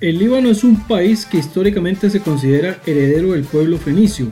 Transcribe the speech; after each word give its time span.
El 0.00 0.18
Líbano 0.18 0.48
es 0.48 0.64
un 0.64 0.86
país 0.88 1.26
que 1.26 1.36
históricamente 1.36 2.08
se 2.08 2.20
considera 2.20 2.80
heredero 2.86 3.32
del 3.32 3.42
pueblo 3.42 3.76
fenicio, 3.76 4.28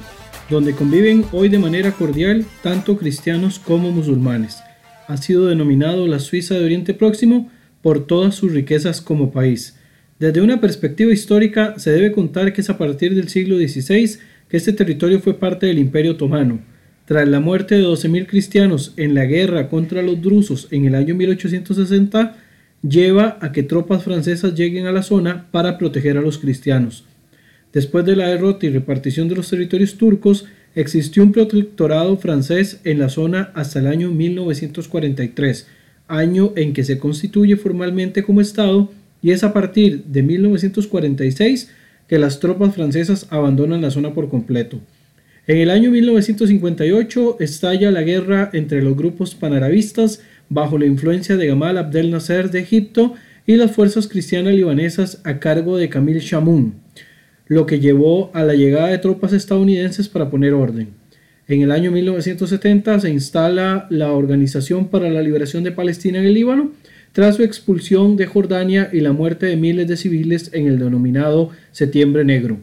donde 0.49 0.73
conviven 0.73 1.27
hoy 1.31 1.51
de 1.51 1.59
manera 1.59 1.93
cordial 1.93 2.47
tanto 2.63 2.97
cristianos 2.97 3.59
como 3.59 3.93
musulmanes. 3.93 4.63
Ha 5.09 5.19
sido 5.19 5.47
denominado 5.47 6.07
la 6.07 6.21
Suiza 6.21 6.55
de 6.55 6.65
Oriente 6.65 6.95
Próximo 6.95 7.51
por 7.83 8.07
todas 8.07 8.35
sus 8.35 8.53
riquezas 8.53 9.03
como 9.03 9.31
país. 9.31 9.79
Desde 10.19 10.41
una 10.41 10.59
perspectiva 10.59 11.13
histórica 11.13 11.75
se 11.79 11.91
debe 11.91 12.13
contar 12.13 12.55
que 12.55 12.63
es 12.63 12.71
a 12.71 12.79
partir 12.79 13.15
del 13.15 13.29
siglo 13.29 13.59
XVI 13.59 14.19
que 14.49 14.57
este 14.57 14.73
territorio 14.73 15.21
fue 15.21 15.35
parte 15.35 15.67
del 15.67 15.79
Imperio 15.79 16.13
Otomano. 16.13 16.61
Tras 17.05 17.29
la 17.29 17.41
muerte 17.41 17.75
de 17.75 17.85
12.000 17.85 18.27
cristianos 18.27 18.95
en 18.97 19.13
la 19.13 19.27
guerra 19.27 19.69
contra 19.69 20.01
los 20.01 20.23
drusos 20.23 20.67
en 20.71 20.87
el 20.87 20.95
año 20.95 21.15
1860, 21.15 22.37
lleva 22.89 23.39
a 23.41 23.53
que 23.53 23.63
tropas 23.63 24.03
francesas 24.03 24.55
lleguen 24.55 24.87
a 24.87 24.93
la 24.93 25.03
zona 25.03 25.47
para 25.51 25.79
proteger 25.79 26.17
a 26.17 26.23
los 26.23 26.39
cristianos. 26.39 27.05
Después 27.73 28.05
de 28.05 28.17
la 28.17 28.29
derrota 28.29 28.67
y 28.67 28.71
repartición 28.71 29.29
de 29.29 29.35
los 29.35 29.51
territorios 29.51 29.97
turcos, 29.97 30.47
existió 30.75 31.23
un 31.23 31.33
protectorado 31.33 32.17
francés 32.17 32.81
en 32.85 32.99
la 32.99 33.09
zona 33.09 33.51
hasta 33.55 33.81
el 33.81 33.87
año 33.87 34.11
1943, 34.11 35.67
año 36.07 36.53
en 36.57 36.73
que 36.73 36.85
se 36.85 36.99
constituye 36.99 37.57
formalmente 37.57 38.23
como 38.23 38.41
Estado, 38.41 38.91
y 39.21 39.33
es 39.33 39.45
a 39.45 39.53
partir 39.53 40.05
de 40.05 40.23
1946 40.23 41.71
que 42.07 42.19
las 42.19 42.41
tropas 42.41 42.75
francesas 42.75 43.27
abandonan 43.31 43.83
la 43.83 43.91
zona 43.91 44.15
por 44.15 44.31
completo. 44.31 44.81
En 45.47 45.59
el 45.59 45.71
año 45.71 45.91
1958 45.91 47.39
estalla 47.41 47.91
la 47.91 48.03
guerra 48.03 48.51
entre 48.53 48.83
los 48.83 48.97
grupos 48.97 49.35
panarabistas 49.35 50.21
bajo 50.49 50.79
la 50.79 50.87
influencia 50.87 51.37
de 51.37 51.47
Gamal 51.47 51.79
Abdel 51.79 52.11
Nasser 52.11 52.51
de 52.51 52.61
Egipto 52.61 53.15
y 53.47 53.57
las 53.57 53.71
fuerzas 53.73 54.09
cristianas 54.09 54.55
libanesas 54.55 55.21
a 55.25 55.39
cargo 55.39 55.77
de 55.77 55.89
Camille 55.89 56.21
Chamoun, 56.21 56.75
lo 57.47 57.67
que 57.67 57.81
llevó 57.81 58.31
a 58.35 58.45
la 58.45 58.55
llegada 58.55 58.89
de 58.89 58.99
tropas 58.99 59.33
estadounidenses 59.33 60.09
para 60.09 60.31
poner 60.31 60.53
orden. 60.53 60.89
En 61.49 61.63
el 61.63 61.73
año 61.73 61.91
1970 61.91 63.01
se 63.01 63.11
instala 63.11 63.87
la 63.89 64.13
Organización 64.13 64.89
para 64.89 65.09
la 65.09 65.23
Liberación 65.23 65.65
de 65.65 65.73
Palestina 65.73 66.19
en 66.19 66.27
el 66.27 66.35
Líbano, 66.35 66.73
tras 67.13 67.37
su 67.37 67.43
expulsión 67.43 68.17
de 68.17 68.27
Jordania 68.27 68.91
y 68.93 69.01
la 69.01 69.13
muerte 69.13 69.47
de 69.47 69.57
miles 69.57 69.89
de 69.89 69.97
civiles 69.97 70.51
en 70.53 70.67
el 70.67 70.79
denominado 70.79 71.51
Septiembre 71.73 72.25
Negro. 72.25 72.59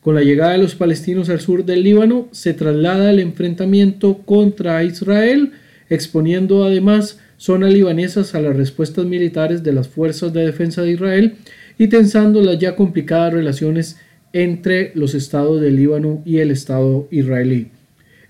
Con 0.00 0.16
la 0.16 0.22
llegada 0.22 0.52
de 0.52 0.58
los 0.58 0.74
palestinos 0.74 1.30
al 1.30 1.40
sur 1.40 1.64
del 1.64 1.84
Líbano, 1.84 2.28
se 2.32 2.52
traslada 2.54 3.10
el 3.10 3.20
enfrentamiento 3.20 4.18
contra 4.18 4.82
Israel, 4.82 5.52
exponiendo 5.88 6.64
además 6.64 7.20
zonas 7.36 7.72
libanesas 7.72 8.34
a 8.34 8.40
las 8.40 8.56
respuestas 8.56 9.04
militares 9.04 9.62
de 9.62 9.72
las 9.72 9.88
fuerzas 9.88 10.32
de 10.32 10.44
defensa 10.46 10.82
de 10.82 10.92
Israel 10.92 11.36
y 11.78 11.88
tensando 11.88 12.40
las 12.42 12.58
ya 12.58 12.76
complicadas 12.76 13.32
relaciones 13.32 13.96
entre 14.32 14.92
los 14.94 15.14
estados 15.14 15.60
del 15.60 15.76
Líbano 15.76 16.22
y 16.24 16.38
el 16.38 16.50
estado 16.50 17.08
israelí. 17.10 17.68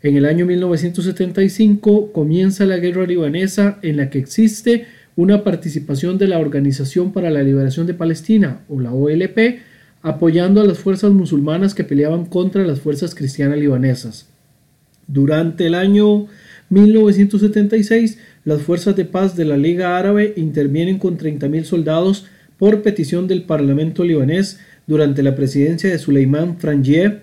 En 0.02 0.16
el 0.16 0.26
año 0.26 0.44
1975 0.44 2.12
comienza 2.12 2.66
la 2.66 2.76
guerra 2.76 3.06
libanesa 3.06 3.78
en 3.80 3.96
la 3.96 4.10
que 4.10 4.18
existe 4.18 4.86
una 5.16 5.44
participación 5.44 6.18
de 6.18 6.28
la 6.28 6.38
Organización 6.38 7.12
para 7.12 7.30
la 7.30 7.42
Liberación 7.42 7.86
de 7.86 7.94
Palestina 7.94 8.60
o 8.68 8.80
la 8.80 8.92
OLP 8.92 9.60
apoyando 10.02 10.60
a 10.60 10.66
las 10.66 10.78
fuerzas 10.78 11.12
musulmanas 11.12 11.74
que 11.74 11.84
peleaban 11.84 12.26
contra 12.26 12.66
las 12.66 12.80
fuerzas 12.80 13.14
cristianas 13.14 13.58
libanesas. 13.58 14.28
Durante 15.06 15.66
el 15.66 15.74
año 15.74 16.26
1976 16.68 18.18
las 18.44 18.62
fuerzas 18.62 18.94
de 18.96 19.04
paz 19.04 19.36
de 19.36 19.44
la 19.44 19.56
Liga 19.56 19.98
Árabe 19.98 20.34
intervienen 20.36 20.98
con 20.98 21.18
30.000 21.18 21.64
soldados 21.64 22.26
por 22.58 22.82
petición 22.82 23.26
del 23.26 23.42
Parlamento 23.42 24.04
libanés 24.04 24.58
durante 24.86 25.22
la 25.22 25.34
presidencia 25.34 25.90
de 25.90 25.98
Suleiman 25.98 26.58
Frangieh, 26.58 27.20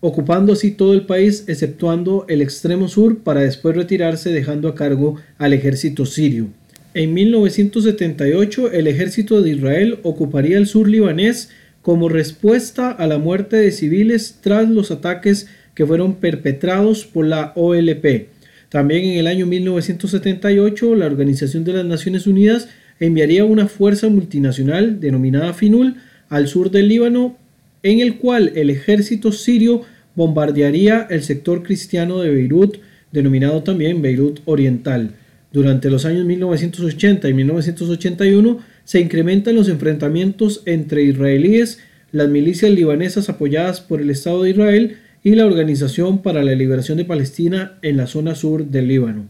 ocupando 0.00 0.52
así 0.52 0.70
todo 0.70 0.94
el 0.94 1.06
país 1.06 1.44
exceptuando 1.48 2.24
el 2.28 2.42
extremo 2.42 2.88
sur 2.88 3.18
para 3.18 3.40
después 3.40 3.76
retirarse 3.76 4.30
dejando 4.30 4.68
a 4.68 4.74
cargo 4.74 5.16
al 5.38 5.52
ejército 5.52 6.06
sirio. 6.06 6.48
En 6.94 7.14
1978 7.14 8.72
el 8.72 8.86
ejército 8.86 9.42
de 9.42 9.50
Israel 9.50 9.98
ocuparía 10.02 10.58
el 10.58 10.66
sur 10.66 10.88
libanés 10.88 11.50
como 11.80 12.08
respuesta 12.08 12.90
a 12.90 13.06
la 13.06 13.18
muerte 13.18 13.56
de 13.56 13.72
civiles 13.72 14.38
tras 14.40 14.68
los 14.68 14.90
ataques 14.90 15.48
que 15.74 15.86
fueron 15.86 16.16
perpetrados 16.16 17.04
por 17.04 17.26
la 17.26 17.52
OLP. 17.56 18.31
También 18.72 19.04
en 19.04 19.18
el 19.18 19.26
año 19.26 19.44
1978, 19.44 20.94
la 20.94 21.04
Organización 21.04 21.62
de 21.62 21.74
las 21.74 21.84
Naciones 21.84 22.26
Unidas 22.26 22.70
enviaría 23.00 23.44
una 23.44 23.68
fuerza 23.68 24.08
multinacional 24.08 24.98
denominada 24.98 25.52
FINUL 25.52 25.96
al 26.30 26.48
sur 26.48 26.70
del 26.70 26.88
Líbano, 26.88 27.36
en 27.82 28.00
el 28.00 28.16
cual 28.16 28.50
el 28.54 28.70
ejército 28.70 29.30
sirio 29.30 29.82
bombardearía 30.14 31.06
el 31.10 31.22
sector 31.22 31.62
cristiano 31.62 32.20
de 32.20 32.30
Beirut, 32.30 32.78
denominado 33.12 33.62
también 33.62 34.00
Beirut 34.00 34.40
Oriental. 34.46 35.16
Durante 35.52 35.90
los 35.90 36.06
años 36.06 36.24
1980 36.24 37.28
y 37.28 37.34
1981 37.34 38.58
se 38.84 39.00
incrementan 39.00 39.54
los 39.54 39.68
enfrentamientos 39.68 40.62
entre 40.64 41.02
israelíes, 41.02 41.80
las 42.10 42.30
milicias 42.30 42.70
libanesas 42.70 43.28
apoyadas 43.28 43.82
por 43.82 44.00
el 44.00 44.08
Estado 44.08 44.44
de 44.44 44.50
Israel 44.50 44.96
y 45.24 45.34
la 45.34 45.46
Organización 45.46 46.22
para 46.22 46.42
la 46.42 46.54
Liberación 46.54 46.98
de 46.98 47.04
Palestina 47.04 47.78
en 47.82 47.96
la 47.96 48.06
zona 48.06 48.34
sur 48.34 48.66
del 48.66 48.88
Líbano. 48.88 49.26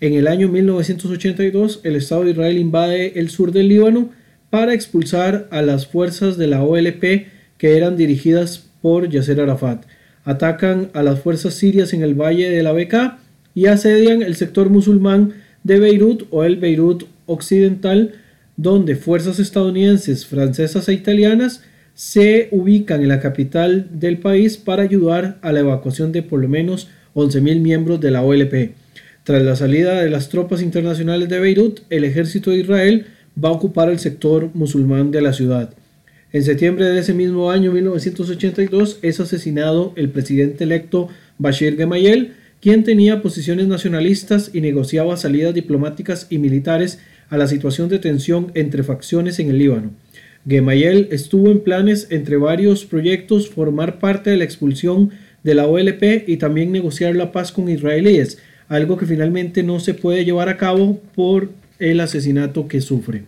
En 0.00 0.14
el 0.14 0.26
año 0.26 0.48
1982, 0.48 1.80
el 1.84 1.96
Estado 1.96 2.24
de 2.24 2.32
Israel 2.32 2.58
invade 2.58 3.20
el 3.20 3.30
sur 3.30 3.52
del 3.52 3.68
Líbano 3.68 4.10
para 4.48 4.74
expulsar 4.74 5.46
a 5.50 5.62
las 5.62 5.86
fuerzas 5.86 6.36
de 6.36 6.48
la 6.48 6.62
OLP 6.62 7.28
que 7.58 7.76
eran 7.76 7.96
dirigidas 7.96 8.66
por 8.82 9.08
Yasser 9.08 9.40
Arafat. 9.40 9.84
Atacan 10.24 10.90
a 10.94 11.02
las 11.02 11.20
fuerzas 11.20 11.54
sirias 11.54 11.92
en 11.92 12.02
el 12.02 12.14
valle 12.14 12.50
de 12.50 12.62
la 12.62 12.72
Bekaa 12.72 13.18
y 13.54 13.66
asedian 13.66 14.22
el 14.22 14.34
sector 14.36 14.70
musulmán 14.70 15.34
de 15.62 15.78
Beirut 15.78 16.26
o 16.30 16.44
el 16.44 16.56
Beirut 16.56 17.04
occidental, 17.26 18.14
donde 18.56 18.96
fuerzas 18.96 19.38
estadounidenses, 19.38 20.26
francesas 20.26 20.88
e 20.88 20.94
italianas 20.94 21.62
se 22.00 22.48
ubican 22.50 23.02
en 23.02 23.08
la 23.08 23.20
capital 23.20 23.86
del 23.92 24.16
país 24.16 24.56
para 24.56 24.82
ayudar 24.82 25.38
a 25.42 25.52
la 25.52 25.60
evacuación 25.60 26.12
de 26.12 26.22
por 26.22 26.40
lo 26.40 26.48
menos 26.48 26.88
11.000 27.14 27.60
miembros 27.60 28.00
de 28.00 28.10
la 28.10 28.22
OLP. 28.22 28.70
Tras 29.22 29.42
la 29.42 29.54
salida 29.54 30.00
de 30.00 30.08
las 30.08 30.30
tropas 30.30 30.62
internacionales 30.62 31.28
de 31.28 31.38
Beirut, 31.38 31.80
el 31.90 32.04
ejército 32.04 32.52
de 32.52 32.60
Israel 32.60 33.04
va 33.36 33.50
a 33.50 33.52
ocupar 33.52 33.90
el 33.90 33.98
sector 33.98 34.48
musulmán 34.54 35.10
de 35.10 35.20
la 35.20 35.34
ciudad. 35.34 35.74
En 36.32 36.42
septiembre 36.42 36.86
de 36.86 37.00
ese 37.00 37.12
mismo 37.12 37.50
año 37.50 37.70
1982 37.70 39.00
es 39.02 39.20
asesinado 39.20 39.92
el 39.96 40.08
presidente 40.08 40.64
electo 40.64 41.08
Bashir 41.36 41.76
Gemayel, 41.76 42.32
quien 42.62 42.82
tenía 42.82 43.20
posiciones 43.20 43.66
nacionalistas 43.66 44.52
y 44.54 44.62
negociaba 44.62 45.18
salidas 45.18 45.52
diplomáticas 45.52 46.28
y 46.30 46.38
militares 46.38 46.98
a 47.28 47.36
la 47.36 47.46
situación 47.46 47.90
de 47.90 47.98
tensión 47.98 48.52
entre 48.54 48.84
facciones 48.84 49.38
en 49.38 49.50
el 49.50 49.58
Líbano. 49.58 49.90
Gemayel 50.48 51.08
estuvo 51.10 51.50
en 51.50 51.60
planes 51.60 52.08
entre 52.10 52.36
varios 52.36 52.84
proyectos 52.84 53.50
formar 53.50 53.98
parte 53.98 54.30
de 54.30 54.36
la 54.36 54.44
expulsión 54.44 55.10
de 55.42 55.54
la 55.54 55.66
OLP 55.66 56.28
y 56.28 56.38
también 56.38 56.72
negociar 56.72 57.14
la 57.14 57.32
paz 57.32 57.52
con 57.52 57.68
israelíes, 57.68 58.38
algo 58.68 58.96
que 58.96 59.06
finalmente 59.06 59.62
no 59.62 59.80
se 59.80 59.94
puede 59.94 60.24
llevar 60.24 60.48
a 60.48 60.56
cabo 60.56 61.00
por 61.14 61.50
el 61.78 62.00
asesinato 62.00 62.68
que 62.68 62.80
sufre. 62.80 63.24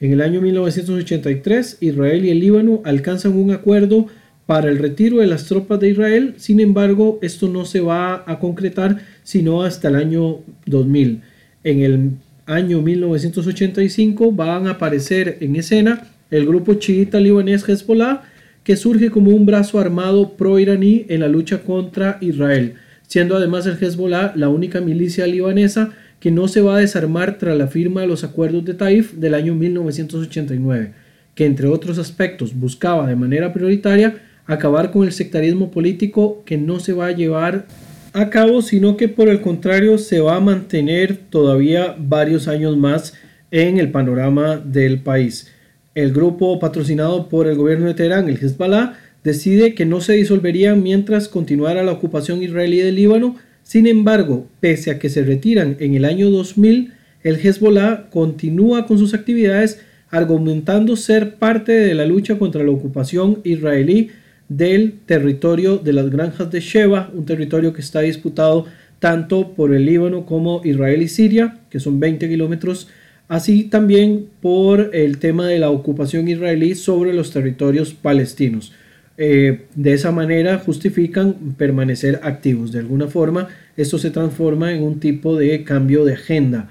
En 0.00 0.12
el 0.12 0.20
año 0.20 0.40
1983, 0.40 1.78
Israel 1.80 2.24
y 2.24 2.30
el 2.30 2.40
Líbano 2.40 2.82
alcanzan 2.84 3.36
un 3.36 3.52
acuerdo 3.52 4.06
para 4.46 4.68
el 4.68 4.78
retiro 4.78 5.18
de 5.18 5.26
las 5.26 5.46
tropas 5.46 5.80
de 5.80 5.90
Israel, 5.90 6.34
sin 6.36 6.60
embargo, 6.60 7.18
esto 7.22 7.48
no 7.48 7.64
se 7.64 7.80
va 7.80 8.24
a 8.26 8.38
concretar 8.38 8.98
sino 9.22 9.62
hasta 9.62 9.88
el 9.88 9.96
año 9.96 10.40
2000. 10.66 11.22
En 11.62 11.80
el 11.80 12.10
año 12.44 12.82
1985 12.82 14.32
van 14.32 14.66
a 14.66 14.72
aparecer 14.72 15.38
en 15.40 15.56
escena 15.56 16.13
el 16.30 16.46
grupo 16.46 16.74
chiita 16.74 17.20
libanés 17.20 17.68
Hezbollah, 17.68 18.22
que 18.62 18.76
surge 18.76 19.10
como 19.10 19.30
un 19.30 19.44
brazo 19.46 19.78
armado 19.78 20.36
pro-iraní 20.36 21.04
en 21.08 21.20
la 21.20 21.28
lucha 21.28 21.62
contra 21.62 22.18
Israel, 22.20 22.74
siendo 23.06 23.36
además 23.36 23.66
el 23.66 23.76
Hezbollah 23.80 24.32
la 24.34 24.48
única 24.48 24.80
milicia 24.80 25.26
libanesa 25.26 25.92
que 26.18 26.30
no 26.30 26.48
se 26.48 26.62
va 26.62 26.76
a 26.76 26.80
desarmar 26.80 27.36
tras 27.36 27.56
la 27.56 27.66
firma 27.66 28.00
de 28.00 28.06
los 28.06 28.24
acuerdos 28.24 28.64
de 28.64 28.72
Taif 28.72 29.12
del 29.12 29.34
año 29.34 29.54
1989, 29.54 30.92
que 31.34 31.44
entre 31.44 31.68
otros 31.68 31.98
aspectos 31.98 32.58
buscaba 32.58 33.06
de 33.06 33.16
manera 33.16 33.52
prioritaria 33.52 34.22
acabar 34.46 34.90
con 34.90 35.04
el 35.04 35.12
sectarismo 35.12 35.70
político 35.70 36.42
que 36.46 36.56
no 36.56 36.80
se 36.80 36.94
va 36.94 37.08
a 37.08 37.12
llevar 37.12 37.66
a 38.14 38.30
cabo, 38.30 38.62
sino 38.62 38.96
que 38.96 39.08
por 39.08 39.28
el 39.28 39.40
contrario 39.42 39.98
se 39.98 40.20
va 40.20 40.36
a 40.36 40.40
mantener 40.40 41.16
todavía 41.16 41.94
varios 41.98 42.48
años 42.48 42.76
más 42.76 43.12
en 43.50 43.78
el 43.78 43.90
panorama 43.90 44.56
del 44.56 45.00
país 45.00 45.53
el 45.94 46.12
grupo 46.12 46.58
patrocinado 46.58 47.28
por 47.28 47.46
el 47.46 47.56
gobierno 47.56 47.86
de 47.86 47.94
Teherán, 47.94 48.28
el 48.28 48.38
Hezbollah, 48.38 48.94
decide 49.22 49.74
que 49.74 49.86
no 49.86 50.00
se 50.00 50.14
disolvería 50.14 50.74
mientras 50.74 51.28
continuara 51.28 51.82
la 51.82 51.92
ocupación 51.92 52.42
israelí 52.42 52.78
del 52.78 52.96
Líbano. 52.96 53.36
Sin 53.62 53.86
embargo, 53.86 54.46
pese 54.60 54.90
a 54.90 54.98
que 54.98 55.08
se 55.08 55.24
retiran 55.24 55.76
en 55.80 55.94
el 55.94 56.04
año 56.04 56.30
2000, 56.30 56.92
el 57.22 57.36
Hezbollah 57.36 58.10
continúa 58.10 58.86
con 58.86 58.98
sus 58.98 59.14
actividades 59.14 59.80
argumentando 60.10 60.96
ser 60.96 61.36
parte 61.36 61.72
de 61.72 61.94
la 61.94 62.06
lucha 62.06 62.38
contra 62.38 62.62
la 62.62 62.70
ocupación 62.70 63.40
israelí 63.42 64.10
del 64.48 65.00
territorio 65.06 65.78
de 65.78 65.92
las 65.92 66.10
granjas 66.10 66.50
de 66.50 66.60
Sheba, 66.60 67.10
un 67.14 67.24
territorio 67.24 67.72
que 67.72 67.80
está 67.80 68.00
disputado 68.00 68.66
tanto 68.98 69.54
por 69.54 69.74
el 69.74 69.86
Líbano 69.86 70.26
como 70.26 70.60
Israel 70.64 71.02
y 71.02 71.08
Siria, 71.08 71.58
que 71.70 71.80
son 71.80 71.98
20 71.98 72.28
kilómetros, 72.28 72.88
así 73.28 73.64
también 73.64 74.26
por 74.40 74.90
el 74.94 75.18
tema 75.18 75.46
de 75.46 75.58
la 75.58 75.70
ocupación 75.70 76.28
israelí 76.28 76.74
sobre 76.74 77.12
los 77.14 77.30
territorios 77.30 77.94
palestinos. 77.94 78.72
Eh, 79.16 79.66
de 79.76 79.92
esa 79.92 80.10
manera 80.10 80.58
justifican 80.58 81.54
permanecer 81.56 82.20
activos. 82.22 82.72
De 82.72 82.80
alguna 82.80 83.06
forma, 83.06 83.48
esto 83.76 83.98
se 83.98 84.10
transforma 84.10 84.72
en 84.72 84.82
un 84.82 84.98
tipo 84.98 85.36
de 85.36 85.62
cambio 85.62 86.04
de 86.04 86.14
agenda. 86.14 86.70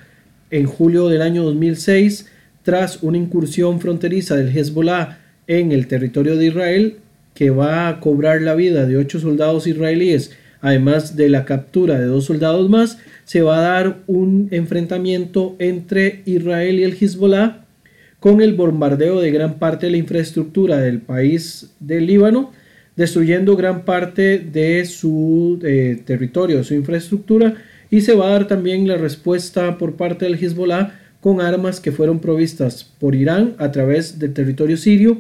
En 0.52 0.66
julio 0.66 1.08
del 1.08 1.22
año 1.22 1.44
2006, 1.44 2.30
tras 2.64 3.02
una 3.02 3.18
incursión 3.18 3.80
fronteriza 3.80 4.36
del 4.36 4.56
Hezbollah 4.56 5.20
en 5.48 5.72
el 5.72 5.88
territorio 5.88 6.36
de 6.36 6.48
Israel, 6.48 6.98
que 7.34 7.50
va 7.50 7.88
a 7.88 8.00
cobrar 8.00 8.42
la 8.42 8.56
vida 8.56 8.86
de 8.86 8.98
ocho 8.98 9.20
soldados 9.20 9.66
israelíes 9.66 10.32
además 10.64 11.18
de 11.18 11.28
la 11.28 11.44
captura 11.44 12.00
de 12.00 12.06
dos 12.06 12.24
soldados 12.24 12.70
más, 12.70 12.98
se 13.26 13.42
va 13.42 13.58
a 13.58 13.62
dar 13.62 14.00
un 14.08 14.48
enfrentamiento 14.52 15.58
entre 15.60 16.24
Israel 16.26 16.80
y 16.80 16.84
el 16.84 16.94
Hezbollah 16.94 17.66
con 18.22 18.42
el 18.42 18.54
bombardeo 18.54 19.20
de 19.20 19.30
gran 19.30 19.60
parte 19.60 19.88
de 19.88 19.92
la 19.92 19.98
infraestructura 19.98 20.78
del 20.78 21.02
país 21.02 21.74
del 21.82 22.08
Líbano, 22.08 22.54
destruyendo 22.96 23.58
gran 23.58 23.84
parte 23.84 24.40
de 24.40 24.86
su 24.86 25.60
eh, 25.64 26.02
territorio, 26.06 26.64
su 26.64 26.76
infraestructura, 26.76 27.56
y 27.92 28.00
se 28.00 28.16
va 28.16 28.28
a 28.28 28.32
dar 28.32 28.48
también 28.48 28.88
la 28.88 28.96
respuesta 28.96 29.78
por 29.78 29.98
parte 29.98 30.24
del 30.24 30.42
Hezbollah 30.42 30.98
con 31.20 31.42
armas 31.42 31.82
que 31.82 31.92
fueron 31.92 32.20
provistas 32.20 32.86
por 33.00 33.16
Irán 33.16 33.56
a 33.58 33.74
través 33.74 34.18
del 34.18 34.34
territorio 34.34 34.78
sirio 34.78 35.20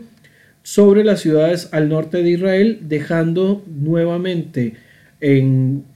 sobre 0.63 1.03
las 1.03 1.19
ciudades 1.19 1.67
al 1.73 1.89
norte 1.89 2.23
de 2.23 2.29
Israel, 2.29 2.79
dejando 2.83 3.61
nuevamente 3.67 4.75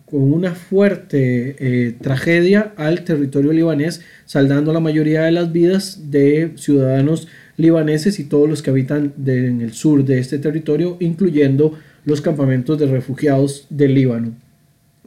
con 0.05 0.31
una 0.31 0.55
fuerte 0.55 1.55
eh, 1.59 1.95
tragedia 2.01 2.73
al 2.77 3.03
territorio 3.03 3.51
libanés, 3.51 4.01
saldando 4.25 4.71
la 4.71 4.79
mayoría 4.79 5.23
de 5.23 5.31
las 5.31 5.51
vidas 5.51 6.11
de 6.11 6.53
ciudadanos 6.55 7.27
libaneses 7.57 8.19
y 8.19 8.23
todos 8.23 8.47
los 8.47 8.61
que 8.61 8.69
habitan 8.69 9.13
en 9.25 9.61
el 9.61 9.73
sur 9.73 10.05
de 10.05 10.19
este 10.19 10.39
territorio, 10.39 10.95
incluyendo 11.01 11.77
los 12.05 12.21
campamentos 12.21 12.79
de 12.79 12.85
refugiados 12.85 13.65
del 13.69 13.95
Líbano. 13.95 14.33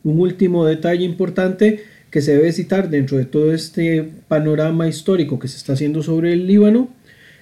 Un 0.05 0.21
último 0.21 0.67
detalle 0.67 1.05
importante 1.05 1.81
que 2.11 2.21
se 2.21 2.37
debe 2.37 2.53
citar 2.53 2.91
dentro 2.91 3.17
de 3.17 3.25
todo 3.25 3.55
este 3.55 4.07
panorama 4.29 4.87
histórico 4.89 5.39
que 5.39 5.49
se 5.49 5.57
está 5.57 5.73
haciendo 5.73 6.03
sobre 6.03 6.35
el 6.35 6.47
Líbano 6.47 6.91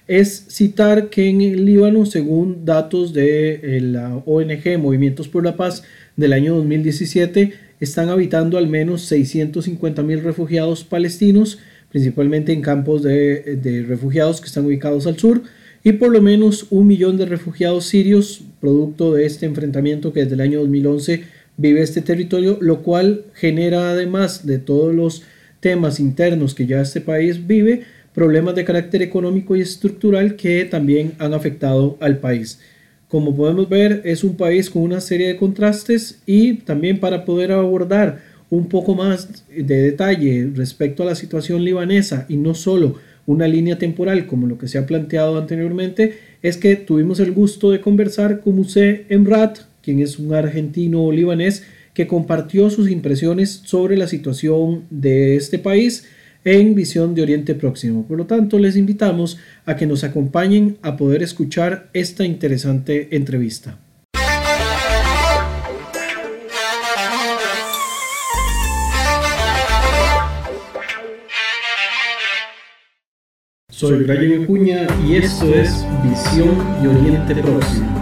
es 0.07 0.45
citar 0.49 1.09
que 1.09 1.29
en 1.29 1.41
el 1.41 1.65
Líbano, 1.65 2.05
según 2.05 2.65
datos 2.65 3.13
de 3.13 3.77
eh, 3.77 3.81
la 3.81 4.15
ONG 4.25 4.79
Movimientos 4.79 5.27
por 5.27 5.43
la 5.43 5.55
Paz 5.55 5.83
del 6.19 6.33
año 6.33 6.55
2017, 6.55 7.53
están 7.79 8.09
habitando 8.09 8.57
al 8.57 8.67
menos 8.67 9.03
650 9.03 10.03
mil 10.03 10.21
refugiados 10.21 10.83
palestinos, 10.83 11.59
principalmente 11.89 12.51
en 12.51 12.61
campos 12.61 13.03
de, 13.03 13.55
de, 13.55 13.83
refugiados 13.83 14.41
que 14.41 14.47
están 14.47 14.65
ubicados 14.65 15.07
al 15.07 15.17
sur, 15.17 15.41
y 15.81 15.93
por 15.93 16.11
lo 16.11 16.21
menos 16.21 16.67
un 16.71 16.87
millón 16.87 17.17
de 17.17 17.25
refugiados 17.25 17.85
sirios, 17.85 18.41
producto 18.59 19.13
de 19.13 19.25
este 19.25 19.45
enfrentamiento 19.45 20.11
que 20.11 20.19
desde 20.21 20.35
el 20.35 20.41
año 20.41 20.59
2011 20.59 21.23
vive 21.55 21.81
este 21.81 22.01
territorio, 22.01 22.57
lo 22.59 22.83
cual 22.83 23.23
genera 23.33 23.91
además 23.91 24.45
de 24.45 24.59
todos 24.59 24.93
los 24.93 25.23
temas 25.61 26.01
internos 26.01 26.53
que 26.53 26.65
ya 26.65 26.81
este 26.81 26.99
país 26.99 27.47
vive, 27.47 27.83
problemas 28.13 28.55
de 28.55 28.65
carácter 28.65 29.01
económico 29.01 29.55
y 29.55 29.61
estructural 29.61 30.35
que 30.35 30.65
también 30.65 31.13
han 31.19 31.33
afectado 31.33 31.97
al 32.01 32.17
país. 32.17 32.59
Como 33.09 33.35
podemos 33.35 33.67
ver, 33.67 34.03
es 34.05 34.23
un 34.23 34.37
país 34.37 34.69
con 34.69 34.83
una 34.83 35.01
serie 35.01 35.27
de 35.27 35.35
contrastes 35.35 36.21
y 36.27 36.53
también 36.53 36.99
para 36.99 37.25
poder 37.25 37.51
abordar 37.51 38.21
un 38.51 38.69
poco 38.69 38.93
más 38.93 39.43
de 39.49 39.81
detalle 39.81 40.51
respecto 40.55 41.01
a 41.01 41.07
la 41.07 41.15
situación 41.15 41.65
libanesa 41.65 42.27
y 42.29 42.37
no 42.37 42.53
solo 42.53 42.97
una 43.25 43.47
línea 43.47 43.79
temporal 43.79 44.27
como 44.27 44.45
lo 44.45 44.59
que 44.59 44.67
se 44.67 44.77
ha 44.77 44.85
planteado 44.85 45.39
anteriormente, 45.39 46.19
es 46.43 46.57
que 46.57 46.75
tuvimos 46.75 47.19
el 47.19 47.31
gusto 47.31 47.71
de 47.71 47.81
conversar 47.81 48.41
con 48.41 48.55
Muse 48.55 49.05
Emrat, 49.09 49.57
quien 49.81 49.99
es 50.01 50.19
un 50.19 50.35
argentino 50.35 51.11
libanés 51.11 51.63
que 51.95 52.05
compartió 52.05 52.69
sus 52.69 52.91
impresiones 52.91 53.63
sobre 53.65 53.97
la 53.97 54.07
situación 54.07 54.83
de 54.91 55.35
este 55.35 55.57
país 55.57 56.05
en 56.43 56.75
Visión 56.75 57.15
de 57.15 57.21
Oriente 57.21 57.55
Próximo. 57.55 58.05
Por 58.07 58.17
lo 58.17 58.25
tanto, 58.25 58.59
les 58.59 58.75
invitamos 58.75 59.37
a 59.65 59.75
que 59.75 59.85
nos 59.85 60.03
acompañen 60.03 60.77
a 60.81 60.97
poder 60.97 61.23
escuchar 61.23 61.89
esta 61.93 62.25
interesante 62.25 63.15
entrevista. 63.15 63.79
Soy 73.79 74.03
Brian 74.03 74.43
Acuña 74.43 74.87
y 75.07 75.15
esto 75.15 75.45
es 75.53 75.85
Visión 76.03 76.81
de 76.81 76.89
Oriente 76.89 77.35
Próximo. 77.35 77.98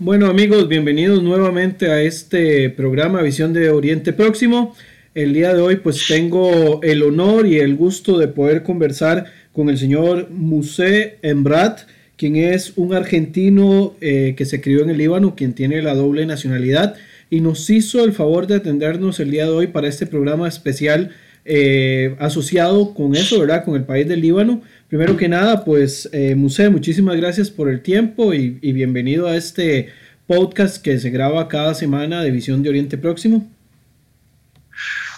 Bueno 0.00 0.26
amigos, 0.26 0.68
bienvenidos 0.68 1.24
nuevamente 1.24 1.90
a 1.90 2.00
este 2.00 2.70
programa 2.70 3.20
Visión 3.20 3.52
de 3.52 3.70
Oriente 3.70 4.12
Próximo. 4.12 4.76
El 5.12 5.34
día 5.34 5.52
de 5.52 5.60
hoy 5.60 5.74
pues 5.74 6.06
tengo 6.06 6.80
el 6.84 7.02
honor 7.02 7.48
y 7.48 7.58
el 7.58 7.74
gusto 7.74 8.16
de 8.16 8.28
poder 8.28 8.62
conversar 8.62 9.24
con 9.52 9.68
el 9.68 9.76
señor 9.76 10.30
Muse 10.30 11.18
Embrat, 11.22 11.80
quien 12.16 12.36
es 12.36 12.74
un 12.76 12.94
argentino 12.94 13.96
eh, 14.00 14.34
que 14.36 14.44
se 14.44 14.60
crió 14.60 14.84
en 14.84 14.90
el 14.90 14.98
Líbano, 14.98 15.34
quien 15.34 15.52
tiene 15.52 15.82
la 15.82 15.96
doble 15.96 16.26
nacionalidad 16.26 16.94
y 17.28 17.40
nos 17.40 17.68
hizo 17.68 18.04
el 18.04 18.12
favor 18.12 18.46
de 18.46 18.54
atendernos 18.54 19.18
el 19.18 19.32
día 19.32 19.46
de 19.46 19.50
hoy 19.50 19.66
para 19.66 19.88
este 19.88 20.06
programa 20.06 20.46
especial 20.46 21.10
eh, 21.50 22.14
asociado 22.18 22.92
con 22.92 23.16
eso, 23.16 23.40
¿verdad? 23.40 23.64
Con 23.64 23.74
el 23.74 23.84
país 23.84 24.06
del 24.06 24.20
Líbano. 24.20 24.62
Primero 24.88 25.16
que 25.16 25.28
nada, 25.28 25.64
pues, 25.64 26.06
eh, 26.12 26.34
muchísimas 26.34 27.16
gracias 27.16 27.50
por 27.50 27.70
el 27.70 27.80
tiempo 27.80 28.34
y, 28.34 28.50
bienvenido 28.60 29.26
a 29.26 29.34
este 29.34 29.90
podcast 30.26 30.82
que 30.82 30.98
se 30.98 31.08
graba 31.08 31.48
cada 31.48 31.74
semana 31.74 32.22
de 32.22 32.30
Visión 32.30 32.62
de 32.62 32.68
Oriente 32.68 32.98
Próximo. 32.98 33.50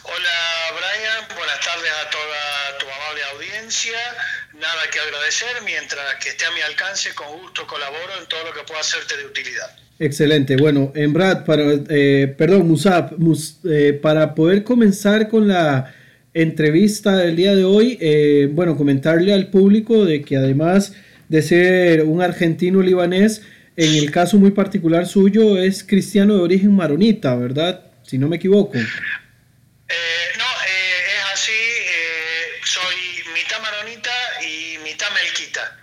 Hola 0.05 0.39
Brian, 0.71 1.37
buenas 1.37 1.61
tardes 1.67 1.91
a 1.91 2.11
toda 2.11 2.79
tu 2.79 2.87
amable 2.87 3.23
audiencia. 3.35 3.99
Nada 4.55 4.83
que 4.93 5.01
agradecer, 5.01 5.63
mientras 5.65 6.15
que 6.23 6.29
esté 6.29 6.45
a 6.45 6.53
mi 6.53 6.61
alcance, 6.61 7.13
con 7.15 7.27
gusto 7.41 7.67
colaboro 7.67 8.13
en 8.21 8.29
todo 8.29 8.45
lo 8.45 8.53
que 8.53 8.63
pueda 8.69 8.81
hacerte 8.81 9.17
de 9.17 9.27
utilidad. 9.27 9.77
Excelente. 9.99 10.57
Bueno, 10.57 10.93
en 10.95 11.13
Brad, 11.13 11.45
para, 11.45 11.65
eh, 11.89 12.33
perdón, 12.39 12.69
Musab, 12.69 13.17
eh, 13.69 13.99
para 14.01 14.35
poder 14.35 14.63
comenzar 14.63 15.29
con 15.29 15.49
la 15.49 15.95
entrevista 16.35 17.17
del 17.17 17.37
día 17.37 17.55
de 17.55 17.65
hoy, 17.65 17.99
eh, 18.01 18.49
bueno, 18.51 18.77
comentarle 18.77 19.33
al 19.33 19.49
público 19.49 20.05
de 20.05 20.23
que 20.23 20.37
además 20.37 20.95
de 21.29 21.43
ser 21.43 22.03
un 22.03 22.23
argentino 22.23 22.83
libanés, 22.83 23.43
en 23.77 23.95
el 23.95 24.11
caso 24.11 24.37
muy 24.37 24.51
particular 24.51 25.07
suyo 25.07 25.59
es 25.59 25.85
cristiano 25.85 26.37
de 26.37 26.43
origen 26.43 26.75
maronita, 26.75 27.35
¿verdad? 27.35 27.87
Si 28.03 28.19
no 28.19 28.29
me 28.29 28.37
equivoco. 28.37 28.77
Eh, 28.77 28.85
no, 30.39 30.45
eh, 30.45 31.03
es 31.17 31.33
así, 31.33 31.53
soy 32.65 33.33
mitad 33.35 33.61
maronita 33.61 34.11
y 34.43 34.79
mitad 34.85 35.09
melquita. 35.13 35.77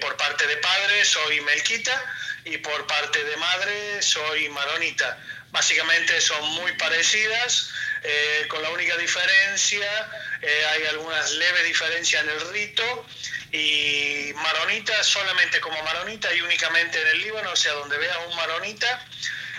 por 0.00 0.16
parte 0.16 0.46
de 0.46 0.56
padre 0.58 1.04
soy 1.04 1.40
melquita 1.40 2.00
y 2.44 2.58
por 2.58 2.86
parte 2.86 3.18
de 3.24 3.36
madre 3.36 4.00
soy 4.00 4.48
maronita. 4.50 5.18
Básicamente 5.50 6.20
son 6.20 6.44
muy 6.50 6.72
parecidas. 6.72 7.70
Eh, 8.02 8.46
con 8.48 8.62
la 8.62 8.70
única 8.70 8.96
diferencia, 8.96 10.10
eh, 10.40 10.66
hay 10.70 10.86
algunas 10.86 11.32
leves 11.32 11.64
diferencias 11.64 12.22
en 12.22 12.30
el 12.30 12.40
rito, 12.52 13.06
y 13.50 14.32
maronita 14.34 15.02
solamente 15.02 15.60
como 15.60 15.82
maronita 15.82 16.32
y 16.32 16.40
únicamente 16.42 17.00
en 17.00 17.08
el 17.08 17.18
Líbano, 17.18 17.50
o 17.50 17.56
sea, 17.56 17.72
donde 17.72 17.98
veas 17.98 18.16
un 18.28 18.36
maronita, 18.36 19.04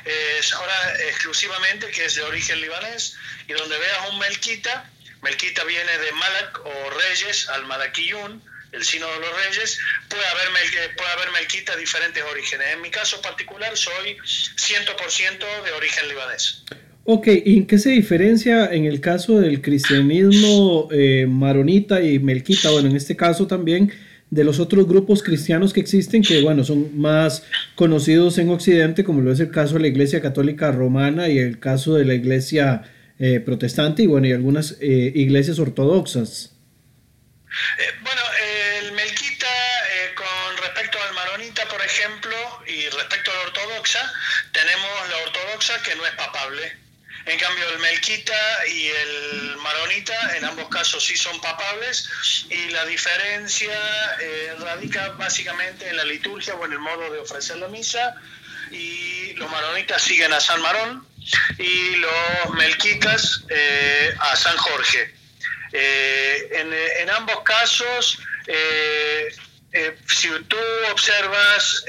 es 0.05 0.53
ahora 0.53 0.95
exclusivamente 1.09 1.91
que 1.91 2.05
es 2.05 2.15
de 2.15 2.23
origen 2.23 2.61
libanés, 2.61 3.17
y 3.47 3.53
donde 3.53 3.77
veas 3.77 4.09
un 4.09 4.19
melquita, 4.19 4.89
melquita 5.21 5.63
viene 5.65 5.97
de 5.97 6.11
Malak 6.13 6.65
o 6.65 6.89
Reyes 6.91 7.49
al 7.49 7.65
Malakiyun, 7.65 8.41
el 8.71 8.83
Sínodo 8.83 9.11
de 9.13 9.19
los 9.19 9.45
Reyes, 9.45 9.79
puede 10.07 10.25
haber, 10.25 10.95
puede 10.95 11.09
haber 11.11 11.31
melquita 11.31 11.73
de 11.73 11.81
diferentes 11.81 12.23
orígenes. 12.23 12.67
En 12.73 12.81
mi 12.81 12.89
caso 12.89 13.21
particular 13.21 13.75
soy 13.75 14.17
100% 14.17 15.63
de 15.65 15.71
origen 15.71 16.07
libanés. 16.07 16.63
Ok, 17.05 17.27
¿y 17.43 17.57
en 17.57 17.65
qué 17.65 17.79
se 17.79 17.89
diferencia 17.89 18.67
en 18.71 18.85
el 18.85 19.01
caso 19.01 19.39
del 19.39 19.61
cristianismo 19.61 20.89
eh, 20.91 21.25
maronita 21.27 22.01
y 22.01 22.19
melquita? 22.19 22.69
Bueno, 22.69 22.89
en 22.89 22.95
este 22.95 23.15
caso 23.15 23.47
también 23.47 23.91
de 24.29 24.43
los 24.43 24.59
otros 24.59 24.87
grupos 24.87 25.23
cristianos 25.23 25.73
que 25.73 25.79
existen, 25.79 26.21
que 26.21 26.41
bueno, 26.41 26.63
son 26.63 26.99
más 26.99 27.43
conocidos 27.75 28.37
en 28.37 28.49
Occidente, 28.49 29.03
como 29.03 29.21
lo 29.21 29.31
es 29.31 29.39
el 29.39 29.49
caso 29.49 29.75
de 29.75 29.79
la 29.79 29.87
Iglesia 29.87 30.21
Católica 30.21 30.71
Romana 30.71 31.29
y 31.29 31.39
el 31.39 31.59
caso 31.59 31.95
de 31.95 32.05
la 32.05 32.13
Iglesia 32.13 32.83
eh, 33.17 33.39
Protestante 33.39 34.03
y 34.03 34.05
bueno, 34.05 34.27
y 34.27 34.31
algunas 34.31 34.77
eh, 34.79 35.11
iglesias 35.15 35.57
ortodoxas. 35.57 36.55
bueno, 38.03 38.21
que 45.83 45.95
no 45.95 46.05
es 46.05 46.13
papable 46.13 46.75
en 47.29 47.37
cambio, 47.37 47.69
el 47.69 47.79
melquita 47.79 48.67
y 48.67 48.87
el 48.87 49.57
maronita, 49.57 50.35
en 50.37 50.45
ambos 50.45 50.67
casos 50.69 51.05
sí 51.05 51.15
son 51.15 51.39
papables, 51.41 52.09
y 52.49 52.69
la 52.69 52.85
diferencia 52.85 53.71
eh, 54.19 54.55
radica 54.59 55.09
básicamente 55.09 55.87
en 55.87 55.97
la 55.97 56.05
liturgia 56.05 56.55
o 56.55 56.65
en 56.65 56.73
el 56.73 56.79
modo 56.79 57.11
de 57.11 57.19
ofrecer 57.19 57.57
la 57.57 57.67
misa, 57.67 58.15
y 58.71 59.33
los 59.33 59.49
maronitas 59.51 60.01
siguen 60.01 60.33
a 60.33 60.39
San 60.39 60.59
Marón 60.61 61.05
y 61.57 61.95
los 61.97 62.53
melquitas 62.55 63.43
eh, 63.49 64.15
a 64.19 64.35
San 64.35 64.57
Jorge. 64.57 65.13
Eh, 65.71 66.49
en, 66.99 67.09
ambos 67.11 67.41
casos, 67.43 68.19
si 70.07 70.29
tú 70.47 70.57
observas 70.91 71.83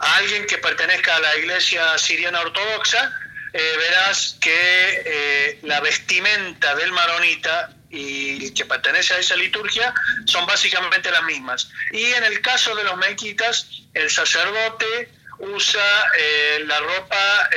a 0.00 0.16
alguien 0.16 0.46
que 0.46 0.58
pertenezca 0.58 1.16
a 1.16 1.20
la 1.20 1.36
iglesia 1.36 1.98
siriana 1.98 2.40
ortodoxa, 2.40 3.12
eh, 3.52 3.74
verás 3.78 4.36
que 4.40 5.02
eh, 5.04 5.58
la 5.62 5.80
vestimenta 5.80 6.74
del 6.74 6.92
maronita 6.92 7.70
y 7.90 8.52
que 8.52 8.66
pertenece 8.66 9.14
a 9.14 9.18
esa 9.18 9.34
liturgia 9.36 9.94
son 10.26 10.46
básicamente 10.46 11.10
las 11.10 11.22
mismas. 11.22 11.70
Y 11.92 12.04
en 12.04 12.24
el 12.24 12.42
caso 12.42 12.74
de 12.76 12.84
los 12.84 12.96
melquitas, 12.98 13.66
el 13.94 14.10
sacerdote 14.10 15.10
usa 15.38 16.06
eh, 16.18 16.62
la 16.66 16.80
ropa 16.80 17.50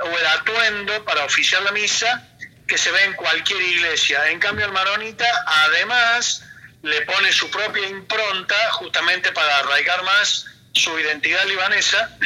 o 0.00 0.18
el 0.18 0.26
atuendo 0.26 1.04
para 1.04 1.24
oficiar 1.24 1.62
la 1.62 1.72
misa 1.72 2.28
que 2.68 2.78
se 2.78 2.92
ve 2.92 3.02
en 3.04 3.14
cualquier 3.14 3.60
iglesia. 3.60 4.30
En 4.30 4.38
cambio, 4.38 4.66
el 4.66 4.72
maronita 4.72 5.26
además 5.46 6.44
le 6.82 7.02
pone 7.02 7.32
su 7.32 7.50
propia 7.50 7.88
impronta 7.88 8.54
justamente 8.72 9.32
para 9.32 9.58
arraigar 9.58 10.04
más 10.04 10.46
su 10.78 10.98
identidad 10.98 11.44
libanesa 11.46 12.16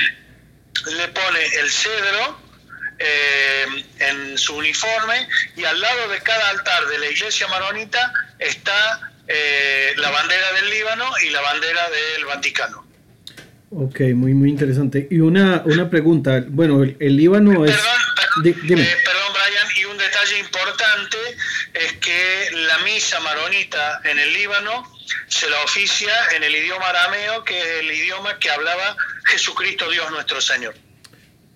le 0.97 1.09
pone 1.09 1.41
el 1.61 1.71
cedro 1.71 2.41
eh, 2.99 3.67
en 3.99 4.39
su 4.39 4.55
uniforme 4.55 5.29
y 5.57 5.65
al 5.65 5.81
lado 5.81 6.09
de 6.09 6.21
cada 6.21 6.51
altar 6.51 6.87
de 6.87 6.99
la 6.99 7.11
iglesia 7.11 7.49
maronita 7.49 8.13
está 8.39 9.13
eh, 9.27 9.93
la 9.97 10.11
bandera 10.11 10.53
del 10.53 10.71
Líbano 10.71 11.05
y 11.25 11.31
la 11.31 11.41
bandera 11.41 11.83
del 11.91 12.25
Vaticano. 12.27 12.87
Ok, 13.71 14.01
muy, 14.15 14.35
muy 14.35 14.51
interesante. 14.51 15.09
Y 15.11 15.21
una, 15.21 15.63
una 15.65 15.89
pregunta, 15.89 16.45
bueno, 16.47 16.83
el, 16.83 17.17
Líbano 17.17 17.65
es... 17.65 17.73
Perdón, 17.73 18.47
eh, 18.47 18.55
perdón, 18.63 19.33
Brian, 19.33 19.69
y 19.77 19.85
un 19.87 19.97
detalle 19.97 20.39
importante 20.39 21.17
es 21.73 21.93
que 21.95 22.49
la 22.67 22.79
misa 22.79 23.19
maronita 23.21 24.01
en 24.05 24.19
el 24.19 24.33
Líbano 24.33 24.92
se 25.29 25.49
la 25.51 25.63
oficia 25.65 26.13
en 26.37 26.43
el 26.43 26.55
idioma 26.55 26.87
arameo, 26.87 27.45
que 27.45 27.59
es 27.59 27.67
el 27.81 27.91
idioma 27.91 28.39
que 28.39 28.51
hablaba 28.51 28.97
Jesucristo 29.25 29.91
Dios 29.91 30.11
nuestro 30.11 30.41
Señor. 30.41 30.75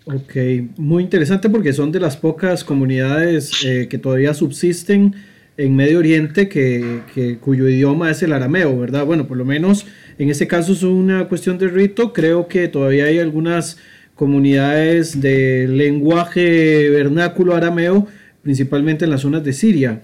Ok, 0.05 0.37
muy 0.77 1.03
interesante 1.03 1.51
porque 1.51 1.73
son 1.73 1.91
de 1.91 1.99
las 1.99 2.17
pocas 2.17 2.63
comunidades 2.63 3.65
eh, 3.65 3.89
que 3.91 3.99
todavía 3.99 4.35
subsisten 4.35 5.15
en 5.57 5.75
Medio 5.75 5.99
Oriente 5.99 6.49
que, 6.49 7.39
cuyo 7.41 7.69
idioma 7.69 8.11
es 8.11 8.23
el 8.23 8.33
arameo, 8.33 8.79
¿verdad? 8.79 9.05
Bueno, 9.05 9.27
por 9.27 9.37
lo 9.37 9.45
menos 9.45 9.87
en 10.19 10.31
este 10.31 10.47
caso 10.47 10.73
es 10.73 10.83
una 10.83 11.29
cuestión 11.29 11.59
de 11.59 11.69
rito. 11.69 12.13
Creo 12.13 12.47
que 12.47 12.69
todavía 12.69 13.07
hay 13.07 13.19
algunas 13.19 13.79
comunidades 14.15 15.21
de 15.21 15.67
lenguaje 15.69 16.91
vernáculo 16.91 17.55
arameo, 17.55 18.07
principalmente 18.43 19.07
en 19.07 19.11
las 19.11 19.23
zonas 19.23 19.45
de 19.45 19.53
Siria. 19.53 20.03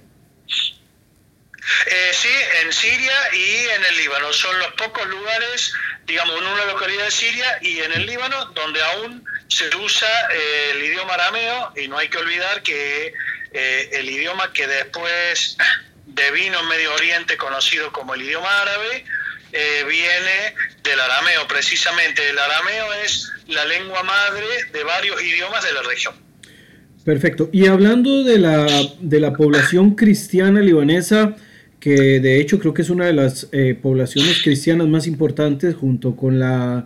Eh, 1.87 2.11
sí, 2.13 2.29
en 2.63 2.73
Siria 2.73 3.15
y 3.33 3.69
en 3.77 3.85
el 3.85 3.97
Líbano. 3.97 4.33
Son 4.33 4.59
los 4.59 4.73
pocos 4.73 5.07
lugares, 5.09 5.73
digamos, 6.07 6.41
en 6.41 6.47
una 6.47 6.65
localidad 6.67 7.05
de 7.05 7.11
Siria 7.11 7.59
y 7.61 7.81
en 7.81 7.93
el 7.93 8.07
Líbano 8.07 8.47
donde 8.47 8.83
aún 8.83 9.25
se 9.49 9.75
usa 9.77 10.09
eh, 10.35 10.73
el 10.75 10.83
idioma 10.85 11.15
arameo 11.15 11.73
y 11.77 11.89
no 11.89 11.99
hay 11.99 12.09
que 12.09 12.19
olvidar 12.19 12.63
que 12.63 13.13
eh, 13.53 13.91
el 13.93 14.09
idioma 14.09 14.53
que 14.53 14.67
después 14.67 15.57
devino 16.07 16.61
en 16.61 16.69
Medio 16.69 16.95
Oriente 16.95 17.37
conocido 17.37 17.93
como 17.93 18.15
el 18.15 18.23
idioma 18.23 18.49
árabe 18.63 19.05
eh, 19.53 19.85
viene 19.89 20.55
del 20.83 20.99
arameo 20.99 21.47
precisamente. 21.47 22.29
El 22.31 22.39
arameo 22.39 22.93
es 23.05 23.31
la 23.49 23.65
lengua 23.67 24.03
madre 24.03 24.47
de 24.73 24.85
varios 24.85 25.23
idiomas 25.23 25.63
de 25.63 25.73
la 25.73 25.83
región. 25.83 26.15
Perfecto. 27.05 27.51
Y 27.53 27.67
hablando 27.67 28.25
de 28.25 28.39
la, 28.39 28.67
de 29.01 29.21
la 29.21 29.33
población 29.33 29.95
cristiana 29.95 30.61
libanesa, 30.61 31.37
que 31.83 32.21
de 32.21 32.41
hecho 32.41 32.61
creo 32.61 32.73
que 32.73 32.83
es 32.83 32.91
una 32.91 33.07
de 33.07 33.13
las 33.13 33.49
poblaciones 33.83 34.41
cristianas 34.43 34.87
más 34.87 35.09
importantes 35.09 35.75
junto 35.75 36.15
con 36.15 36.39
la 36.39 36.85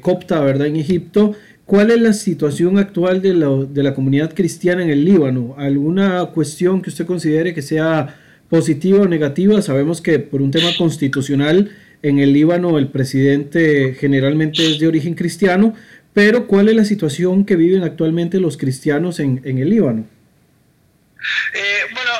copta, 0.00 0.40
¿verdad? 0.40 0.68
En 0.68 0.76
Egipto. 0.76 1.34
¿Cuál 1.66 1.90
es 1.90 2.00
la 2.00 2.12
situación 2.12 2.78
actual 2.78 3.20
de 3.20 3.34
la, 3.34 3.48
de 3.48 3.82
la, 3.82 3.92
comunidad 3.92 4.32
cristiana 4.32 4.84
en 4.84 4.90
el 4.90 5.04
Líbano? 5.04 5.56
¿Alguna 5.58 6.24
cuestión 6.26 6.80
que 6.80 6.90
usted 6.90 7.06
considere 7.06 7.54
que 7.54 7.62
sea 7.62 8.14
positiva 8.48 9.00
o 9.00 9.08
negativa? 9.08 9.60
Sabemos 9.60 10.00
que 10.00 10.20
por 10.20 10.42
un 10.42 10.52
tema 10.52 10.68
constitucional 10.78 11.72
en 12.02 12.20
el 12.20 12.32
Líbano 12.32 12.78
el 12.78 12.86
presidente 12.86 13.96
generalmente 13.98 14.64
es 14.64 14.78
de 14.78 14.86
origen 14.86 15.14
cristiano, 15.14 15.74
pero 16.14 16.46
¿cuál 16.46 16.68
es 16.68 16.76
la 16.76 16.84
situación 16.84 17.44
que 17.44 17.56
viven 17.56 17.82
actualmente 17.82 18.38
los 18.38 18.56
cristianos 18.56 19.18
en, 19.18 19.40
en 19.42 19.58
el 19.58 19.70
Líbano? 19.70 20.06
Eh, 21.52 21.92
bueno, 21.92 22.10
eh, 22.10 22.15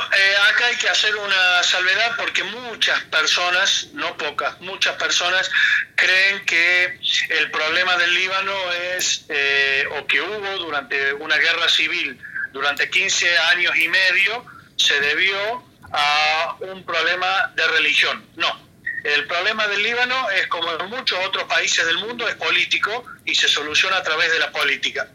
que 0.77 0.89
hacer 0.89 1.15
una 1.17 1.63
salvedad 1.63 2.17
porque 2.17 2.45
muchas 2.45 3.03
personas, 3.05 3.89
no 3.93 4.17
pocas, 4.17 4.61
muchas 4.61 4.97
personas 4.97 5.51
creen 5.95 6.45
que 6.45 6.99
el 7.31 7.51
problema 7.51 7.97
del 7.97 8.15
Líbano 8.15 8.73
es, 8.73 9.25
eh, 9.29 9.87
o 9.99 10.07
que 10.07 10.21
hubo 10.21 10.59
durante 10.59 11.13
una 11.15 11.37
guerra 11.37 11.69
civil 11.69 12.19
durante 12.53 12.89
15 12.89 13.39
años 13.39 13.77
y 13.77 13.89
medio, 13.89 14.45
se 14.77 14.99
debió 15.01 15.65
a 15.93 16.57
un 16.61 16.85
problema 16.85 17.53
de 17.55 17.67
religión. 17.69 18.25
No, 18.37 18.67
el 19.05 19.27
problema 19.27 19.69
del 19.69 19.83
Líbano 19.83 20.31
es 20.31 20.47
como 20.49 20.73
en 20.73 20.91
muchos 20.91 21.19
otros 21.25 21.45
países 21.45 21.87
del 21.87 21.99
mundo, 21.99 22.29
es 22.29 22.35
político 22.35 23.05
y 23.25 23.35
se 23.35 23.49
soluciona 23.49 23.99
a 23.99 24.03
través 24.03 24.33
de 24.33 24.39
la 24.39 24.51
política. 24.51 25.07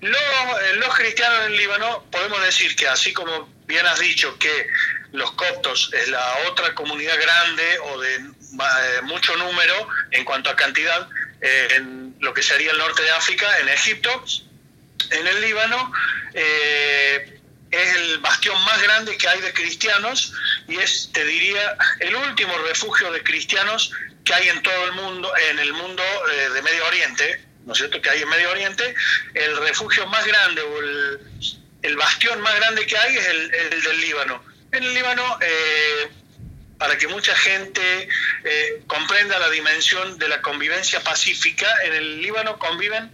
Eh, 0.00 0.74
los, 0.74 0.94
cristianos 0.96 1.46
en 1.46 1.56
Líbano 1.56 2.04
podemos 2.10 2.42
decir 2.42 2.74
que 2.76 2.88
así 2.88 3.12
como 3.12 3.48
bien 3.68 3.86
has 3.86 4.00
dicho 4.00 4.36
que 4.38 4.66
los 5.12 5.30
coptos 5.32 5.90
es 5.92 6.08
la 6.08 6.38
otra 6.48 6.74
comunidad 6.74 7.16
grande 7.20 7.78
o 7.80 8.00
de 8.00 8.16
eh, 8.16 9.02
mucho 9.02 9.36
número 9.36 9.88
en 10.10 10.24
cuanto 10.24 10.50
a 10.50 10.56
cantidad 10.56 11.08
eh, 11.40 11.68
en 11.76 12.16
lo 12.20 12.34
que 12.34 12.42
sería 12.42 12.72
el 12.72 12.78
norte 12.78 13.02
de 13.02 13.10
África, 13.10 13.46
en 13.60 13.68
Egipto, 13.68 14.24
en 15.10 15.26
el 15.26 15.40
Líbano 15.40 15.92
es 16.34 17.94
el 17.96 18.18
bastión 18.18 18.62
más 18.64 18.82
grande 18.82 19.16
que 19.18 19.28
hay 19.28 19.40
de 19.40 19.52
cristianos 19.52 20.32
y 20.66 20.76
es, 20.76 21.10
te 21.12 21.24
diría, 21.24 21.76
el 22.00 22.14
último 22.14 22.56
refugio 22.58 23.10
de 23.12 23.22
cristianos 23.22 23.92
que 24.24 24.34
hay 24.34 24.48
en 24.48 24.62
todo 24.62 24.84
el 24.86 24.92
mundo, 24.92 25.32
en 25.50 25.58
el 25.58 25.72
mundo 25.72 26.02
de 26.54 26.62
Medio 26.62 26.86
Oriente, 26.86 27.44
¿no 27.66 27.72
es 27.72 27.78
cierto?, 27.78 28.00
que 28.00 28.10
hay 28.10 28.22
en 28.22 28.28
Medio 28.28 28.50
Oriente, 28.50 28.94
el 29.34 29.56
refugio 29.58 30.06
más 30.06 30.26
grande 30.26 30.62
o 30.62 30.78
el, 30.80 31.20
bastión 31.96 32.40
más 32.40 32.54
grande 32.56 32.86
que 32.86 32.96
hay 32.96 33.16
es 33.16 33.26
el, 33.26 33.50
del 33.82 34.00
Líbano. 34.00 34.42
En 34.72 34.82
el 34.82 34.94
Líbano, 34.94 35.38
eh, 35.40 36.08
para 36.78 36.96
que 36.96 37.08
mucha 37.08 37.34
gente 37.34 38.08
eh, 38.44 38.82
comprenda 38.86 39.38
la 39.38 39.50
dimensión 39.50 40.18
de 40.18 40.28
la 40.28 40.40
convivencia 40.42 41.00
pacífica, 41.00 41.66
en 41.84 41.94
el 41.94 42.22
Líbano 42.22 42.58
conviven 42.58 43.10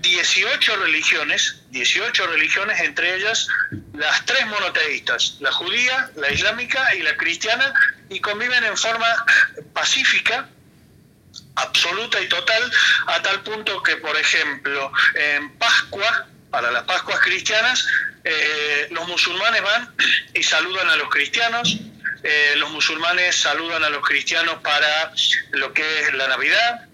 18 0.00 0.76
religiones, 0.76 1.62
18 1.70 2.26
religiones, 2.26 2.80
entre 2.80 3.16
ellas 3.16 3.48
las 3.94 4.24
tres 4.26 4.46
monoteístas, 4.46 5.36
la 5.40 5.52
judía, 5.52 6.10
la 6.16 6.30
islámica 6.30 6.94
y 6.94 7.02
la 7.02 7.16
cristiana, 7.16 7.72
y 8.08 8.20
conviven 8.20 8.64
en 8.64 8.76
forma 8.76 9.06
pacífica, 9.72 10.48
absoluta 11.54 12.20
y 12.20 12.28
total, 12.28 12.72
a 13.06 13.22
tal 13.22 13.42
punto 13.42 13.82
que, 13.82 13.96
por 13.96 14.16
ejemplo, 14.16 14.92
en 15.14 15.56
Pascua, 15.58 16.28
para 16.52 16.70
las 16.70 16.84
Pascuas 16.84 17.18
cristianas, 17.20 17.84
eh, 18.22 18.86
los 18.90 19.08
musulmanes 19.08 19.62
van 19.62 19.92
y 20.34 20.42
saludan 20.42 20.88
a 20.90 20.96
los 20.96 21.08
cristianos, 21.08 21.78
eh, 22.22 22.54
los 22.58 22.70
musulmanes 22.70 23.34
saludan 23.34 23.82
a 23.82 23.88
los 23.88 24.04
cristianos 24.06 24.58
para 24.62 25.12
lo 25.52 25.72
que 25.72 26.00
es 26.00 26.14
la 26.14 26.28
Navidad 26.28 26.86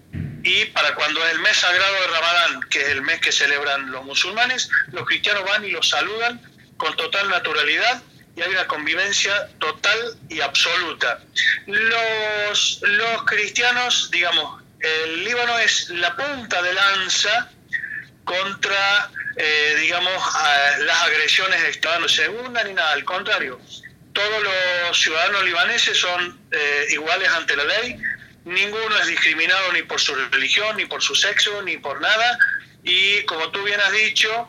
y 0.43 0.65
para 0.65 0.95
cuando 0.95 1.23
es 1.25 1.33
el 1.33 1.39
mes 1.39 1.57
sagrado 1.57 1.93
de 1.93 2.07
Ramadán, 2.07 2.61
que 2.69 2.81
es 2.81 2.89
el 2.89 3.01
mes 3.01 3.19
que 3.19 3.31
celebran 3.33 3.91
los 3.91 4.05
musulmanes, 4.05 4.69
los 4.93 5.05
cristianos 5.05 5.43
van 5.43 5.65
y 5.65 5.71
los 5.71 5.87
saludan 5.89 6.41
con 6.77 6.95
total 6.95 7.29
naturalidad 7.29 8.01
y 8.37 8.41
hay 8.41 8.51
una 8.51 8.65
convivencia 8.65 9.49
total 9.59 10.17
y 10.29 10.39
absoluta. 10.39 11.19
Los, 11.67 12.79
los 12.81 13.23
cristianos, 13.25 14.09
digamos, 14.11 14.63
el 14.79 15.25
Líbano 15.25 15.59
es 15.59 15.89
la 15.89 16.15
punta 16.15 16.61
de 16.61 16.73
lanza 16.73 17.51
contra, 18.23 19.11
eh, 19.35 19.77
digamos, 19.79 20.11
las 20.79 21.01
agresiones 21.03 21.61
de 21.61 21.69
Estado 21.69 22.07
segunda 22.07 22.63
ni 22.63 22.73
nada, 22.73 22.91
al 22.91 23.03
contrario. 23.05 23.59
Todos 24.13 24.43
los 24.43 24.99
ciudadanos 24.99 25.43
libaneses 25.45 25.97
son 25.97 26.39
eh, 26.51 26.87
iguales 26.89 27.29
ante 27.29 27.55
la 27.55 27.63
ley, 27.63 27.97
ninguno 28.45 28.97
es 28.99 29.07
discriminado 29.07 29.71
ni 29.73 29.83
por 29.83 29.99
su 29.99 30.15
religión, 30.15 30.77
ni 30.77 30.85
por 30.85 31.01
su 31.01 31.15
sexo, 31.15 31.61
ni 31.61 31.77
por 31.77 32.01
nada, 32.01 32.37
y 32.83 33.23
como 33.23 33.51
tú 33.51 33.63
bien 33.63 33.79
has 33.79 33.91
dicho, 33.91 34.47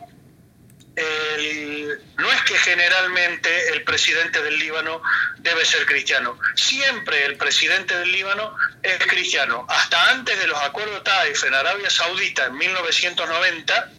no 2.17 2.31
es 2.31 2.41
que 2.43 2.57
generalmente 2.57 3.69
el 3.69 3.83
presidente 3.83 4.41
del 4.43 4.59
Líbano 4.59 5.01
debe 5.39 5.65
ser 5.65 5.85
cristiano. 5.85 6.37
Siempre 6.55 7.25
el 7.25 7.37
presidente 7.37 7.97
del 7.97 8.11
Líbano 8.11 8.55
es 8.83 8.97
cristiano. 9.07 9.65
Hasta 9.69 10.11
antes 10.11 10.37
de 10.39 10.47
los 10.47 10.61
acuerdos 10.61 11.03
Taif 11.03 11.43
en 11.45 11.53
Arabia 11.53 11.89
Saudita 11.89 12.45
en 12.45 12.57
1990, 12.57 13.91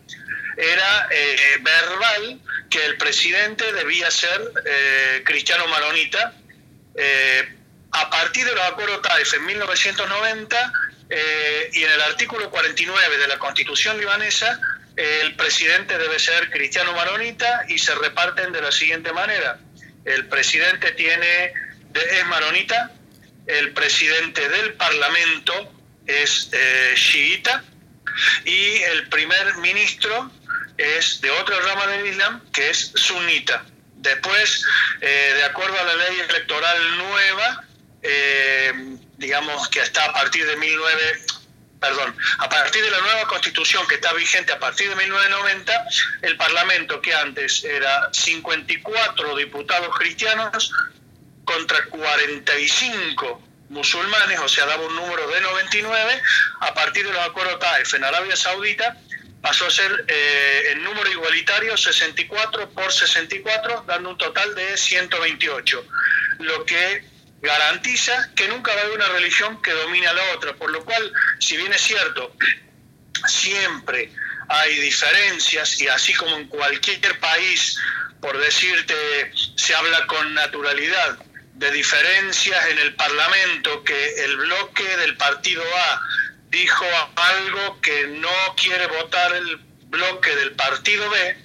era 0.57 1.09
eh, 1.11 1.59
verbal 1.61 2.41
que 2.69 2.85
el 2.85 2.97
presidente 2.97 3.73
debía 3.73 4.11
ser 4.11 4.41
eh, 4.65 5.23
cristiano 5.25 5.67
maronita. 5.69 6.35
Eh, 6.95 7.57
a 7.93 8.11
partir 8.11 8.45
de 8.47 8.55
los 8.55 8.65
acuerdos 8.65 9.03
Taif 9.03 9.35
en 9.35 9.47
1990 9.47 10.73
y 11.73 11.85
en 11.85 11.91
el 11.91 12.01
artículo 12.01 12.49
49 12.51 13.19
de 13.19 13.29
la 13.29 13.39
Constitución 13.39 13.99
libanesa, 13.99 14.59
el 14.97 15.37
presidente 15.37 15.99
debe 15.99 16.19
ser 16.19 16.51
cristiano 16.51 16.95
maronita 16.95 17.67
y 17.69 17.79
se 17.79 17.95
reparten 17.95 18.51
de 18.51 18.63
la 18.63 18.73
siguiente 18.73 19.13
manera. 19.13 19.59
El 20.07 20.27
presidente 20.29 20.93
tiene, 20.93 21.53
es 21.93 22.27
maronita, 22.27 22.93
el 23.47 23.73
presidente 23.73 24.49
del 24.49 24.75
parlamento 24.75 25.73
es 26.07 26.49
eh, 26.53 26.95
chiita 26.97 27.65
y 28.45 28.83
el 28.83 29.09
primer 29.09 29.57
ministro 29.57 30.31
es 30.76 31.21
de 31.21 31.31
otra 31.31 31.59
rama 31.61 31.87
del 31.87 32.07
Islam 32.07 32.41
que 32.52 32.71
es 32.71 32.93
sunita. 32.95 33.64
Después, 33.97 34.64
eh, 35.00 35.35
de 35.37 35.45
acuerdo 35.45 35.79
a 35.79 35.85
la 35.85 35.95
ley 35.95 36.21
electoral 36.29 36.99
nueva, 36.99 37.64
eh, 38.02 38.73
digamos 39.17 39.69
que 39.69 39.81
está 39.81 40.07
a 40.07 40.12
partir 40.12 40.45
de 40.45 40.57
19, 40.57 41.23
perdón, 41.81 42.17
a 42.38 42.49
partir 42.49 42.83
de 42.83 42.91
la 42.91 43.00
nueva 43.00 43.29
constitución 43.29 43.87
que 43.87 43.97
está 43.97 44.12
vigente 44.12 44.52
a 44.52 44.59
partir 44.59 44.88
de 44.88 44.97
1990, 44.97 45.85
el 46.23 46.37
Parlamento, 46.37 47.00
que 47.00 47.14
antes 47.14 47.62
era 47.62 48.09
54 48.12 49.37
diputados 49.37 49.97
cristianos 49.97 50.73
contra 51.45 51.85
45 51.87 53.43
musulmanes, 53.69 54.38
o 54.38 54.49
sea, 54.49 54.67
daba 54.67 54.85
un 54.85 54.95
número 54.95 55.29
de 55.29 55.41
99, 55.41 56.23
a 56.61 56.75
partir 56.75 57.07
de 57.07 57.12
los 57.12 57.23
acuerdos 57.26 57.59
TAEF 57.59 57.95
en 57.95 58.05
Arabia 58.05 58.37
Saudita, 58.37 58.97
pasó 59.43 59.67
a 59.67 59.71
ser 59.71 60.05
eh, 60.07 60.63
el 60.73 60.85
número 60.85 61.11
igualitario 61.11 61.77
64 61.77 62.71
por 62.71 62.93
64, 62.93 63.85
dando 63.87 64.11
un 64.11 64.17
total 64.17 64.55
de 64.55 64.77
128, 64.77 65.85
lo 66.39 66.65
que 66.65 67.05
garantiza 67.43 68.31
que 68.37 68.47
nunca 68.47 68.73
va 68.73 68.81
a 68.81 68.85
haber 68.85 68.97
una 68.97 69.09
religión 69.09 69.61
que 69.61 69.73
domine 69.73 70.07
a 70.07 70.12
la 70.12 70.23
otra, 70.37 70.55
por 70.55 70.71
lo 70.71 70.85
cual, 70.85 71.12
si 71.40 71.57
bien 71.57 71.73
es 71.73 71.83
cierto, 71.83 72.35
siempre 73.27 74.12
hay 74.49 74.77
diferencias 74.77 75.81
y 75.81 75.88
así 75.88 76.14
como 76.14 76.37
en 76.37 76.47
cualquier 76.47 77.19
país, 77.19 77.77
por 78.21 78.38
decirte, 78.38 79.33
se 79.57 79.75
habla 79.75 80.07
con 80.07 80.35
naturalidad 80.35 81.19
de 81.55 81.71
diferencias 81.73 82.66
en 82.69 82.79
el 82.79 82.95
Parlamento, 82.95 83.83
que 83.83 84.25
el 84.25 84.37
bloque 84.37 84.97
del 84.99 85.16
partido 85.16 85.62
A 85.77 86.01
dijo 86.53 86.85
algo 87.17 87.81
que 87.81 88.07
no 88.09 88.29
quiere 88.57 88.87
votar 88.87 89.33
el 89.35 89.57
bloque 89.88 90.37
del 90.37 90.53
partido 90.53 91.09
B, 91.11 91.37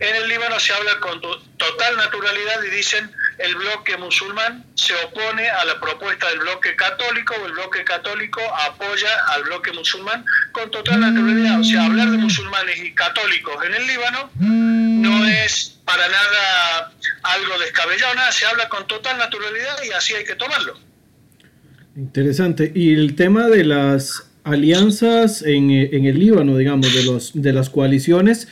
en 0.00 0.16
el 0.16 0.28
Líbano 0.28 0.58
se 0.58 0.72
habla 0.72 0.98
con 1.00 1.20
total 1.20 1.96
naturalidad 1.96 2.62
y 2.64 2.70
dicen 2.70 3.10
el 3.38 3.54
bloque 3.56 3.96
musulmán 3.96 4.64
se 4.74 4.94
opone 5.04 5.48
a 5.48 5.64
la 5.64 5.80
propuesta 5.80 6.28
del 6.30 6.40
bloque 6.40 6.74
católico 6.76 7.34
o 7.40 7.46
el 7.46 7.52
bloque 7.52 7.84
católico 7.84 8.40
apoya 8.66 9.08
al 9.28 9.44
bloque 9.44 9.72
musulmán 9.72 10.24
con 10.52 10.70
total 10.70 11.00
naturalidad. 11.00 11.60
O 11.60 11.64
sea, 11.64 11.84
hablar 11.84 12.10
de 12.10 12.18
musulmanes 12.18 12.78
y 12.78 12.92
católicos 12.94 13.64
en 13.64 13.74
el 13.74 13.86
Líbano 13.86 14.30
no 14.40 15.26
es 15.26 15.78
para 15.84 16.08
nada 16.08 16.92
algo 17.22 17.58
descabellado, 17.58 18.14
nada, 18.14 18.32
se 18.32 18.46
habla 18.46 18.68
con 18.68 18.86
total 18.86 19.18
naturalidad 19.18 19.76
y 19.84 19.92
así 19.92 20.14
hay 20.14 20.24
que 20.24 20.34
tomarlo. 20.34 20.78
Interesante. 21.96 22.72
Y 22.74 22.92
el 22.94 23.14
tema 23.14 23.46
de 23.46 23.64
las 23.64 24.23
alianzas 24.44 25.42
en, 25.42 25.70
en 25.70 26.04
el 26.04 26.18
Líbano, 26.18 26.56
digamos, 26.56 26.94
de, 26.94 27.04
los, 27.04 27.32
de 27.34 27.52
las 27.52 27.70
coaliciones, 27.70 28.46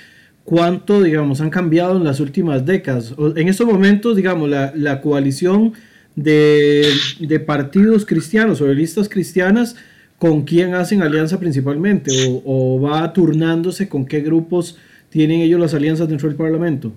cuánto, 0.44 1.02
digamos, 1.02 1.40
han 1.40 1.50
cambiado 1.50 1.96
en 1.98 2.04
las 2.04 2.18
últimas 2.18 2.64
décadas. 2.66 3.14
En 3.36 3.48
estos 3.48 3.66
momentos, 3.66 4.16
digamos, 4.16 4.48
la, 4.48 4.72
la 4.74 5.00
coalición 5.00 5.74
de, 6.16 6.92
de, 7.20 7.40
partidos 7.40 8.04
cristianos 8.04 8.60
o 8.60 8.66
de 8.66 8.74
listas 8.74 9.08
cristianas, 9.08 9.76
¿con 10.18 10.42
quién 10.42 10.74
hacen 10.74 11.02
alianza 11.02 11.38
principalmente? 11.38 12.10
¿O, 12.44 12.80
va 12.80 13.12
turnándose 13.12 13.88
con 13.88 14.06
qué 14.06 14.20
grupos 14.20 14.78
tienen 15.10 15.40
ellos 15.40 15.60
las 15.60 15.74
alianzas 15.74 16.08
dentro 16.08 16.28
del 16.28 16.36
Parlamento? 16.36 16.92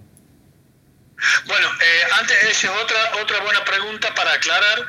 Bueno, 1.48 1.68
eh, 1.68 2.20
antes 2.20 2.36
es 2.50 2.66
otra, 2.66 3.22
otra 3.22 3.44
buena 3.44 3.64
pregunta 3.64 4.14
para 4.16 4.34
aclarar 4.34 4.80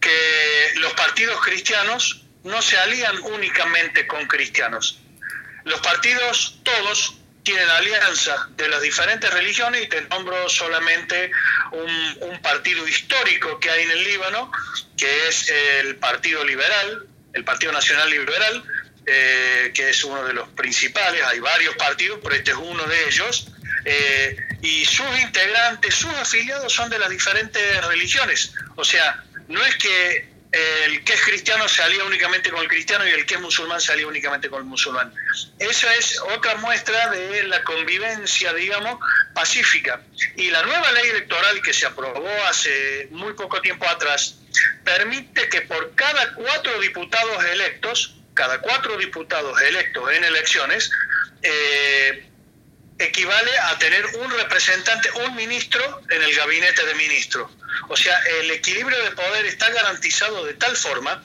que 0.00 0.80
los 0.80 0.92
partidos 0.94 1.36
cristianos 1.44 2.24
no 2.44 2.60
se 2.62 2.76
alían 2.78 3.18
únicamente 3.22 4.06
con 4.06 4.26
cristianos. 4.26 4.98
Los 5.64 5.80
partidos 5.80 6.58
todos 6.62 7.16
tienen 7.42 7.68
alianza 7.68 8.48
de 8.56 8.68
las 8.68 8.80
diferentes 8.82 9.32
religiones 9.32 9.82
y 9.82 9.88
te 9.88 10.00
nombro 10.02 10.48
solamente 10.48 11.30
un, 11.72 12.40
partido 12.42 12.86
histórico 12.86 13.60
que 13.60 13.70
hay 13.70 13.84
en 13.84 13.90
el 13.92 14.04
Líbano, 14.04 14.50
que 14.96 15.28
es 15.28 15.48
el 15.80 15.96
Partido 15.96 16.44
Liberal, 16.44 17.06
el 17.32 17.44
Partido 17.44 17.72
Nacional 17.72 18.10
Liberal, 18.10 18.64
eh, 19.06 19.70
que 19.72 19.90
es 19.90 20.02
uno 20.02 20.24
de 20.24 20.32
los 20.32 20.48
principales, 20.50 21.22
hay 21.22 21.38
varios 21.38 21.76
partidos, 21.76 22.18
pero 22.22 22.34
este 22.34 22.50
es 22.50 22.56
uno 22.56 22.84
de 22.84 23.08
ellos, 23.08 23.46
eh, 23.84 24.36
y 24.60 24.84
sus 24.84 25.06
integrantes, 25.20 25.94
sus 25.94 26.12
afiliados 26.14 26.72
son 26.72 26.90
de 26.90 26.98
las 26.98 27.10
diferentes 27.10 27.86
religiones. 27.86 28.54
O 28.74 28.84
sea, 28.84 29.22
no 29.48 29.64
es 29.64 29.76
que 29.76 30.31
el 30.52 31.02
que 31.04 31.14
es 31.14 31.20
cristiano 31.22 31.66
se 31.66 31.82
alía 31.82 32.04
únicamente 32.04 32.50
con 32.50 32.60
el 32.60 32.68
cristiano 32.68 33.06
y 33.06 33.10
el 33.10 33.24
que 33.24 33.34
es 33.34 33.40
musulmán 33.40 33.80
se 33.80 33.92
alía 33.92 34.06
únicamente 34.06 34.50
con 34.50 34.60
el 34.60 34.66
musulmán. 34.66 35.12
Esa 35.58 35.94
es 35.94 36.20
otra 36.20 36.56
muestra 36.56 37.08
de 37.08 37.44
la 37.44 37.64
convivencia, 37.64 38.52
digamos, 38.52 38.98
pacífica. 39.34 40.02
Y 40.36 40.50
la 40.50 40.62
nueva 40.62 40.92
ley 40.92 41.08
electoral 41.08 41.62
que 41.62 41.72
se 41.72 41.86
aprobó 41.86 42.28
hace 42.48 43.08
muy 43.10 43.32
poco 43.32 43.62
tiempo 43.62 43.88
atrás 43.88 44.36
permite 44.84 45.48
que 45.48 45.62
por 45.62 45.94
cada 45.94 46.34
cuatro 46.34 46.78
diputados 46.80 47.44
electos, 47.46 48.16
cada 48.34 48.60
cuatro 48.60 48.98
diputados 48.98 49.58
electos 49.62 50.12
en 50.12 50.24
elecciones, 50.24 50.90
eh, 51.42 52.28
equivale 52.98 53.58
a 53.58 53.78
tener 53.78 54.04
un 54.16 54.30
representante, 54.30 55.10
un 55.26 55.34
ministro 55.34 56.02
en 56.10 56.22
el 56.22 56.34
gabinete 56.34 56.84
de 56.84 56.94
ministros. 56.94 57.50
O 57.88 57.96
sea, 57.96 58.18
el 58.40 58.50
equilibrio 58.50 59.02
de 59.02 59.10
poder 59.12 59.46
está 59.46 59.70
garantizado 59.70 60.44
de 60.44 60.54
tal 60.54 60.76
forma 60.76 61.22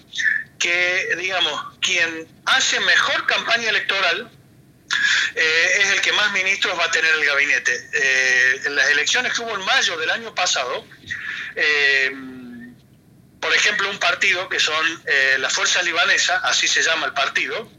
que, 0.59 1.15
digamos, 1.17 1.77
quien 1.81 2.27
hace 2.45 2.79
mejor 2.79 3.25
campaña 3.27 3.69
electoral 3.69 4.31
eh, 5.35 5.71
es 5.81 5.89
el 5.91 6.01
que 6.01 6.11
más 6.13 6.31
ministros 6.31 6.77
va 6.79 6.85
a 6.85 6.91
tener 6.91 7.13
el 7.13 7.25
gabinete. 7.25 7.89
Eh, 7.93 8.61
en 8.65 8.75
las 8.75 8.89
elecciones 8.89 9.33
que 9.33 9.41
hubo 9.41 9.55
en 9.55 9.65
mayo 9.65 9.97
del 9.97 10.09
año 10.09 10.33
pasado, 10.33 10.85
eh, 11.55 12.11
por 13.39 13.53
ejemplo, 13.53 13.89
un 13.89 13.99
partido 13.99 14.49
que 14.49 14.59
son 14.59 15.03
la 15.37 15.49
Fuerza 15.49 15.81
Libanesa, 15.83 16.37
así 16.43 16.67
se 16.67 16.81
llama 16.81 17.05
el 17.05 17.13
partido, 17.13 17.71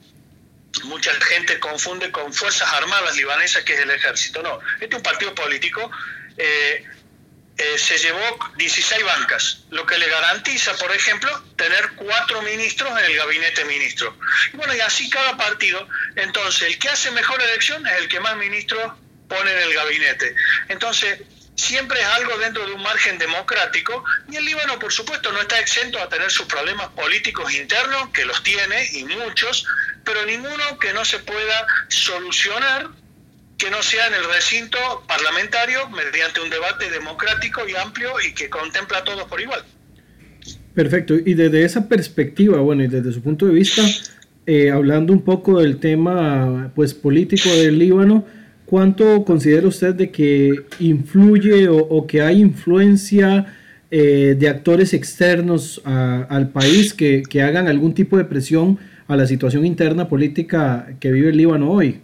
mucha 0.85 1.12
gente 1.21 1.59
confunde 1.59 2.11
con 2.11 2.33
Fuerzas 2.33 2.73
Armadas 2.73 3.17
Libanesas, 3.17 3.64
que 3.64 3.75
es 3.75 3.81
el 3.81 3.91
ejército. 3.91 4.43
No, 4.43 4.61
este 4.81 4.87
es 4.87 4.95
un 4.95 5.03
partido 5.03 5.35
político. 5.35 5.91
Eh, 6.37 6.87
eh, 7.59 7.77
se 7.77 7.99
llevó 7.99 8.38
16 8.57 9.05
bancas, 9.05 9.64
lo 9.71 9.85
que 9.85 9.99
le 9.99 10.09
garantiza, 10.09 10.77
por 10.77 10.93
ejemplo, 10.93 11.29
tener 11.57 11.91
cuatro 11.97 12.41
ministros 12.43 12.88
en 13.01 13.05
el 13.05 13.17
gabinete 13.17 13.64
ministro. 13.64 14.17
Y 14.53 14.57
bueno, 14.57 14.77
y 14.77 14.81
así 14.81 15.11
cada 15.11 15.37
partido. 15.37 15.88
Entonces, 16.14 16.69
el 16.69 16.79
que 16.79 16.88
hace 16.88 17.11
mejor 17.11 17.43
elección 17.43 17.85
es 17.85 17.95
el 17.95 18.09
que 18.09 18.21
más 18.21 18.37
ministros 18.37 18.93
pone 19.29 19.51
en 19.51 19.59
el 19.59 19.75
gabinete. 19.75 20.37
Entonces, 20.69 21.19
siempre 21.57 22.01
es 22.01 22.07
algo 22.07 22.38
dentro 22.38 22.64
de 22.64 22.73
un 22.73 22.83
margen 22.83 23.19
democrático 23.19 24.05
y 24.31 24.37
el 24.37 24.45
Líbano, 24.45 24.79
por 24.79 24.93
supuesto, 24.93 25.33
no 25.33 25.41
está 25.41 25.59
exento 25.59 26.01
a 26.01 26.09
tener 26.09 26.31
sus 26.31 26.47
problemas 26.47 26.88
políticos 26.91 27.53
internos, 27.53 28.11
que 28.11 28.25
los 28.25 28.41
tiene 28.45 28.88
y 28.93 29.05
muchos, 29.05 29.67
pero 30.09 30.25
ninguno 30.25 30.79
que 30.81 30.94
no 30.94 31.05
se 31.05 31.18
pueda 31.18 31.66
solucionar 31.88 32.88
que 33.59 33.71
no 33.71 33.83
sea 33.83 34.07
en 34.07 34.14
el 34.14 34.25
recinto 34.33 34.79
parlamentario 35.07 35.90
mediante 35.90 36.40
un 36.40 36.49
debate 36.49 36.90
democrático 36.90 37.61
y 37.68 37.75
amplio 37.75 38.12
y 38.27 38.33
que 38.33 38.49
contempla 38.49 38.99
a 38.99 39.05
todos 39.05 39.25
por 39.25 39.38
igual. 39.40 39.62
Perfecto, 40.75 41.14
y 41.14 41.35
desde 41.35 41.64
esa 41.64 41.88
perspectiva, 41.88 42.59
bueno, 42.61 42.85
y 42.85 42.87
desde 42.87 43.12
su 43.12 43.21
punto 43.21 43.47
de 43.47 43.53
vista, 43.53 43.83
eh, 44.47 44.71
hablando 44.71 45.12
un 45.12 45.23
poco 45.23 45.61
del 45.61 45.79
tema 45.79 46.71
pues 46.75 46.94
político 46.94 47.51
del 47.51 47.79
Líbano, 47.79 48.25
¿cuánto 48.64 49.25
considera 49.25 49.66
usted 49.66 49.94
de 49.94 50.11
que 50.11 50.55
influye 50.79 51.68
o, 51.68 52.07
que 52.07 52.23
hay 52.23 52.40
influencia 52.40 53.57
eh, 53.90 54.37
de 54.38 54.49
actores 54.49 54.94
externos 54.94 55.83
al 55.85 56.49
país 56.51 56.94
que, 56.94 57.25
que 57.29 57.42
hagan 57.42 57.66
algún 57.66 57.92
tipo 57.92 58.16
de 58.16 58.25
presión 58.25 58.79
a 59.09 59.16
la 59.16 59.27
situación 59.27 59.64
interna 59.64 60.07
política 60.07 60.87
que 61.01 61.11
vive 61.11 61.31
el 61.31 61.37
Líbano 61.37 61.71
hoy? 61.71 62.03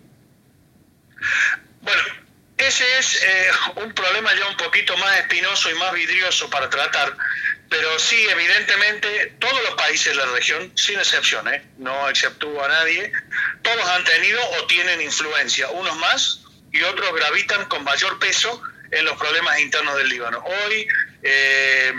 Bueno, 1.82 2.02
ese 2.56 2.84
es 2.98 3.22
eh, 3.22 3.50
un 3.84 3.92
problema 3.92 4.30
ya 4.34 4.48
un 4.48 4.56
poquito 4.56 4.96
más 4.96 5.18
espinoso 5.18 5.70
y 5.70 5.74
más 5.74 5.92
vidrioso 5.92 6.48
para 6.48 6.70
tratar, 6.70 7.14
pero 7.68 7.98
sí, 7.98 8.16
evidentemente, 8.30 9.34
todos 9.38 9.62
los 9.64 9.74
países 9.74 10.16
de 10.16 10.24
la 10.24 10.32
región, 10.32 10.72
sin 10.76 10.98
excepción, 10.98 11.46
¿eh? 11.52 11.62
no 11.76 12.08
exceptúo 12.08 12.64
a 12.64 12.68
nadie, 12.68 13.12
todos 13.60 13.86
han 13.86 14.04
tenido 14.04 14.40
o 14.58 14.66
tienen 14.66 15.02
influencia, 15.02 15.68
unos 15.70 15.96
más 15.98 16.40
y 16.72 16.82
otros 16.82 17.14
gravitan 17.14 17.66
con 17.66 17.84
mayor 17.84 18.18
peso 18.18 18.62
en 18.90 19.04
los 19.04 19.16
problemas 19.18 19.60
internos 19.60 19.96
del 19.96 20.08
Líbano. 20.08 20.42
Hoy, 20.42 20.86
eh, 21.22 21.92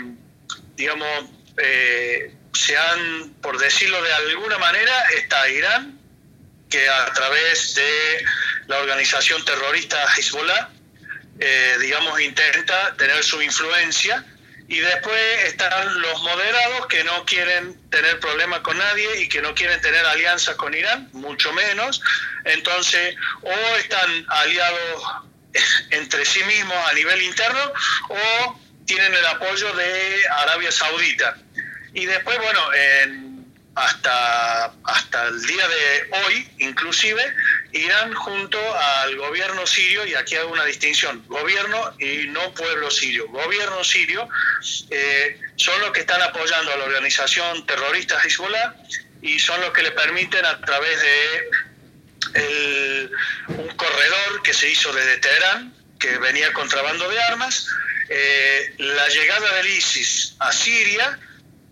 digamos, 0.74 1.30
se 2.56 2.76
han, 2.76 3.34
por 3.42 3.58
decirlo 3.58 4.02
de 4.02 4.12
alguna 4.12 4.58
manera, 4.58 5.04
está 5.16 5.48
Irán, 5.48 5.98
que 6.70 6.88
a 6.88 7.12
través 7.12 7.74
de 7.74 8.24
la 8.66 8.78
organización 8.78 9.44
terrorista 9.44 10.04
Hezbollah, 10.16 10.70
eh, 11.38 11.76
digamos, 11.80 12.20
intenta 12.20 12.96
tener 12.96 13.22
su 13.22 13.40
influencia. 13.42 14.24
Y 14.68 14.80
después 14.80 15.44
están 15.44 16.00
los 16.00 16.22
moderados 16.22 16.86
que 16.88 17.04
no 17.04 17.24
quieren 17.24 17.88
tener 17.88 18.18
problemas 18.18 18.60
con 18.60 18.76
nadie 18.76 19.20
y 19.20 19.28
que 19.28 19.40
no 19.40 19.54
quieren 19.54 19.80
tener 19.80 20.04
alianzas 20.04 20.56
con 20.56 20.74
Irán, 20.74 21.08
mucho 21.12 21.52
menos. 21.52 22.02
Entonces, 22.44 23.14
o 23.42 23.76
están 23.76 24.26
aliados 24.28 25.02
entre 25.90 26.24
sí 26.24 26.42
mismos 26.44 26.76
a 26.88 26.92
nivel 26.94 27.22
interno 27.22 27.72
o 28.08 28.60
tienen 28.86 29.14
el 29.14 29.26
apoyo 29.26 29.72
de 29.74 30.28
Arabia 30.30 30.72
Saudita. 30.72 31.36
Y 31.96 32.04
después, 32.04 32.36
bueno, 32.36 32.60
hasta, 33.74 34.66
hasta 34.84 35.28
el 35.28 35.46
día 35.46 35.66
de 35.66 36.10
hoy, 36.10 36.48
inclusive, 36.58 37.22
Irán 37.72 38.12
junto 38.12 38.58
al 38.78 39.16
gobierno 39.16 39.66
sirio, 39.66 40.04
y 40.04 40.14
aquí 40.14 40.36
hago 40.36 40.52
una 40.52 40.66
distinción, 40.66 41.24
gobierno 41.26 41.96
y 41.98 42.26
no 42.28 42.52
pueblo 42.52 42.90
sirio, 42.90 43.26
gobierno 43.28 43.82
sirio, 43.82 44.28
eh, 44.90 45.40
son 45.56 45.80
los 45.80 45.92
que 45.92 46.00
están 46.00 46.20
apoyando 46.20 46.70
a 46.70 46.76
la 46.76 46.84
organización 46.84 47.64
terrorista 47.64 48.20
Hezbollah 48.22 48.74
y 49.22 49.38
son 49.38 49.58
los 49.62 49.70
que 49.70 49.82
le 49.82 49.92
permiten 49.92 50.44
a 50.44 50.60
través 50.60 51.00
de 51.00 51.50
un 53.48 53.68
corredor 53.68 54.42
que 54.42 54.52
se 54.52 54.68
hizo 54.68 54.92
desde 54.92 55.16
Teherán, 55.16 55.74
que 55.98 56.18
venía 56.18 56.52
contrabando 56.52 57.08
de 57.08 57.22
armas, 57.22 57.66
eh, 58.10 58.74
la 58.76 59.08
llegada 59.08 59.54
del 59.54 59.68
ISIS 59.68 60.36
a 60.40 60.52
Siria, 60.52 61.18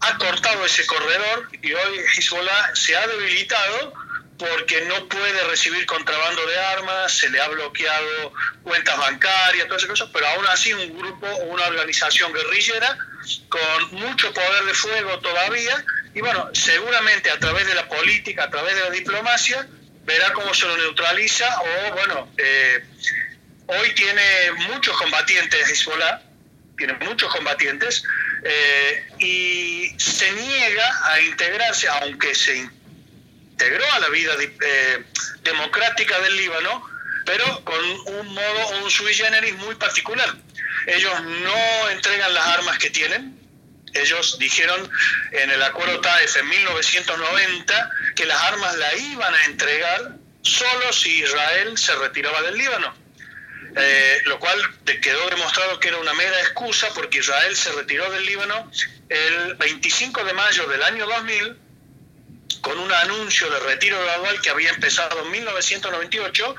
ha 0.05 0.19
cortado 0.19 0.64
ese 0.64 0.87
corredor 0.87 1.49
y 1.62 1.73
hoy 1.73 1.99
Hezbollah 2.17 2.75
se 2.75 2.97
ha 2.97 3.07
debilitado 3.07 3.95
porque 4.38 4.83
no 4.83 5.09
puede 5.09 5.45
recibir 5.45 5.87
contrabando 5.87 6.45
de 6.47 6.59
armas, 6.59 7.12
se 7.12 7.31
le 7.31 7.40
ha 7.40 7.49
bloqueado 7.49 8.33
cuentas 8.62 8.99
bancarias, 8.99 9.67
todas 9.67 9.83
esas 9.83 9.90
cosas, 9.90 10.11
pero 10.12 10.27
aún 10.27 10.47
así 10.47 10.73
un 10.73 10.99
grupo, 10.99 11.27
una 11.47 11.67
organización 11.67 12.33
guerrillera 12.33 12.99
con 13.49 13.95
mucho 14.01 14.33
poder 14.33 14.64
de 14.64 14.75
fuego 14.75 15.19
todavía, 15.21 15.85
y 16.14 16.21
bueno, 16.21 16.51
seguramente 16.53 17.31
a 17.31 17.38
través 17.38 17.67
de 17.67 17.75
la 17.75 17.88
política, 17.88 18.45
a 18.45 18.51
través 18.51 18.75
de 18.75 18.83
la 18.83 18.90
diplomacia, 18.90 19.67
verá 20.05 20.33
cómo 20.33 20.53
se 20.53 20.67
lo 20.67 20.77
neutraliza 20.77 21.47
o 21.61 21.93
bueno, 21.93 22.29
eh, 22.37 22.85
hoy 23.67 23.95
tiene 23.95 24.53
muchos 24.69 24.97
combatientes 24.99 25.71
Hezbollah, 25.71 26.21
tiene 26.77 26.95
muchos 26.95 27.33
combatientes, 27.33 28.03
eh, 28.44 29.07
y 29.18 29.94
se 29.98 30.30
niega 30.33 31.11
a 31.12 31.20
integrarse, 31.20 31.88
aunque 31.88 32.35
se 32.35 32.57
integró 32.57 33.90
a 33.92 34.00
la 34.00 34.09
vida 34.11 34.35
eh, 34.40 35.04
democrática 35.42 36.20
del 36.20 36.37
Líbano, 36.37 36.85
pero 37.24 37.64
con 37.64 37.80
un 37.80 38.35
modo, 38.35 38.68
un 38.83 38.90
sui 38.90 39.14
generis 39.14 39.54
muy 39.57 39.74
particular. 39.76 40.28
Ellos 40.87 41.22
no 41.22 41.88
entregan 41.90 42.35
las 42.35 42.46
armas 42.46 42.78
que 42.78 42.90
tienen. 42.90 43.38
Ellos 43.94 44.38
dijeron 44.38 44.90
en 45.30 45.50
el 45.50 45.62
acuerdo 45.62 46.00
TAEF 46.00 46.37
en 46.37 46.48
1990 46.48 47.90
que 48.16 48.26
las 48.26 48.42
armas 48.42 48.76
la 48.76 48.94
iban 48.96 49.35
a 49.35 49.44
entregar 49.44 50.16
solo 50.42 50.92
si 50.92 51.22
Israel 51.22 51.78
se 51.78 51.94
retiraba 51.94 52.42
del 52.42 52.59
Líbano. 52.59 53.04
Eh, 53.77 54.23
lo 54.27 54.39
cual 54.39 54.57
quedó 54.85 55.29
demostrado 55.31 55.81
que 55.81 55.89
era 55.89 55.97
una 55.97 56.15
mera 56.15 56.39
excusa 56.41 56.89
porque 56.95 57.19
Israel 57.19 57.57
se 57.57 57.73
retiró 57.73 58.09
del 58.13 58.25
Líbano 58.25 58.71
el 59.09 59.55
25 59.55 60.25
de 60.25 60.33
mayo 60.33 60.69
del 60.69 60.83
año 60.83 61.07
2000 61.07 61.57
con 62.65 62.79
un 62.79 62.91
anuncio 62.91 63.51
de 63.51 63.61
retiro 63.61 64.01
gradual 64.03 64.41
que 64.41 64.49
había 64.49 64.71
empezado 64.71 65.23
en 65.23 65.31
1998, 65.31 66.55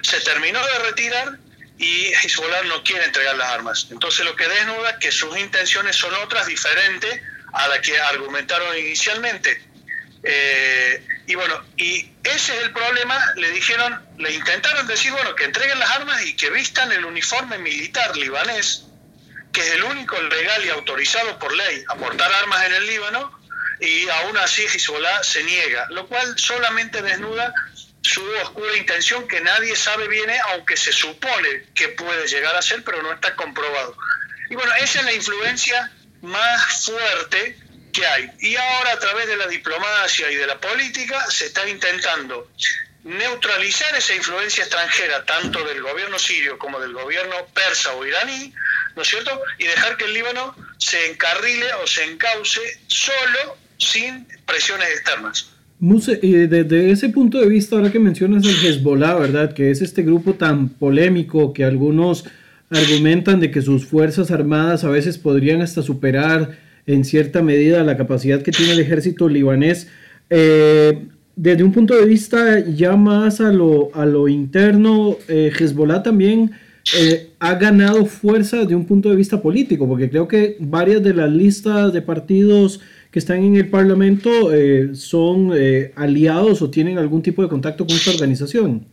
se 0.00 0.20
terminó 0.20 0.64
de 0.64 0.78
retirar 0.78 1.38
y 1.78 2.06
Hezbollah 2.14 2.62
no 2.64 2.82
quiere 2.82 3.04
entregar 3.04 3.36
las 3.36 3.48
armas. 3.50 3.88
Entonces 3.90 4.24
lo 4.24 4.34
que 4.34 4.48
desnuda 4.48 4.98
que 4.98 5.12
sus 5.12 5.36
intenciones 5.36 5.96
son 5.96 6.14
otras 6.14 6.46
diferentes 6.46 7.20
a 7.52 7.68
las 7.68 7.80
que 7.80 7.98
argumentaron 7.98 8.76
inicialmente. 8.78 9.62
Eh, 10.24 11.06
y 11.26 11.34
bueno, 11.34 11.60
y 11.76 12.10
ese 12.22 12.56
es 12.56 12.62
el 12.62 12.72
problema, 12.72 13.18
le 13.36 13.50
dijeron, 13.50 14.00
le 14.18 14.32
intentaron 14.32 14.86
decir, 14.86 15.12
bueno, 15.12 15.34
que 15.34 15.44
entreguen 15.44 15.78
las 15.78 15.90
armas 15.90 16.24
y 16.24 16.36
que 16.36 16.50
vistan 16.50 16.92
el 16.92 17.04
uniforme 17.04 17.58
militar 17.58 18.16
libanés, 18.16 18.84
que 19.52 19.60
es 19.60 19.72
el 19.74 19.84
único 19.84 20.20
legal 20.20 20.64
y 20.64 20.70
autorizado 20.70 21.38
por 21.38 21.52
ley 21.54 21.84
a 21.88 21.96
portar 21.96 22.32
armas 22.32 22.64
en 22.66 22.74
el 22.74 22.86
Líbano, 22.86 23.40
y 23.80 24.08
aún 24.08 24.36
así 24.38 24.62
Hezbollah 24.62 25.24
se 25.24 25.42
niega, 25.42 25.86
lo 25.90 26.06
cual 26.06 26.38
solamente 26.38 27.02
desnuda 27.02 27.52
su 28.00 28.24
oscura 28.42 28.76
intención 28.76 29.26
que 29.26 29.40
nadie 29.40 29.74
sabe 29.74 30.06
bien, 30.08 30.30
aunque 30.50 30.76
se 30.76 30.92
supone 30.92 31.66
que 31.74 31.88
puede 31.88 32.26
llegar 32.28 32.54
a 32.54 32.62
ser, 32.62 32.84
pero 32.84 33.02
no 33.02 33.12
está 33.12 33.34
comprobado. 33.34 33.96
Y 34.50 34.54
bueno, 34.54 34.72
esa 34.74 35.00
es 35.00 35.04
la 35.04 35.12
influencia 35.12 35.90
más 36.20 36.84
fuerte 36.84 37.58
que 37.92 38.06
hay. 38.06 38.30
Y 38.40 38.56
ahora 38.56 38.92
a 38.92 38.98
través 38.98 39.26
de 39.28 39.36
la 39.36 39.46
diplomacia 39.46 40.30
y 40.30 40.36
de 40.36 40.46
la 40.46 40.60
política 40.60 41.24
se 41.28 41.46
está 41.46 41.68
intentando 41.68 42.48
neutralizar 43.04 43.94
esa 43.96 44.14
influencia 44.14 44.64
extranjera, 44.64 45.24
tanto 45.24 45.64
del 45.64 45.82
gobierno 45.82 46.18
sirio 46.18 46.58
como 46.58 46.78
del 46.80 46.92
gobierno 46.92 47.34
persa 47.52 47.92
o 47.94 48.06
iraní, 48.06 48.52
¿no 48.94 49.02
es 49.02 49.08
cierto? 49.08 49.40
Y 49.58 49.64
dejar 49.64 49.96
que 49.96 50.04
el 50.04 50.14
Líbano 50.14 50.54
se 50.78 51.10
encarrile 51.10 51.66
o 51.82 51.86
se 51.86 52.04
encauce 52.04 52.60
solo 52.86 53.56
sin 53.76 54.26
presiones 54.46 54.88
externas. 54.90 55.50
Muse, 55.80 56.16
desde 56.16 56.92
ese 56.92 57.08
punto 57.08 57.40
de 57.40 57.48
vista, 57.48 57.74
ahora 57.74 57.90
que 57.90 57.98
mencionas 57.98 58.44
el 58.44 58.64
Hezbollah, 58.64 59.14
¿verdad? 59.14 59.52
Que 59.52 59.72
es 59.72 59.82
este 59.82 60.02
grupo 60.02 60.34
tan 60.34 60.68
polémico 60.68 61.52
que 61.52 61.64
algunos 61.64 62.24
argumentan 62.70 63.40
de 63.40 63.50
que 63.50 63.62
sus 63.62 63.84
fuerzas 63.84 64.30
armadas 64.30 64.84
a 64.84 64.88
veces 64.88 65.18
podrían 65.18 65.60
hasta 65.60 65.82
superar 65.82 66.56
en 66.86 67.04
cierta 67.04 67.42
medida 67.42 67.84
la 67.84 67.96
capacidad 67.96 68.42
que 68.42 68.52
tiene 68.52 68.72
el 68.72 68.80
ejército 68.80 69.28
libanés. 69.28 69.88
Eh, 70.30 71.06
desde 71.36 71.64
un 71.64 71.72
punto 71.72 71.94
de 71.94 72.04
vista 72.04 72.60
ya 72.60 72.96
más 72.96 73.40
a 73.40 73.52
lo, 73.52 73.90
a 73.94 74.04
lo 74.04 74.28
interno, 74.28 75.16
eh, 75.28 75.50
Hezbollah 75.58 76.02
también 76.02 76.50
eh, 76.98 77.30
ha 77.38 77.54
ganado 77.54 78.04
fuerza 78.06 78.58
desde 78.58 78.74
un 78.74 78.84
punto 78.84 79.08
de 79.08 79.16
vista 79.16 79.40
político, 79.40 79.88
porque 79.88 80.10
creo 80.10 80.28
que 80.28 80.56
varias 80.58 81.02
de 81.02 81.14
las 81.14 81.30
listas 81.30 81.92
de 81.92 82.02
partidos 82.02 82.80
que 83.10 83.18
están 83.18 83.42
en 83.44 83.56
el 83.56 83.68
Parlamento 83.68 84.30
son 84.94 85.52
aliados 85.96 86.62
o 86.62 86.70
tienen 86.70 86.96
algún 86.96 87.20
tipo 87.20 87.42
de 87.42 87.48
contacto 87.50 87.86
con 87.86 87.94
esta 87.94 88.10
organización. 88.10 88.86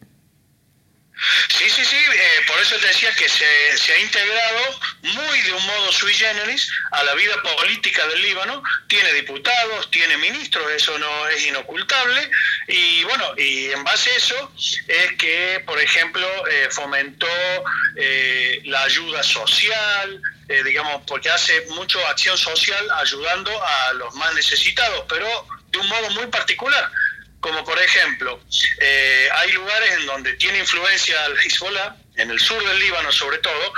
Que 3.39 3.78
se, 3.78 3.93
ha 3.93 3.99
integrado 4.02 4.80
muy 5.02 5.41
de 5.43 5.54
un 5.54 5.65
modo 5.65 5.93
sui 5.93 6.13
generis 6.13 6.69
a 6.91 7.04
la 7.06 7.13
vida 7.13 7.41
política 7.41 8.06
del 8.08 8.21
Líbano, 8.21 8.62
tiene 8.88 9.13
diputados, 9.13 9.89
tiene 9.91 10.17
ministros, 10.17 10.69
eso 10.73 10.99
no 10.99 11.28
es 11.30 11.47
inocultable, 11.47 12.30
y 12.67 13.06
bueno, 13.06 13.34
y 13.38 13.71
en 13.71 13.82
base 13.86 14.10
a 14.10 14.15
eso 14.17 14.52
es 14.89 15.13
que, 15.13 15.63
por 15.65 15.80
ejemplo, 15.80 16.28
eh, 16.47 16.67
fomentó 16.69 17.28
eh, 17.95 18.60
la 18.65 18.84
ayuda 18.84 19.23
social, 19.23 20.21
eh, 20.49 20.62
digamos, 20.65 21.04
porque 21.08 21.30
hace 21.30 21.65
mucho 21.69 22.06
acción 22.08 22.38
social 22.38 22.86
ayudando 22.97 23.52
a 23.63 23.93
los 23.93 24.13
más 24.15 24.34
necesitados, 24.34 25.06
pero 25.08 25.47
de 25.71 25.78
un 25.78 25.88
modo 25.88 26.10
muy 26.10 26.28
particular 26.28 26.91
como 27.39 27.63
por 27.63 27.80
ejemplo, 27.82 28.39
hay 29.34 29.52
lugares 29.54 29.91
en 29.93 30.06
donde 30.06 30.34
tiene 30.34 30.60
influencia 30.60 31.25
el 31.25 31.38
Hezbollah, 31.39 31.95
en 32.15 32.32
el 32.32 32.39
sur 32.39 32.63
del 32.63 32.80
Líbano 32.80 33.12
sobre 33.12 33.38
todo, 33.39 33.73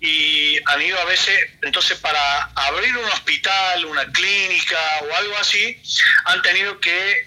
y 0.00 0.58
han 0.66 0.82
ido 0.82 0.98
a 0.98 1.04
veces, 1.04 1.38
entonces 1.62 1.96
para 1.98 2.44
abrir 2.56 2.96
un 2.96 3.04
hospital, 3.04 3.84
una 3.84 4.04
clínica 4.10 4.78
o 5.08 5.14
algo 5.14 5.38
así, 5.38 5.80
han 6.24 6.42
tenido 6.42 6.80
que 6.80 7.26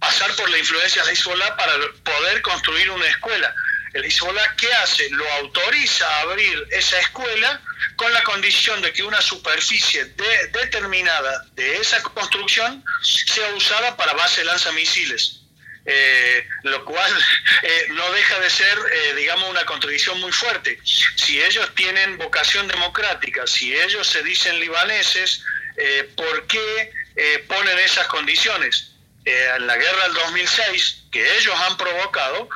pasar 0.00 0.34
por 0.34 0.50
la 0.50 0.58
influencia 0.58 1.04
de 1.04 1.12
Hezbollah 1.12 1.56
para 1.56 1.74
poder 2.02 2.42
construir 2.42 2.90
una 2.90 3.06
escuela. 3.06 3.54
El 3.92 4.04
Hezbollah, 4.04 4.56
¿qué 4.56 4.72
hace? 4.74 5.10
Lo 5.10 5.28
autoriza 5.32 6.06
a 6.06 6.20
abrir 6.20 6.66
esa 6.70 6.98
escuela 7.00 7.60
con 7.96 8.12
la 8.12 8.22
condición 8.22 8.80
de 8.82 8.92
que 8.92 9.02
una 9.02 9.20
superficie 9.20 10.04
determinada 10.52 11.44
de 11.54 11.76
esa 11.76 12.02
construcción 12.02 12.84
sea 13.02 13.52
usada 13.54 13.96
para 13.96 14.12
base 14.14 14.44
lanzamisiles. 14.44 15.40
Eh, 15.86 16.46
lo 16.64 16.84
cual 16.84 17.12
eh, 17.62 17.86
no 17.90 18.12
deja 18.12 18.38
de 18.40 18.50
ser, 18.50 18.78
eh, 18.92 19.14
digamos, 19.16 19.48
una 19.48 19.64
contradicción 19.64 20.20
muy 20.20 20.30
fuerte. 20.30 20.78
Si 20.84 21.42
ellos 21.42 21.74
tienen 21.74 22.18
vocación 22.18 22.68
democrática, 22.68 23.46
si 23.46 23.74
ellos 23.74 24.06
se 24.06 24.22
dicen 24.22 24.60
libaneses, 24.60 25.42
¿por 26.14 26.46
qué 26.46 26.92
ponen 27.48 27.78
esas 27.78 28.06
condiciones? 28.08 28.86
en 29.24 29.66
la 29.66 29.76
guerra 29.76 30.04
del 30.04 30.14
2006, 30.14 31.02
que 31.12 31.36
ellos 31.36 31.54
han 31.60 31.76
provocado, 31.76 32.48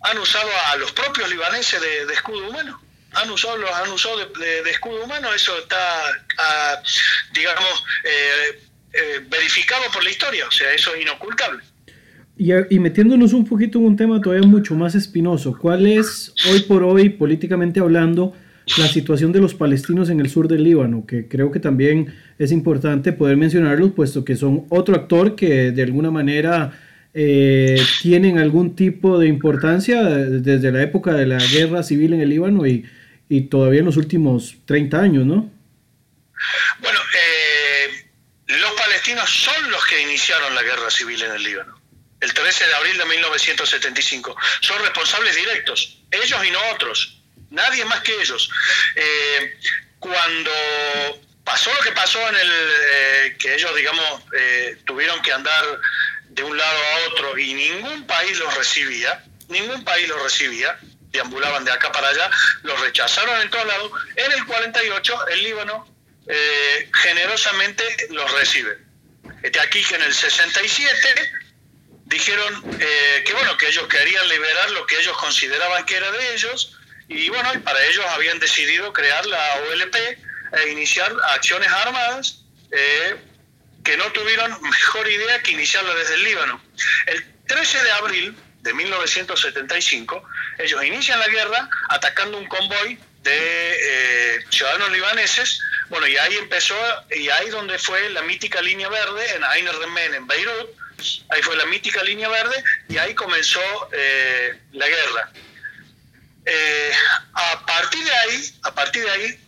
han 0.00 0.18
usado 0.18 0.48
a 0.72 0.76
los 0.76 0.92
propios 0.92 1.30
libaneses 1.30 1.80
de, 1.80 2.12
escudo 2.12 2.48
humano. 2.48 2.80
Han 3.12 3.30
usado 3.30 3.56
los 3.56 3.70
han 3.70 3.90
usado 3.90 4.18
de, 4.18 4.70
escudo 4.70 5.04
humano. 5.04 5.32
Eso 5.32 5.58
está 5.58 5.76
ah, 6.38 6.82
digamos 7.32 7.84
verificado 9.30 9.84
por 9.92 10.04
la 10.04 10.10
historia. 10.10 10.46
O 10.46 10.50
sea 10.50 10.72
eso 10.72 10.94
es 10.94 11.02
inocultable. 11.02 11.62
Y, 12.38 12.78
metiéndonos 12.78 13.32
un 13.32 13.44
poquito 13.44 13.80
en 13.80 13.86
un 13.86 13.96
tema 13.96 14.20
todavía 14.20 14.46
mucho 14.46 14.76
más 14.76 14.94
espinoso, 14.94 15.58
¿cuál 15.58 15.88
es 15.88 16.32
hoy 16.48 16.60
por 16.60 16.84
hoy, 16.84 17.08
políticamente 17.08 17.80
hablando, 17.80 18.32
la 18.78 18.86
situación 18.86 19.32
de 19.32 19.40
los 19.40 19.54
palestinos 19.54 20.08
en 20.08 20.20
el 20.20 20.30
sur 20.30 20.46
del 20.46 20.62
Líbano? 20.62 21.04
Que 21.04 21.26
creo 21.26 21.50
que 21.50 21.58
también 21.58 22.14
es 22.38 22.52
importante 22.52 23.12
poder 23.12 23.36
mencionarlos, 23.36 23.90
puesto 23.90 24.24
que 24.24 24.36
son 24.36 24.66
otro 24.68 24.94
actor 24.94 25.34
que 25.34 25.72
de 25.72 25.82
alguna 25.82 26.12
manera 26.12 26.78
eh, 27.14 27.80
tienen 28.02 28.38
algún 28.38 28.76
tipo 28.76 29.18
de 29.18 29.28
importancia 29.28 30.02
desde 30.02 30.72
la 30.72 30.82
época 30.82 31.12
de 31.12 31.26
la 31.26 31.38
guerra 31.38 31.82
civil 31.82 32.12
en 32.14 32.20
el 32.20 32.28
Líbano 32.28 32.66
y, 32.66 32.88
y 33.28 33.42
todavía 33.42 33.80
en 33.80 33.86
los 33.86 33.96
últimos 33.96 34.56
30 34.66 35.00
años, 35.00 35.26
¿no? 35.26 35.50
Bueno, 36.80 37.00
eh, 37.14 38.06
los 38.46 38.72
palestinos 38.72 39.28
son 39.28 39.70
los 39.70 39.84
que 39.86 40.02
iniciaron 40.02 40.54
la 40.54 40.62
guerra 40.62 40.90
civil 40.90 41.22
en 41.22 41.32
el 41.32 41.42
Líbano 41.42 41.78
el 42.20 42.34
13 42.34 42.66
de 42.66 42.74
abril 42.74 42.98
de 42.98 43.04
1975. 43.04 44.36
Son 44.60 44.78
responsables 44.80 45.36
directos, 45.36 45.98
ellos 46.10 46.44
y 46.44 46.50
no 46.50 46.58
otros, 46.72 47.20
nadie 47.50 47.84
más 47.84 48.00
que 48.00 48.20
ellos. 48.20 48.50
Eh, 48.96 49.58
cuando 49.98 50.50
pasó 51.44 51.72
lo 51.72 51.80
que 51.80 51.92
pasó 51.92 52.20
en 52.28 52.36
el 52.36 52.50
eh, 52.50 53.36
que 53.38 53.54
ellos, 53.54 53.74
digamos, 53.76 54.22
eh, 54.36 54.76
tuvieron 54.84 55.20
que 55.22 55.32
andar 55.32 55.64
de 56.38 56.44
un 56.44 56.56
lado 56.56 56.78
a 56.78 57.08
otro 57.10 57.36
y 57.36 57.52
ningún 57.52 58.06
país 58.06 58.38
los 58.38 58.54
recibía, 58.56 59.24
ningún 59.48 59.84
país 59.84 60.08
los 60.08 60.22
recibía, 60.22 60.78
deambulaban 61.10 61.64
de 61.64 61.72
acá 61.72 61.90
para 61.92 62.08
allá, 62.08 62.30
los 62.62 62.80
rechazaron 62.80 63.40
en 63.42 63.50
todos 63.50 63.66
lados. 63.66 63.92
En 64.16 64.32
el 64.32 64.46
48 64.46 65.28
el 65.28 65.42
Líbano 65.42 65.98
generosamente 67.02 67.84
los 68.10 68.30
recibe. 68.32 68.78
Este 69.42 69.60
aquí 69.60 69.82
que 69.82 69.94
en 69.96 70.02
el 70.02 70.14
67 70.14 71.32
dijeron 72.06 72.78
eh, 72.80 73.22
que 73.24 73.32
bueno 73.34 73.56
que 73.56 73.68
ellos 73.68 73.86
querían 73.88 74.28
liberar 74.28 74.70
lo 74.70 74.86
que 74.86 74.98
ellos 74.98 75.16
consideraban 75.18 75.84
que 75.84 75.96
era 75.96 76.10
de 76.10 76.34
ellos 76.34 76.76
y 77.08 77.28
bueno 77.28 77.52
y 77.54 77.58
para 77.58 77.84
ellos 77.84 78.04
habían 78.06 78.38
decidido 78.38 78.92
crear 78.92 79.26
la 79.26 79.60
OLP 79.68 79.94
e 79.94 80.68
iniciar 80.70 81.14
acciones 81.34 81.68
armadas 81.68 82.44
eh, 82.70 83.16
que 83.84 83.96
no 83.96 84.04
tuvieron 84.12 84.60
mejor 84.62 85.08
idea 85.08 85.42
que 85.42 85.52
iniciarla 85.52 85.94
desde 85.94 86.14
el 86.14 86.24
Líbano. 86.24 86.60
El 87.06 87.24
13 87.46 87.82
de 87.82 87.90
abril 87.92 88.36
de 88.60 88.74
1975 88.74 90.22
ellos 90.58 90.84
inician 90.84 91.18
la 91.18 91.28
guerra 91.28 91.68
atacando 91.88 92.38
un 92.38 92.46
convoy 92.46 92.98
de 93.22 93.76
eh, 93.80 94.44
ciudadanos 94.50 94.90
libaneses 94.90 95.60
bueno 95.88 96.06
y 96.06 96.16
ahí 96.16 96.36
empezó 96.36 96.74
y 97.10 97.28
ahí 97.30 97.48
donde 97.50 97.78
fue 97.78 98.10
la 98.10 98.22
mítica 98.22 98.60
línea 98.60 98.88
verde 98.88 99.36
en 99.36 99.44
Ain 99.44 99.66
Remen 99.66 100.14
en 100.14 100.26
Beirut 100.26 100.70
Ahí 101.28 101.42
fue 101.42 101.56
la 101.56 101.66
mítica 101.66 102.02
línea 102.02 102.28
verde 102.28 102.62
y 102.88 102.98
ahí 102.98 103.14
comenzó 103.14 103.60
eh, 103.92 104.58
la 104.72 104.88
guerra. 104.88 105.30
Eh, 106.44 106.92
a 107.34 107.64
partir 107.66 108.04
de 108.04 108.10
ahí, 108.10 108.54
a 108.62 108.74
partir 108.74 109.04
de 109.04 109.10
ahí 109.10 109.40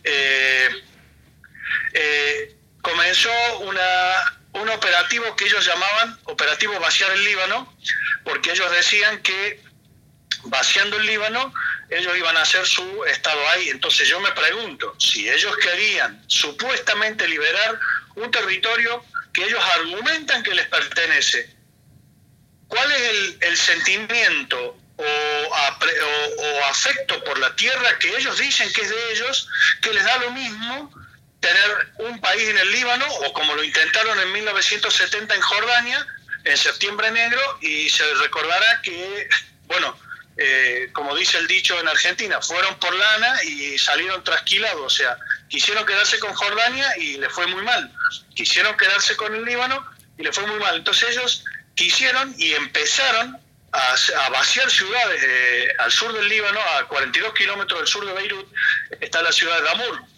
comenzó 2.81 3.31
una, 3.59 4.37
un 4.53 4.69
operativo 4.69 5.35
que 5.35 5.45
ellos 5.45 5.65
llamaban 5.65 6.19
operativo 6.25 6.79
vaciar 6.79 7.11
el 7.11 7.23
Líbano, 7.23 7.75
porque 8.23 8.51
ellos 8.51 8.71
decían 8.71 9.21
que 9.21 9.61
vaciando 10.43 10.97
el 10.97 11.05
Líbano 11.05 11.53
ellos 11.89 12.17
iban 12.17 12.37
a 12.37 12.41
hacer 12.41 12.65
su 12.65 13.05
estado 13.05 13.47
ahí. 13.49 13.69
Entonces 13.69 14.07
yo 14.07 14.19
me 14.19 14.31
pregunto, 14.31 14.95
si 14.97 15.29
ellos 15.29 15.55
querían 15.57 16.23
supuestamente 16.27 17.27
liberar 17.27 17.79
un 18.15 18.31
territorio 18.31 19.03
que 19.33 19.43
ellos 19.43 19.63
argumentan 19.75 20.43
que 20.43 20.53
les 20.53 20.67
pertenece. 20.67 21.55
¿Cuál 22.67 22.91
es 22.91 23.35
el, 23.41 23.57
sentimiento 23.57 24.77
o, 24.95 26.65
afecto 26.69 27.21
por 27.25 27.37
la 27.39 27.53
tierra 27.55 27.99
que 27.99 28.15
ellos 28.15 28.37
dicen 28.37 28.71
que 28.71 28.81
es 28.81 28.89
de 28.89 29.11
ellos, 29.11 29.49
que 29.81 29.93
les 29.93 30.05
da 30.05 30.17
lo 30.19 30.31
mismo 30.31 30.93
tener 31.41 31.91
un 31.97 32.21
país 32.21 32.47
en 32.47 32.57
el 32.57 32.71
Líbano 32.71 33.05
o 33.25 33.33
como 33.33 33.55
lo 33.55 33.63
intentaron 33.63 34.17
en 34.19 34.31
1970 34.31 35.35
en 35.35 35.41
Jordania, 35.41 36.07
en 36.43 36.55
septiembre 36.55 37.11
negro, 37.11 37.41
y 37.61 37.89
se 37.89 38.03
recordará 38.15 38.81
que, 38.81 39.27
bueno, 39.65 39.99
eh, 40.37 40.89
como 40.93 41.15
dice 41.15 41.39
el 41.39 41.47
dicho 41.47 41.77
en 41.79 41.87
Argentina, 41.87 42.41
fueron 42.41 42.79
por 42.79 42.93
lana 42.95 43.43
y 43.43 43.77
salieron 43.77 44.23
trasquilados, 44.23 44.81
o 44.81 44.89
sea, 44.89 45.17
quisieron 45.49 45.85
quedarse 45.85 46.19
con 46.19 46.33
Jordania 46.33 46.95
y 46.97 47.17
le 47.17 47.29
fue 47.29 47.47
muy 47.47 47.63
mal, 47.63 47.91
quisieron 48.35 48.77
quedarse 48.77 49.15
con 49.17 49.35
el 49.35 49.43
Líbano 49.43 49.85
y 50.17 50.23
le 50.23 50.31
fue 50.31 50.45
muy 50.45 50.59
mal. 50.59 50.77
Entonces 50.77 51.09
ellos 51.09 51.43
quisieron 51.75 52.33
y 52.37 52.53
empezaron 52.53 53.39
a, 53.73 54.29
vaciar 54.29 54.69
ciudades 54.69 55.23
eh, 55.23 55.73
al 55.79 55.91
sur 55.91 56.13
del 56.13 56.27
Líbano, 56.27 56.59
a 56.77 56.87
42 56.87 57.33
kilómetros 57.33 57.79
del 57.79 57.87
sur 57.87 58.05
de 58.05 58.13
Beirut, 58.13 58.47
está 58.99 59.21
la 59.21 59.31
ciudad 59.31 59.57
de 59.57 59.63
Damur, 59.63 60.10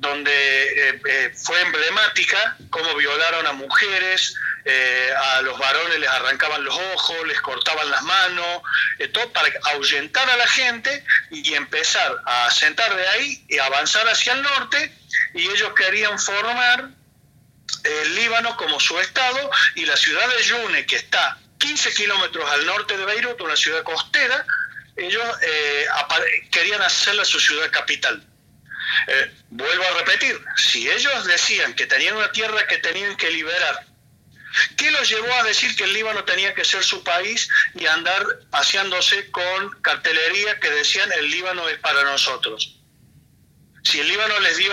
donde 0.00 0.32
eh, 0.32 1.00
eh, 1.04 1.34
fue 1.36 1.60
emblemática 1.60 2.56
cómo 2.70 2.94
violaron 2.94 3.46
a 3.46 3.52
mujeres, 3.52 4.34
eh, 4.64 5.10
a 5.34 5.42
los 5.42 5.58
varones 5.58 5.98
les 6.00 6.08
arrancaban 6.08 6.64
los 6.64 6.74
ojos, 6.74 7.16
les 7.26 7.38
cortaban 7.42 7.90
las 7.90 8.02
manos, 8.02 8.62
todo 9.12 9.30
para 9.32 9.50
ahuyentar 9.72 10.28
a 10.28 10.36
la 10.38 10.46
gente 10.46 11.04
y 11.30 11.52
empezar 11.52 12.16
a 12.24 12.50
sentar 12.50 12.96
de 12.96 13.08
ahí 13.08 13.44
y 13.48 13.58
avanzar 13.58 14.08
hacia 14.08 14.32
el 14.32 14.42
norte 14.42 14.90
y 15.34 15.42
ellos 15.42 15.72
querían 15.74 16.18
formar 16.18 16.88
el 17.84 18.14
Líbano 18.14 18.56
como 18.56 18.80
su 18.80 18.98
estado 18.98 19.50
y 19.74 19.84
la 19.84 19.98
ciudad 19.98 20.26
de 20.28 20.42
Yune, 20.42 20.86
que 20.86 20.96
está 20.96 21.38
15 21.58 21.92
kilómetros 21.92 22.50
al 22.50 22.64
norte 22.64 22.96
de 22.96 23.04
Beirut, 23.04 23.40
una 23.42 23.56
ciudad 23.56 23.82
costera, 23.82 24.46
ellos 24.96 25.24
querían 26.50 26.80
hacerla 26.80 27.24
su 27.24 27.38
ciudad 27.38 27.70
capital. 27.70 28.26
Eh, 29.06 29.34
vuelvo 29.50 29.84
a 29.84 29.98
repetir, 29.98 30.38
si 30.56 30.88
ellos 30.90 31.24
decían 31.26 31.74
que 31.74 31.86
tenían 31.86 32.16
una 32.16 32.32
tierra 32.32 32.66
que 32.66 32.78
tenían 32.78 33.16
que 33.16 33.30
liberar, 33.30 33.86
¿qué 34.76 34.90
los 34.90 35.08
llevó 35.08 35.32
a 35.34 35.44
decir 35.44 35.74
que 35.76 35.84
el 35.84 35.92
Líbano 35.92 36.24
tenía 36.24 36.54
que 36.54 36.64
ser 36.64 36.82
su 36.82 37.02
país 37.04 37.48
y 37.74 37.86
andar 37.86 38.24
paseándose 38.50 39.30
con 39.30 39.80
cartelería 39.82 40.58
que 40.60 40.70
decían 40.70 41.10
el 41.12 41.30
Líbano 41.30 41.68
es 41.68 41.78
para 41.78 42.02
nosotros? 42.04 42.76
Si 43.82 43.98
el 43.98 44.08
Líbano 44.08 44.38
les 44.40 44.56
dio, 44.58 44.72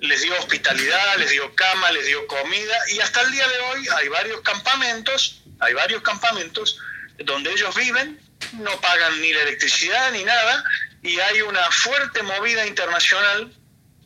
les 0.00 0.22
dio 0.22 0.34
hospitalidad, 0.38 1.16
les 1.18 1.30
dio 1.30 1.54
cama, 1.54 1.92
les 1.92 2.06
dio 2.06 2.26
comida, 2.26 2.76
y 2.92 3.00
hasta 3.00 3.20
el 3.20 3.32
día 3.32 3.46
de 3.46 3.58
hoy 3.58 3.88
hay 3.96 4.08
varios 4.08 4.40
campamentos, 4.40 5.42
hay 5.60 5.74
varios 5.74 6.02
campamentos 6.02 6.78
donde 7.18 7.52
ellos 7.52 7.74
viven, 7.74 8.18
no 8.52 8.80
pagan 8.80 9.20
ni 9.20 9.32
la 9.32 9.42
electricidad 9.42 10.12
ni 10.12 10.24
nada, 10.24 10.64
y 11.02 11.18
hay 11.20 11.42
una 11.42 11.70
fuerte 11.70 12.22
movida 12.22 12.66
internacional 12.66 13.52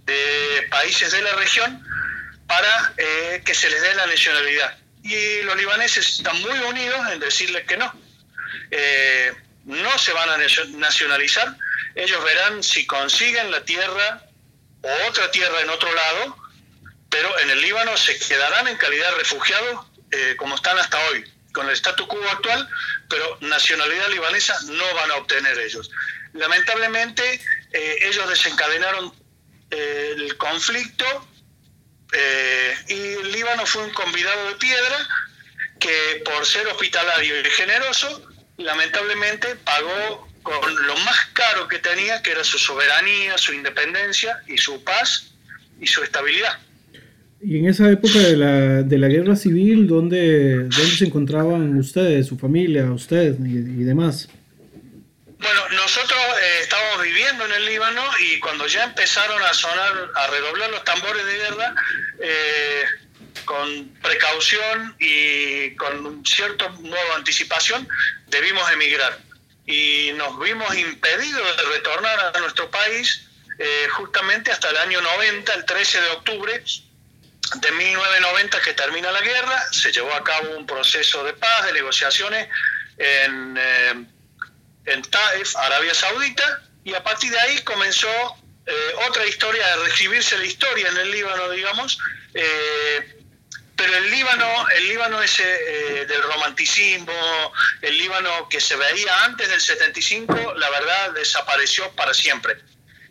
de 0.05 0.67
países 0.71 1.13
de 1.13 1.23
la 1.23 1.35
región 1.35 1.87
para 2.47 2.95
eh, 2.97 3.43
que 3.45 3.55
se 3.55 3.71
les 3.71 3.81
dé 3.81 3.95
la 3.95 4.07
nacionalidad. 4.07 4.77
Y 5.03 5.43
los 5.43 5.57
libaneses 5.57 6.19
están 6.19 6.41
muy 6.43 6.59
unidos 6.59 7.01
en 7.13 7.21
decirles 7.21 7.65
que 7.67 7.77
no. 7.77 7.93
Eh, 8.71 9.33
no 9.65 9.99
se 9.99 10.13
van 10.13 10.29
a 10.29 10.39
nacionalizar, 10.77 11.57
ellos 11.95 12.25
verán 12.25 12.63
si 12.63 12.87
consiguen 12.87 13.51
la 13.51 13.65
tierra 13.65 14.23
o 14.83 15.09
otra 15.09 15.31
tierra 15.31 15.61
en 15.61 15.71
otro 15.71 15.93
lado, 15.95 16.37
pero 17.09 17.39
en 17.41 17.51
el 17.51 17.61
Líbano 17.61 17.97
se 17.97 18.19
quedarán 18.19 18.67
en 18.69 18.77
calidad 18.77 19.15
refugiados 19.17 19.87
eh, 20.11 20.35
como 20.37 20.57
están 20.57 20.79
hasta 20.79 20.99
hoy, 21.07 21.25
con 21.53 21.69
el 21.69 21.77
statu 21.77 22.09
quo 22.09 22.19
actual, 22.31 22.69
pero 23.09 23.39
nacionalidad 23.41 24.09
libanesa 24.09 24.59
no 24.71 24.95
van 24.95 25.11
a 25.11 25.17
obtener 25.17 25.59
ellos. 25.59 25.91
Lamentablemente, 26.33 27.23
eh, 27.73 27.97
ellos 28.03 28.29
desencadenaron 28.29 29.13
eh, 29.71 30.15
el 30.17 30.37
conflicto 30.37 31.05
y 32.89 32.93
el 32.93 33.33
Líbano 33.33 33.65
fue 33.65 33.85
un 33.85 33.91
convidado 33.95 34.49
de 34.49 34.57
piedra 34.57 35.09
que 35.83 36.23
por 36.25 36.45
ser 36.45 36.67
hospitalario 36.69 37.41
y 37.41 37.45
generoso, 37.45 38.23
lamentablemente 38.59 39.57
pagó 39.65 40.29
con 40.43 40.87
lo 40.87 40.95
más 40.99 41.17
caro 41.33 41.67
que 41.69 41.79
tenía, 41.79 42.23
que 42.23 42.31
era 42.31 42.45
su 42.45 42.59
soberanía, 42.59 43.37
su 43.37 43.53
independencia 43.53 44.43
y 44.47 44.59
su 44.59 44.83
paz 44.85 45.35
y 45.81 45.87
su 45.87 46.03
estabilidad. 46.03 46.59
Y 47.41 47.59
en 47.59 47.69
esa 47.69 47.91
época 47.91 48.21
de 48.21 48.37
la, 48.37 48.83
de 48.83 48.99
la 48.99 49.09
guerra 49.09 49.35
civil, 49.35 49.89
¿dónde, 49.89 50.59
¿dónde 50.59 50.97
se 50.97 51.07
encontraban 51.07 51.77
ustedes, 51.77 52.29
su 52.29 52.39
familia, 52.39 52.93
usted 52.93 53.37
y, 53.41 53.83
demás? 53.83 54.29
Bueno, 55.43 55.69
nosotros 55.71 56.21
eh, 56.41 56.59
estábamos 56.63 57.03
viviendo 57.03 57.45
en 57.45 57.53
el 57.53 57.67
Líbano 57.67 58.03
y 58.21 58.39
cuando 58.39 58.67
ya 58.69 58.85
empezaron 58.85 59.43
a 59.43 59.53
sonar, 59.53 60.11
a 60.15 60.27
redoblar 60.29 60.71
los 60.71 60.85
tambores 60.85 61.27
de 61.27 61.37
guerra, 61.37 61.75
eh, 62.21 62.85
con 63.45 63.89
precaución 64.01 64.95
y 65.01 65.75
con 65.75 66.07
un 66.07 66.25
cierto 66.25 66.69
modo 66.71 67.05
de 67.09 67.15
anticipación, 67.17 67.89
debimos 68.29 68.71
emigrar. 68.71 69.19
Y 69.67 70.13
nos 70.15 70.39
vimos 70.39 70.75
impedidos 70.77 71.57
de 71.57 71.63
retornar 71.65 72.37
a 72.37 72.39
nuestro 72.39 72.71
país 72.71 73.25
eh, 73.59 73.89
justamente 73.91 74.53
hasta 74.53 74.71
el 74.71 74.77
año 74.77 75.01
90, 75.01 75.55
el 75.55 75.65
13 75.65 76.01
de 76.03 76.11
octubre, 76.11 76.53
de 76.53 77.73
1990 77.73 78.61
que 78.61 78.75
termina 78.75 79.11
la 79.11 79.21
guerra, 79.21 79.61
se 79.73 79.91
llevó 79.91 80.15
a 80.15 80.23
cabo 80.23 80.57
un 80.57 80.67
proceso 80.67 81.25
de 81.25 81.33
paz, 81.33 81.67
de 81.67 81.73
negociaciones 81.73 82.49
en, 82.97 83.59
en 84.87 85.03
Taif, 85.03 85.57
Arabia 85.57 85.95
Saudita, 85.95 86.63
y 86.85 86.95
a 86.95 87.03
partir 87.03 87.31
de 87.31 87.41
ahí 87.41 87.59
comenzó 87.61 88.09
eh, 88.67 88.95
otra 89.09 89.27
historia 89.27 89.67
de 89.67 89.77
reescribirse 89.85 90.39
la 90.39 90.45
historia 90.45 90.89
en 90.89 90.97
el 90.97 91.11
Líbano, 91.11 91.51
digamos, 91.51 91.99
eh, 92.35 93.19
pero 93.77 93.97
el 93.97 94.11
Líbano, 94.11 94.69
el 94.71 94.89
Líbano 94.89 95.23
ese 95.23 95.43
del 96.07 96.23
romanticismo, 96.23 97.53
el 97.81 97.99
Líbano 97.99 98.49
que 98.49 98.61
se 98.61 98.77
veía 98.77 99.25
antes 99.25 99.49
del 99.49 99.61
75, 99.61 100.55
la 100.57 100.71
verdad 100.71 101.13
desapareció 101.13 101.91
para 101.93 102.15
siempre. 102.15 102.55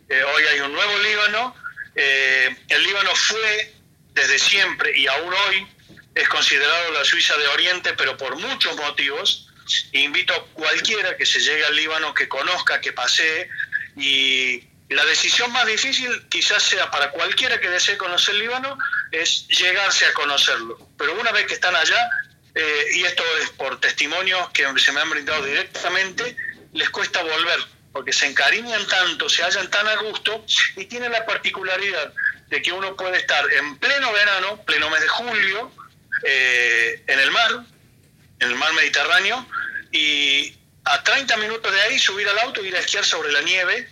hoy 0.08 0.44
hay 0.44 0.60
un 0.60 0.72
nuevo 0.72 0.98
Líbano, 0.98 1.54
el 1.94 2.82
Líbano 2.84 3.14
fue 3.14 3.74
desde 4.14 4.38
siempre 4.38 4.96
y 4.96 5.06
aún 5.08 5.34
hoy 5.48 5.66
es 6.14 6.28
considerado 6.28 6.92
la 6.92 7.04
Suiza 7.04 7.36
de 7.36 7.48
Oriente, 7.48 7.94
pero 7.94 8.16
por 8.16 8.36
muchos 8.36 8.76
motivos. 8.76 9.48
Invito 9.92 10.34
a 10.34 10.44
cualquiera 10.54 11.16
que 11.16 11.26
se 11.26 11.40
llegue 11.40 11.64
al 11.64 11.76
Líbano, 11.76 12.14
que 12.14 12.28
conozca, 12.28 12.80
que 12.80 12.92
pasee. 12.92 13.48
Y 13.96 14.64
la 14.88 15.04
decisión 15.04 15.52
más 15.52 15.66
difícil, 15.66 16.10
quizás 16.28 16.62
sea 16.62 16.90
para 16.90 17.10
cualquiera 17.10 17.60
que 17.60 17.68
desee 17.68 17.96
conocer 17.96 18.34
Líbano, 18.34 18.78
es 19.10 19.46
llegarse 19.48 20.06
a 20.06 20.12
conocerlo. 20.12 20.78
Pero 20.98 21.18
una 21.18 21.32
vez 21.32 21.46
que 21.46 21.54
están 21.54 21.74
allá, 21.74 22.10
eh, 22.54 22.84
y 22.94 23.04
esto 23.04 23.22
es 23.40 23.50
por 23.50 23.80
testimonios 23.80 24.50
que 24.50 24.66
se 24.78 24.92
me 24.92 25.00
han 25.00 25.10
brindado 25.10 25.44
directamente, 25.44 26.36
les 26.72 26.90
cuesta 26.90 27.22
volver, 27.22 27.60
porque 27.92 28.12
se 28.12 28.26
encariñan 28.26 28.86
tanto, 28.86 29.28
se 29.28 29.42
hallan 29.42 29.70
tan 29.70 29.86
a 29.88 29.96
gusto 29.96 30.44
y 30.76 30.86
tienen 30.86 31.12
la 31.12 31.24
particularidad 31.24 32.12
de 32.48 32.62
que 32.62 32.72
uno 32.72 32.94
puede 32.96 33.18
estar 33.18 33.50
en 33.52 33.78
pleno 33.78 34.12
verano, 34.12 34.62
pleno 34.64 34.90
mes 34.90 35.00
de 35.00 35.08
julio, 35.08 35.72
eh, 36.24 37.02
en 37.06 37.18
el 37.18 37.30
mar, 37.30 37.64
en 38.42 38.50
el 38.50 38.56
mar 38.56 38.70
Mediterráneo, 38.74 39.46
y 39.92 40.52
a 40.84 41.02
30 41.02 41.36
minutos 41.36 41.72
de 41.72 41.80
ahí 41.80 41.98
subir 41.98 42.26
al 42.28 42.38
auto 42.40 42.64
y 42.64 42.68
ir 42.68 42.76
a 42.76 42.80
esquiar 42.80 43.04
sobre 43.04 43.32
la 43.32 43.42
nieve 43.42 43.88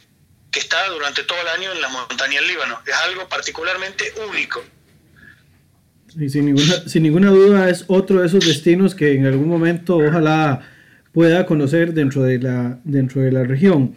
que 0.50 0.58
está 0.58 0.88
durante 0.88 1.22
todo 1.22 1.38
el 1.40 1.48
año 1.60 1.72
en 1.72 1.80
las 1.80 1.92
montañas 1.92 2.40
del 2.42 2.48
Líbano. 2.48 2.80
Es 2.86 2.94
algo 3.08 3.28
particularmente 3.28 4.12
único. 4.28 4.64
Y 6.18 6.28
sin 6.28 6.46
ninguna, 6.46 6.88
sin 6.88 7.04
ninguna 7.04 7.30
duda 7.30 7.70
es 7.70 7.84
otro 7.86 8.20
de 8.20 8.26
esos 8.26 8.44
destinos 8.44 8.94
que 8.96 9.12
en 9.12 9.26
algún 9.26 9.48
momento 9.48 9.96
ojalá 9.98 10.68
pueda 11.12 11.46
conocer 11.46 11.94
dentro 11.94 12.22
de 12.22 12.38
la, 12.38 12.80
dentro 12.84 13.22
de 13.22 13.30
la 13.30 13.44
región. 13.44 13.94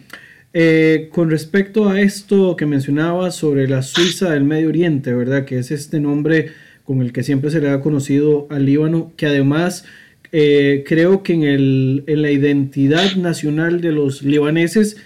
Eh, 0.52 1.08
con 1.12 1.30
respecto 1.30 1.88
a 1.88 2.00
esto 2.00 2.54
que 2.54 2.66
mencionaba 2.66 3.32
sobre 3.32 3.66
la 3.66 3.82
Suiza 3.82 4.30
del 4.30 4.44
Medio 4.44 4.68
Oriente, 4.68 5.12
¿verdad? 5.12 5.44
Que 5.44 5.58
es 5.58 5.72
este 5.72 5.98
nombre 5.98 6.52
con 6.84 7.02
el 7.02 7.12
que 7.12 7.24
siempre 7.24 7.50
se 7.50 7.60
le 7.60 7.70
ha 7.70 7.80
conocido 7.80 8.46
al 8.50 8.64
Líbano, 8.64 9.12
que 9.16 9.26
además 9.26 9.84
eh, 10.36 10.82
creo 10.84 11.22
que 11.22 11.32
en, 11.32 11.44
el, 11.44 12.02
en, 12.08 12.22
la 12.22 12.32
identidad 12.32 13.14
nacional 13.14 13.80
de 13.80 13.92
los 13.92 14.22
libaneses 14.22 14.96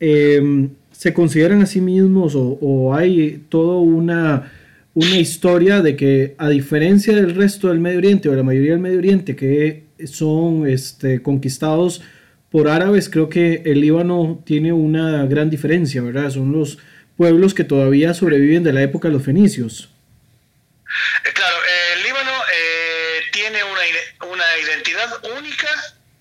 em, 0.00 0.70
se 0.90 1.14
consideran 1.14 1.62
a 1.62 1.66
sí 1.66 1.80
mismos 1.80 2.34
o, 2.34 2.58
o 2.60 2.92
hay 2.92 3.44
toda 3.48 3.78
una, 3.78 4.50
una 4.94 5.16
historia 5.18 5.82
de 5.82 5.94
que 5.94 6.34
a 6.36 6.48
diferencia 6.48 7.14
del 7.14 7.36
resto 7.36 7.68
del 7.68 7.78
Medio 7.78 7.98
Oriente 7.98 8.28
o 8.28 8.34
la 8.34 8.42
mayoría 8.42 8.72
del 8.72 8.80
Medio 8.80 8.98
Oriente 8.98 9.36
que 9.36 9.84
son 10.04 10.66
este, 10.66 11.22
conquistados 11.22 12.02
por 12.50 12.66
árabes, 12.66 13.08
creo 13.08 13.28
que 13.28 13.62
el 13.64 13.82
Líbano 13.82 14.42
tiene 14.44 14.72
una 14.72 15.24
gran 15.26 15.48
diferencia, 15.48 16.02
¿verdad? 16.02 16.30
Son 16.30 16.50
los 16.50 16.78
pueblos 17.16 17.54
que 17.54 17.62
todavía 17.62 18.14
sobreviven 18.14 18.64
de 18.64 18.72
la 18.72 18.82
época 18.82 19.06
de 19.06 19.14
los 19.14 19.22
fenicios. 19.22 19.90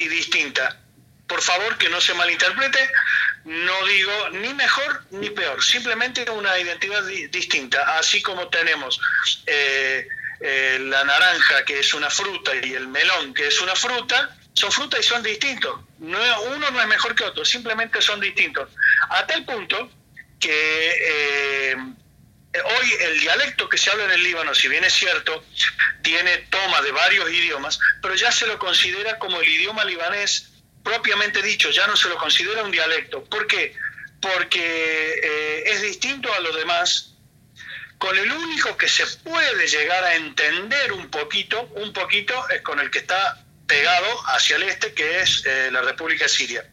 Y 0.01 0.07
distinta. 0.07 0.77
Por 1.27 1.41
favor, 1.41 1.77
que 1.77 1.89
no 1.89 2.01
se 2.01 2.13
malinterprete, 2.13 2.89
no 3.45 3.85
digo 3.85 4.29
ni 4.31 4.53
mejor 4.53 5.03
ni 5.11 5.29
peor, 5.29 5.63
simplemente 5.63 6.29
una 6.29 6.59
identidad 6.59 7.03
distinta, 7.29 7.97
así 7.97 8.21
como 8.21 8.49
tenemos 8.49 8.99
eh, 9.45 10.07
la 10.81 11.03
naranja, 11.03 11.63
que 11.65 11.79
es 11.79 11.93
una 11.93 12.09
fruta, 12.09 12.51
y 12.61 12.73
el 12.73 12.87
melón, 12.87 13.33
que 13.33 13.47
es 13.47 13.61
una 13.61 13.75
fruta, 13.75 14.35
son 14.53 14.71
frutas 14.71 14.99
y 14.99 15.03
son 15.03 15.23
distintos. 15.23 15.79
No, 15.99 16.17
uno 16.55 16.71
no 16.71 16.81
es 16.81 16.87
mejor 16.87 17.15
que 17.15 17.23
otro, 17.23 17.45
simplemente 17.45 18.01
son 18.01 18.19
distintos. 18.19 18.69
A 19.09 19.25
tal 19.25 19.45
punto 19.45 19.89
que 20.39 20.97
eh, 21.05 21.75
hoy 22.59 22.93
el 22.99 23.19
dialecto 23.19 23.69
que 23.69 23.77
se 23.77 23.89
habla 23.89 24.05
en 24.05 24.11
el 24.11 24.23
Líbano, 24.23 24.53
si 24.53 24.67
bien 24.67 24.83
es 24.83 24.93
cierto, 24.93 25.43
tiene 26.01 26.37
toma 26.49 26.81
de 26.81 26.91
varios 26.91 27.29
idiomas, 27.31 27.79
pero 28.01 28.15
ya 28.15 28.31
se 28.31 28.47
lo 28.47 28.59
considera 28.59 29.17
como 29.19 29.39
el 29.39 29.47
idioma 29.47 29.85
libanés 29.85 30.51
propiamente 30.83 31.41
dicho, 31.41 31.69
ya 31.69 31.87
no 31.87 31.95
se 31.95 32.09
lo 32.09 32.17
considera 32.17 32.63
un 32.63 32.71
dialecto. 32.71 33.23
¿Por 33.25 33.47
qué? 33.47 33.75
Porque 34.19 35.19
eh, 35.23 35.63
es 35.67 35.81
distinto 35.81 36.33
a 36.33 36.39
los 36.39 36.55
demás. 36.55 37.07
Con 37.97 38.17
el 38.17 38.31
único 38.31 38.75
que 38.77 38.89
se 38.89 39.05
puede 39.17 39.67
llegar 39.67 40.03
a 40.03 40.15
entender 40.15 40.91
un 40.91 41.11
poquito, 41.11 41.61
un 41.75 41.93
poquito 41.93 42.49
es 42.49 42.61
con 42.61 42.79
el 42.79 42.89
que 42.89 42.97
está 42.97 43.45
pegado 43.67 44.27
hacia 44.29 44.55
el 44.55 44.63
este, 44.63 44.93
que 44.93 45.21
es 45.21 45.45
eh, 45.45 45.69
la 45.71 45.81
República 45.81 46.27
Siria. 46.27 46.67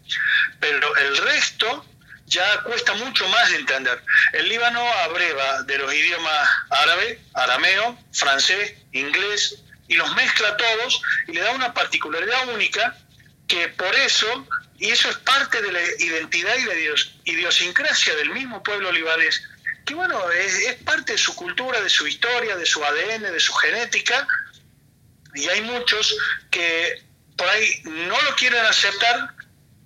Pero 0.58 0.96
el 0.96 1.16
resto 1.18 1.84
ya 2.28 2.62
cuesta 2.62 2.94
mucho 2.94 3.26
más 3.28 3.50
de 3.50 3.56
entender. 3.56 4.02
El 4.32 4.48
Líbano 4.48 4.80
abreva 5.04 5.62
de 5.62 5.78
los 5.78 5.92
idiomas 5.92 6.48
árabe, 6.70 7.20
arameo, 7.34 7.98
francés, 8.12 8.74
inglés, 8.92 9.62
y 9.88 9.94
los 9.94 10.14
mezcla 10.14 10.56
todos 10.56 11.02
y 11.26 11.32
le 11.32 11.40
da 11.40 11.52
una 11.52 11.72
particularidad 11.72 12.48
única 12.48 12.96
que 13.48 13.68
por 13.68 13.94
eso, 13.96 14.46
y 14.78 14.90
eso 14.90 15.08
es 15.08 15.16
parte 15.16 15.62
de 15.62 15.72
la 15.72 15.80
identidad 15.98 16.54
y 16.56 16.64
la 16.64 16.74
idiosincrasia 17.24 18.14
del 18.16 18.30
mismo 18.30 18.62
pueblo 18.62 18.92
libanés, 18.92 19.42
que 19.86 19.94
bueno, 19.94 20.30
es 20.30 20.74
parte 20.84 21.12
de 21.12 21.18
su 21.18 21.34
cultura, 21.34 21.80
de 21.80 21.88
su 21.88 22.06
historia, 22.06 22.56
de 22.56 22.66
su 22.66 22.84
ADN, 22.84 23.22
de 23.22 23.40
su 23.40 23.54
genética, 23.54 24.26
y 25.34 25.48
hay 25.48 25.62
muchos 25.62 26.14
que 26.50 27.02
por 27.36 27.48
ahí 27.48 27.82
no 27.84 28.20
lo 28.20 28.36
quieren 28.36 28.64
aceptar 28.66 29.34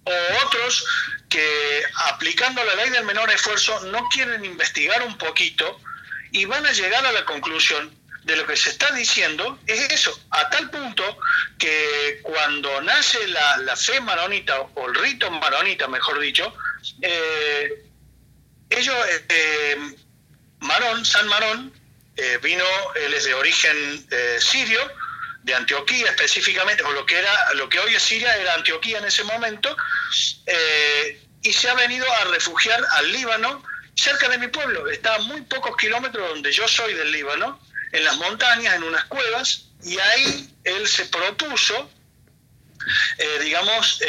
o 0.05 0.47
otros 0.47 0.85
que 1.29 1.83
aplicando 2.09 2.63
la 2.65 2.75
ley 2.75 2.91
del 2.91 3.05
menor 3.05 3.31
esfuerzo 3.31 3.81
no 3.87 4.09
quieren 4.09 4.45
investigar 4.45 5.03
un 5.03 5.17
poquito 5.17 5.81
y 6.33 6.45
van 6.45 6.67
a 6.67 6.73
llegar 6.73 7.05
a 7.07 7.13
la 7.13 7.25
conclusión 7.25 7.95
de 8.25 8.37
lo 8.37 8.47
que 8.47 8.57
se 8.57 8.71
está 8.71 8.91
diciendo 8.93 9.59
es 9.67 9.91
eso, 9.91 10.17
a 10.31 10.49
tal 10.51 10.71
punto 10.71 11.19
que 11.59 12.21
cuando 12.23 12.81
nace 12.83 13.27
la, 13.29 13.77
fe 13.77 14.01
maronita 14.01 14.61
o 14.75 14.89
el 14.89 14.95
rito 14.95 15.31
maronita, 15.31 15.89
mejor 15.89 16.21
dicho, 16.21 16.55
eh, 17.01 17.85
ellos, 18.71 18.97
eh, 19.29 19.77
Marón, 20.61 21.05
San 21.05 21.27
Marón, 21.29 21.73
vino, 22.43 22.65
él 22.95 23.15
es 23.15 23.25
de 23.25 23.35
origen 23.35 24.07
sirio, 24.39 24.81
de 25.43 25.55
Antioquía 25.55 26.11
específicamente, 26.11 26.83
o 26.85 26.93
lo 26.93 27.05
que 27.05 27.19
era, 27.19 27.55
lo 27.55 27.69
que 27.69 27.81
hoy 27.81 27.95
es 27.95 28.03
Siria 28.03 28.37
era 28.37 28.55
Antioquía 28.55 28.99
en 28.99 29.05
ese 29.05 29.25
momento, 29.25 29.77
y 31.43 31.53
se 31.53 31.69
ha 31.69 31.75
venido 31.75 32.11
a 32.13 32.25
refugiar 32.25 32.81
al 32.93 33.13
Líbano, 33.13 33.63
cerca 33.95 34.29
de 34.29 34.39
mi 34.39 34.49
pueblo, 34.49 34.89
está 34.89 35.17
a 35.17 35.19
muy 35.21 35.43
pocos 35.43 35.77
kilómetros 35.77 36.29
donde 36.29 36.53
yo 36.53 36.67
soy 36.69 36.95
del 36.95 37.13
Líbano, 37.13 37.61
en 37.93 38.05
las 38.05 38.17
montañas, 38.17 38.75
en 38.75 38.85
unas 38.85 39.05
cuevas, 39.05 39.65
y 39.85 39.99
ahí 39.99 40.55
él 40.65 40.87
se 40.89 41.07
propuso, 41.07 41.91
digamos, 43.41 44.01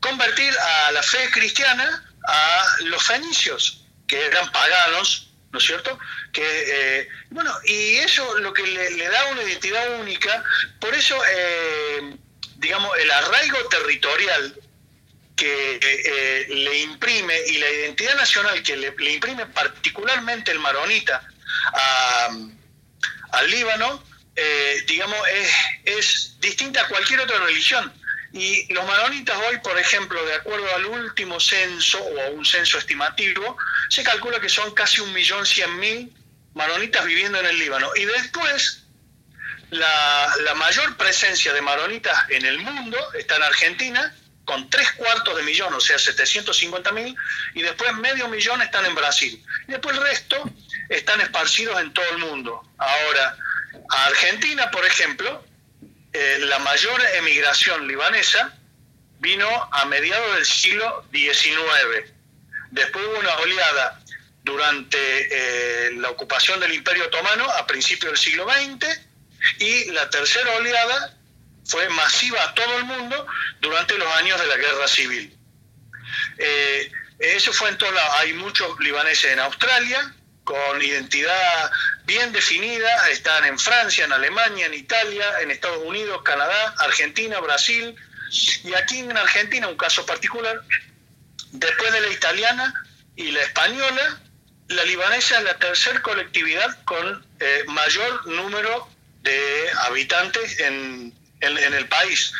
convertir 0.00 0.54
a 0.58 0.92
la 0.92 1.02
fe 1.02 1.30
cristiana 1.30 2.04
a 2.26 2.66
los 2.84 3.02
fenicios, 3.02 3.86
que 4.06 4.26
eran 4.26 4.52
paganos, 4.52 5.27
¿no 5.52 5.58
es 5.58 5.64
cierto? 5.64 5.98
Que, 6.32 6.42
eh, 6.44 7.08
bueno, 7.30 7.52
y 7.64 7.96
eso 7.96 8.38
lo 8.38 8.52
que 8.52 8.66
le, 8.66 9.08
da 9.08 9.26
una 9.26 9.42
identidad 9.42 10.00
única, 10.00 10.44
por 10.80 10.94
eso, 10.94 11.16
eh, 11.30 12.16
digamos, 12.56 12.96
el 12.98 13.10
arraigo 13.10 13.58
territorial 13.68 14.54
que 15.36 15.78
eh, 15.80 16.46
le 16.48 16.80
imprime 16.80 17.34
y 17.46 17.58
la 17.58 17.70
identidad 17.70 18.16
nacional 18.16 18.62
que 18.62 18.76
le, 18.76 19.12
imprime 19.12 19.46
particularmente 19.46 20.50
el 20.50 20.58
maronita 20.58 21.22
al 23.30 23.50
Líbano, 23.50 24.02
digamos, 24.86 25.18
es, 25.28 25.52
es 25.84 26.40
distinta 26.40 26.82
a 26.82 26.88
cualquier 26.88 27.20
otra 27.20 27.38
religión. 27.38 27.92
Y 28.38 28.72
los 28.72 28.86
maronitas 28.86 29.36
hoy, 29.48 29.58
por 29.58 29.76
ejemplo, 29.76 30.24
de 30.24 30.36
acuerdo 30.36 30.72
al 30.76 30.86
último 30.86 31.40
censo 31.40 31.98
o 32.00 32.22
a 32.22 32.30
un 32.30 32.46
censo 32.46 32.78
estimativo, 32.78 33.56
se 33.88 34.04
calcula 34.04 34.38
que 34.38 34.48
son 34.48 34.72
casi 34.74 35.00
un 35.00 35.12
millón 35.12 35.44
cien 35.44 35.76
mil 35.80 36.16
maronitas 36.54 37.04
viviendo 37.04 37.40
en 37.40 37.46
el 37.46 37.58
Líbano. 37.58 37.90
Y 37.96 38.04
después, 38.04 38.84
la, 39.70 40.36
la 40.44 40.54
mayor 40.54 40.96
presencia 40.96 41.52
de 41.52 41.60
maronitas 41.62 42.16
en 42.28 42.46
el 42.46 42.60
mundo 42.60 42.96
está 43.14 43.34
en 43.36 43.42
Argentina, 43.42 44.14
con 44.44 44.70
tres 44.70 44.92
cuartos 44.92 45.36
de 45.36 45.42
millón, 45.42 45.74
o 45.74 45.80
sea, 45.80 45.98
750 45.98 46.92
mil, 46.92 47.16
y 47.54 47.62
después 47.62 47.92
medio 47.96 48.28
millón 48.28 48.62
están 48.62 48.86
en 48.86 48.94
Brasil. 48.94 49.44
Y 49.66 49.72
después 49.72 49.96
el 49.96 50.02
resto 50.04 50.48
están 50.88 51.20
esparcidos 51.20 51.80
en 51.80 51.92
todo 51.92 52.08
el 52.12 52.18
mundo. 52.18 52.62
Ahora, 52.78 53.36
a 53.90 54.04
Argentina, 54.06 54.70
por 54.70 54.86
ejemplo, 54.86 55.44
eh, 56.12 56.38
la 56.40 56.58
mayor 56.60 57.00
emigración 57.16 57.86
libanesa 57.86 58.54
vino 59.20 59.48
a 59.72 59.84
mediados 59.86 60.36
del 60.36 60.46
siglo 60.46 61.04
XIX. 61.12 62.10
Después 62.70 63.04
hubo 63.04 63.18
una 63.18 63.36
oleada 63.36 64.02
durante 64.42 64.98
eh, 64.98 65.92
la 65.96 66.10
ocupación 66.10 66.60
del 66.60 66.72
Imperio 66.72 67.06
Otomano 67.06 67.44
a 67.50 67.66
principios 67.66 68.12
del 68.12 68.18
siglo 68.18 68.46
XX 68.48 69.00
y 69.58 69.90
la 69.92 70.08
tercera 70.10 70.50
oleada 70.56 71.14
fue 71.66 71.88
masiva 71.90 72.42
a 72.42 72.54
todo 72.54 72.78
el 72.78 72.84
mundo 72.84 73.26
durante 73.60 73.96
los 73.98 74.08
años 74.16 74.40
de 74.40 74.46
la 74.46 74.56
Guerra 74.56 74.88
Civil. 74.88 75.36
Eh, 76.38 76.90
eso 77.18 77.52
fue 77.52 77.68
en 77.68 77.78
Hay 78.12 78.32
muchos 78.34 78.78
libaneses 78.80 79.32
en 79.32 79.40
Australia 79.40 80.14
con 80.48 80.80
identidad 80.80 81.70
bien 82.06 82.32
definida, 82.32 83.10
están 83.10 83.44
en 83.44 83.58
Francia, 83.58 84.06
en 84.06 84.12
Alemania, 84.14 84.64
en 84.64 84.72
Italia, 84.72 85.26
en 85.42 85.50
Estados 85.50 85.84
Unidos, 85.84 86.22
Canadá, 86.24 86.74
Argentina, 86.78 87.38
Brasil, 87.40 87.94
y 88.64 88.72
aquí 88.72 89.00
en 89.00 89.14
Argentina, 89.14 89.68
un 89.68 89.76
caso 89.76 90.06
particular, 90.06 90.62
después 91.52 91.92
de 91.92 92.00
la 92.00 92.08
italiana 92.08 92.72
y 93.14 93.30
la 93.30 93.42
española, 93.42 94.20
la 94.68 94.84
libanesa 94.84 95.36
es 95.36 95.44
la 95.44 95.58
tercera 95.58 96.00
colectividad 96.00 96.82
con 96.84 97.26
eh, 97.40 97.64
mayor 97.66 98.26
número 98.28 98.88
de 99.20 99.66
habitantes 99.86 100.58
en 100.60 101.12
el 101.42 101.88
país. 101.88 102.32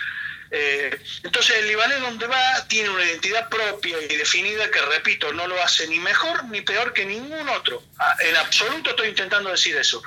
Eh, 0.51 0.99
entonces 1.23 1.57
el 1.57 1.69
libanés 1.69 2.01
donde 2.01 2.27
va 2.27 2.67
tiene 2.69 2.89
una 2.89 3.05
identidad 3.05 3.49
propia 3.49 4.01
y 4.01 4.17
definida 4.17 4.71
que, 4.71 4.81
repito, 4.81 5.33
no 5.33 5.47
lo 5.47 5.63
hace 5.63 5.87
ni 5.89 5.99
mejor 5.99 6.45
ni 6.45 6.63
peor 6.63 6.93
que 6.93 7.05
ningún 7.05 7.49
otro. 7.49 7.83
Ah, 7.99 8.17
en 8.21 8.37
absoluto 8.37 8.91
estoy 8.91 9.09
intentando 9.09 9.51
decir 9.51 9.77
eso. 9.77 10.03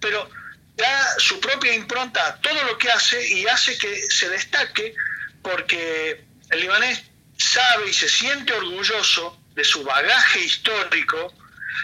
Pero 0.00 0.30
da 0.76 1.18
su 1.18 1.40
propia 1.40 1.74
impronta 1.74 2.26
a 2.26 2.40
todo 2.40 2.64
lo 2.64 2.78
que 2.78 2.90
hace 2.90 3.26
y 3.28 3.46
hace 3.46 3.76
que 3.78 4.02
se 4.02 4.28
destaque 4.28 4.94
porque 5.42 6.24
el 6.50 6.60
libanés 6.60 7.02
sabe 7.36 7.88
y 7.88 7.92
se 7.92 8.08
siente 8.08 8.52
orgulloso 8.52 9.40
de 9.54 9.64
su 9.64 9.82
bagaje 9.82 10.40
histórico, 10.40 11.34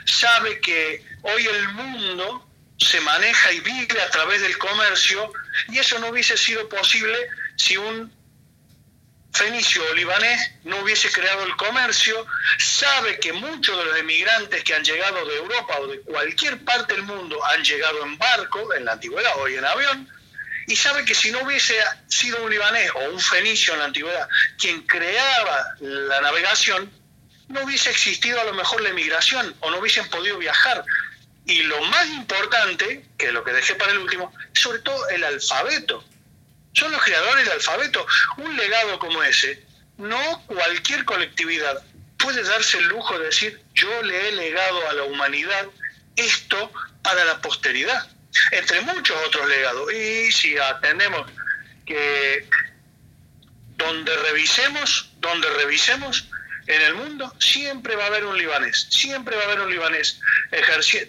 sabe 0.04 0.60
que 0.60 1.04
hoy 1.22 1.46
el 1.46 1.68
mundo 1.70 2.46
se 2.78 3.00
maneja 3.00 3.52
y 3.52 3.60
vive 3.60 4.00
a 4.00 4.10
través 4.10 4.42
del 4.42 4.56
comercio 4.58 5.32
y 5.68 5.78
eso 5.78 5.98
no 5.98 6.08
hubiese 6.08 6.36
sido 6.36 6.68
posible 6.68 7.16
si 7.56 7.76
un 7.76 8.12
fenicio 9.36 9.82
o 9.84 9.94
libanés 9.94 10.50
no 10.64 10.78
hubiese 10.78 11.10
creado 11.10 11.44
el 11.44 11.54
comercio, 11.56 12.26
sabe 12.58 13.18
que 13.20 13.32
muchos 13.32 13.76
de 13.78 13.84
los 13.84 13.98
emigrantes 13.98 14.64
que 14.64 14.74
han 14.74 14.82
llegado 14.82 15.24
de 15.26 15.36
Europa 15.36 15.78
o 15.80 15.86
de 15.88 16.00
cualquier 16.00 16.64
parte 16.64 16.94
del 16.94 17.02
mundo 17.02 17.38
han 17.44 17.62
llegado 17.62 18.02
en 18.02 18.16
barco, 18.16 18.72
en 18.74 18.86
la 18.86 18.92
antigüedad, 18.92 19.32
hoy 19.38 19.56
en 19.56 19.64
avión, 19.64 20.08
y 20.66 20.74
sabe 20.74 21.04
que 21.04 21.14
si 21.14 21.30
no 21.30 21.40
hubiese 21.42 21.74
sido 22.08 22.42
un 22.42 22.50
libanés 22.50 22.90
o 22.94 23.10
un 23.10 23.20
fenicio 23.20 23.74
en 23.74 23.80
la 23.80 23.84
antigüedad 23.86 24.28
quien 24.58 24.82
creaba 24.86 25.76
la 25.80 26.20
navegación, 26.22 26.90
no 27.48 27.62
hubiese 27.62 27.90
existido 27.90 28.40
a 28.40 28.44
lo 28.44 28.54
mejor 28.54 28.80
la 28.80 28.88
emigración 28.88 29.54
o 29.60 29.70
no 29.70 29.78
hubiesen 29.78 30.08
podido 30.08 30.38
viajar. 30.38 30.84
Y 31.44 31.62
lo 31.62 31.80
más 31.82 32.08
importante, 32.08 33.06
que 33.16 33.26
es 33.26 33.32
lo 33.32 33.44
que 33.44 33.52
dejé 33.52 33.76
para 33.76 33.92
el 33.92 33.98
último, 33.98 34.32
sobre 34.54 34.80
todo 34.80 35.08
el 35.10 35.22
alfabeto 35.22 36.04
son 36.76 36.92
los 36.92 37.02
creadores 37.02 37.44
del 37.44 37.54
alfabeto. 37.54 38.06
Un 38.36 38.56
legado 38.56 38.98
como 38.98 39.22
ese, 39.22 39.64
no 39.96 40.44
cualquier 40.46 41.04
colectividad 41.04 41.82
puede 42.18 42.42
darse 42.42 42.78
el 42.78 42.88
lujo 42.88 43.18
de 43.18 43.26
decir 43.26 43.60
yo 43.74 44.02
le 44.02 44.28
he 44.28 44.32
legado 44.32 44.88
a 44.88 44.92
la 44.94 45.04
humanidad 45.04 45.66
esto 46.16 46.72
para 47.02 47.24
la 47.24 47.40
posteridad, 47.40 48.08
entre 48.52 48.80
muchos 48.82 49.16
otros 49.26 49.48
legados. 49.48 49.92
Y 49.92 50.32
si 50.32 50.56
atendemos 50.58 51.30
que 51.84 52.48
donde 53.76 54.16
revisemos, 54.16 55.10
donde 55.18 55.48
revisemos 55.50 56.28
en 56.66 56.82
el 56.82 56.94
mundo, 56.94 57.32
siempre 57.38 57.94
va 57.96 58.04
a 58.04 58.06
haber 58.08 58.24
un 58.24 58.36
libanés, 58.36 58.88
siempre 58.90 59.36
va 59.36 59.42
a 59.42 59.46
haber 59.46 59.60
un 59.60 59.70
libanés 59.70 60.20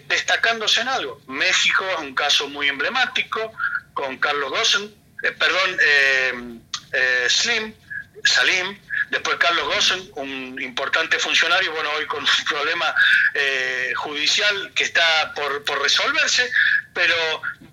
destacándose 0.06 0.80
en 0.82 0.88
algo. 0.88 1.20
México 1.26 1.84
es 1.94 1.98
un 1.98 2.14
caso 2.14 2.48
muy 2.48 2.68
emblemático, 2.68 3.52
con 3.94 4.16
Carlos 4.18 4.50
Gossen, 4.50 4.94
eh, 5.22 5.32
perdón, 5.32 5.78
eh, 5.80 6.32
eh, 6.92 7.26
Slim, 7.28 7.74
Salim, 8.24 8.78
después 9.10 9.36
Carlos 9.38 9.66
Gossen, 9.66 10.10
un 10.16 10.60
importante 10.60 11.18
funcionario, 11.18 11.72
bueno, 11.72 11.90
hoy 11.96 12.06
con 12.06 12.22
un 12.24 12.44
problema 12.48 12.94
judicial 13.96 14.72
que 14.74 14.84
está 14.84 15.32
por, 15.34 15.64
por, 15.64 15.80
resolverse, 15.82 16.50
pero 16.94 17.14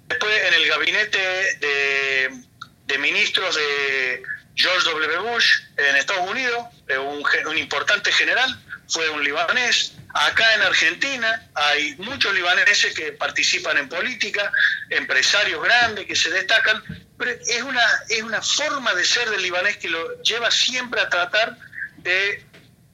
después 0.07 0.43
en 0.43 0.53
el 0.53 0.67
gabinete 0.67 1.19
de, 1.59 2.97
ministros 2.99 3.55
de 3.55 4.23
George 4.55 4.89
W. 4.89 5.17
Bush 5.17 5.59
en 5.77 5.95
Estados 5.97 6.29
Unidos, 6.29 6.65
un, 6.97 7.23
un 7.47 7.57
importante 7.57 8.11
general, 8.11 8.57
fue 8.87 9.09
un 9.09 9.23
libanés, 9.23 9.95
Acá 10.15 10.53
en 10.55 10.61
Argentina 10.61 11.43
hay 11.55 11.93
muchos 11.97 12.33
libaneses 12.33 12.93
que 12.95 13.11
participan 13.11 13.77
en 13.77 13.89
política, 13.89 14.49
empresarios 14.89 15.61
grandes 15.61 16.05
que 16.05 16.15
se 16.15 16.29
destacan, 16.29 16.81
es 17.19 17.61
una, 17.61 17.85
es 18.09 18.21
una 18.21 18.41
forma 18.41 18.93
de 18.93 19.05
ser 19.05 19.29
del 19.29 19.41
libanés 19.41 19.77
que 19.77 19.89
lo 19.89 20.21
lleva 20.21 20.51
siempre 20.51 21.01
a 21.01 21.09
tratar 21.09 21.57
de, 21.97 22.45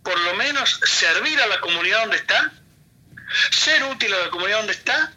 por 0.03 0.19
lo 0.19 0.33
menos, 0.35 0.79
servir 0.85 1.39
a 1.41 1.47
la 1.47 1.59
comunidad 1.59 2.01
donde 2.01 2.17
está, 2.17 2.51
ser 3.51 3.83
útil 3.85 4.13
a 4.13 4.19
la 4.19 4.29
comunidad 4.29 4.57
donde 4.57 4.73
está, 4.73 5.11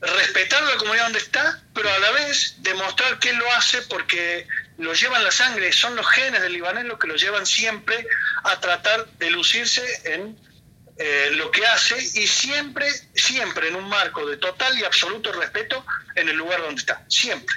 respetar 0.00 0.62
a 0.62 0.66
la 0.66 0.76
comunidad 0.76 1.04
donde 1.04 1.18
está, 1.18 1.62
pero 1.74 1.90
a 1.92 1.98
la 1.98 2.10
vez 2.12 2.56
demostrar 2.58 3.18
que 3.18 3.30
él 3.30 3.36
lo 3.36 3.52
hace 3.52 3.82
porque 3.82 4.46
lo 4.78 4.94
llevan 4.94 5.24
la 5.24 5.30
sangre, 5.30 5.72
son 5.72 5.96
los 5.96 6.06
genes 6.08 6.40
del 6.40 6.52
libanés 6.52 6.84
los 6.84 6.98
que 6.98 7.08
lo 7.08 7.16
llevan 7.16 7.46
siempre 7.46 8.06
a 8.44 8.60
tratar 8.60 9.06
de 9.18 9.30
lucirse 9.30 9.84
en 10.04 10.38
eh, 10.98 11.30
lo 11.32 11.50
que 11.50 11.66
hace 11.66 11.96
y 11.96 12.26
siempre, 12.26 12.90
siempre 13.14 13.68
en 13.68 13.76
un 13.76 13.88
marco 13.88 14.26
de 14.26 14.36
total 14.36 14.76
y 14.78 14.84
absoluto 14.84 15.32
respeto 15.32 15.84
en 16.14 16.28
el 16.28 16.36
lugar 16.36 16.60
donde 16.60 16.80
está, 16.80 17.04
siempre. 17.08 17.56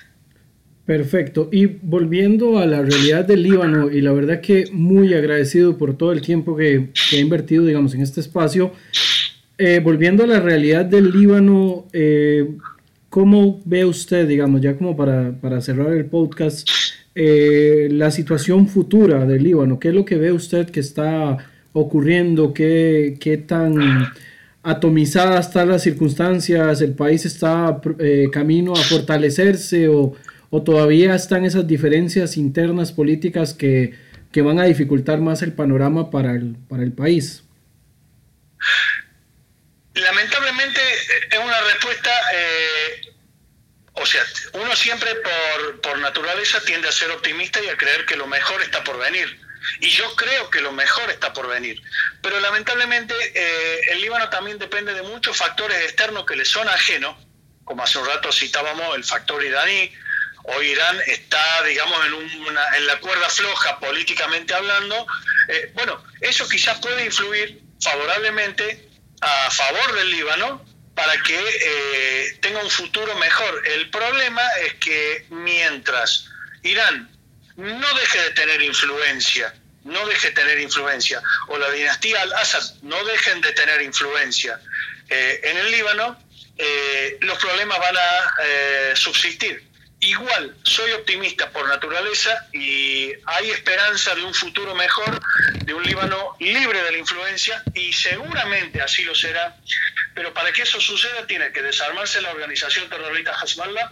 Perfecto. 0.92 1.48
Y 1.54 1.68
volviendo 1.68 2.60
a 2.60 2.66
la 2.66 2.82
realidad 2.82 3.24
del 3.24 3.44
Líbano, 3.44 3.90
y 3.90 4.02
la 4.02 4.12
verdad 4.12 4.42
que 4.42 4.66
muy 4.74 5.14
agradecido 5.14 5.78
por 5.78 5.96
todo 5.96 6.12
el 6.12 6.20
tiempo 6.20 6.58
que, 6.58 6.90
que 7.10 7.16
ha 7.16 7.20
invertido, 7.22 7.64
digamos, 7.64 7.96
en 7.96 8.02
este 8.02 8.20
espacio. 8.20 8.74
Eh, 9.58 9.80
volviendo 9.82 10.26
a 10.26 10.28
la 10.28 10.42
realidad 10.42 10.84
del 10.84 11.12
Líbano, 11.12 11.86
eh, 11.94 12.58
¿cómo 13.08 13.62
ve 13.64 13.86
usted, 13.86 14.28
digamos, 14.28 14.60
ya 14.60 14.76
como 14.76 14.98
para, 14.98 15.32
para 15.40 15.62
cerrar 15.62 15.94
el 15.94 16.08
podcast, 16.08 16.70
eh, 17.16 17.88
la 17.90 18.12
situación 18.12 18.68
futura 18.68 19.26
del 19.26 19.44
Líbano? 19.44 19.80
¿Qué 19.80 19.88
es 19.88 19.94
lo 19.94 20.04
que 20.04 20.18
ve 20.18 20.34
usted 20.34 20.70
que 20.72 20.82
está 20.82 21.38
ocurriendo? 21.72 22.54
¿Qué, 22.54 23.16
qué 23.18 23.38
tan 23.38 23.78
atomizadas 24.62 25.48
están 25.48 25.70
las 25.70 25.84
circunstancias? 25.84 26.82
¿El 26.82 26.96
país 26.96 27.26
está 27.26 27.80
camino 28.34 28.74
a 28.74 28.84
fortalecerse 28.84 29.88
o, 29.88 30.16
o, 30.52 30.64
todavía 30.64 31.16
están 31.16 31.46
esas 31.46 31.66
diferencias 31.66 32.38
internas 32.38 32.92
políticas 32.92 33.56
que, 33.56 33.98
que 34.32 34.42
van 34.44 34.60
a 34.60 34.66
dificultar 34.66 35.20
más 35.20 35.42
el 35.42 35.54
panorama 35.54 36.12
para 36.12 36.32
el, 36.34 36.56
para 36.70 36.84
el 36.84 36.92
país? 36.92 37.44
Lamentablemente 39.96 40.80
es 41.32 41.40
una 41.40 41.60
respuesta 41.74 42.12
o 43.94 44.06
sea, 44.06 44.24
uno 44.54 44.76
siempre 44.76 45.14
por, 45.16 45.82
por 45.82 46.00
naturaleza 46.00 46.62
tiende 46.62 46.88
a 46.88 46.92
ser 46.92 47.12
optimista 47.12 47.62
y 47.62 47.68
a 47.68 47.78
creer 47.78 48.06
que 48.06 48.16
lo 48.16 48.26
mejor 48.28 48.62
está 48.62 48.84
por 48.84 48.98
venir. 48.98 49.40
Y 49.80 49.90
yo 49.90 50.16
creo 50.16 50.50
que 50.50 50.62
lo 50.62 50.72
mejor 50.72 51.10
está 51.12 51.34
por 51.34 51.48
venir. 51.48 51.82
Pero 52.22 52.40
lamentablemente 52.40 53.14
eh, 53.36 53.82
el 53.92 54.02
Líbano 54.02 54.30
también 54.30 54.58
depende 54.58 54.94
de 54.94 55.04
muchos 55.04 55.38
factores 55.38 55.78
externos 55.84 56.26
que 56.26 56.36
le 56.36 56.46
son 56.46 56.68
ajenos, 56.68 57.16
como 57.64 57.84
hace 57.84 58.00
un 58.00 58.08
rato 58.08 58.32
citábamos 58.32 58.96
el 58.96 59.04
factor 59.04 59.44
iraní. 59.44 59.92
Hoy 60.44 60.72
Irán 60.72 61.00
está, 61.08 61.64
digamos, 61.64 62.06
en, 62.06 62.14
una, 62.14 62.78
en 62.78 62.88
la 62.88 63.00
cuerda 63.00 63.30
floja 63.30 63.80
políticamente 63.80 64.54
hablando. 64.54 65.06
Eh, 65.48 65.72
bueno, 65.74 66.04
eso 66.20 66.48
quizás 66.50 66.80
puede 66.80 67.06
influir 67.06 67.62
favorablemente 67.82 68.90
a 69.22 69.52
favor 69.52 69.94
del 69.94 70.12
Líbano, 70.12 70.66
para 70.96 71.22
que 71.24 71.40
eh, 71.40 72.38
tenga 72.42 72.62
un 72.62 72.70
futuro 72.70 73.16
mejor. 73.16 73.68
El 73.68 73.90
problema 73.90 74.46
es 74.66 74.74
que 74.76 75.26
mientras 75.30 76.26
Irán 76.64 77.10
no 77.56 77.94
deje 77.96 78.22
de 78.22 78.32
tener 78.32 78.62
influencia, 78.62 79.54
no 79.84 80.06
deje 80.06 80.28
de 80.28 80.34
tener 80.34 80.60
influencia, 80.60 81.22
o 81.48 81.58
la 81.58 81.72
dinastía 81.72 82.22
al-Assad 82.22 82.76
no 82.84 83.04
dejen 83.06 83.42
de 83.42 83.52
tener 83.54 83.82
influencia 83.82 84.60
eh, 85.10 85.42
en 85.44 85.58
el 85.58 85.72
Líbano, 85.72 86.22
eh, 86.58 87.18
los 87.22 87.38
problemas 87.40 87.80
van 87.80 87.98
a 87.98 88.96
subsistir. 88.96 89.71
Igual, 90.04 90.56
soy 90.64 90.92
optimista 90.94 91.52
por 91.52 91.68
naturaleza 91.68 92.48
y 92.52 93.12
hay 93.24 93.52
esperanza 93.52 94.16
de 94.16 94.24
un 94.24 94.34
futuro 94.34 94.74
mejor, 94.74 95.22
de 95.64 95.76
un 95.76 95.84
Líbano 95.84 96.36
libre 96.40 96.82
de 96.82 96.92
la 96.92 96.98
influencia 96.98 97.64
y 97.76 97.94
seguramente 97.94 98.82
así 98.82 99.04
lo 99.04 99.14
será. 99.14 99.56
Pero 100.16 100.34
para 100.34 100.52
que 100.52 100.64
eso 100.64 100.82
suceda 100.82 101.28
tiene 101.28 101.52
que 101.52 101.62
desarmarse 101.62 102.20
la 102.20 102.32
organización 102.32 102.90
terrorista 102.90 103.36
Hezbollah, 103.44 103.92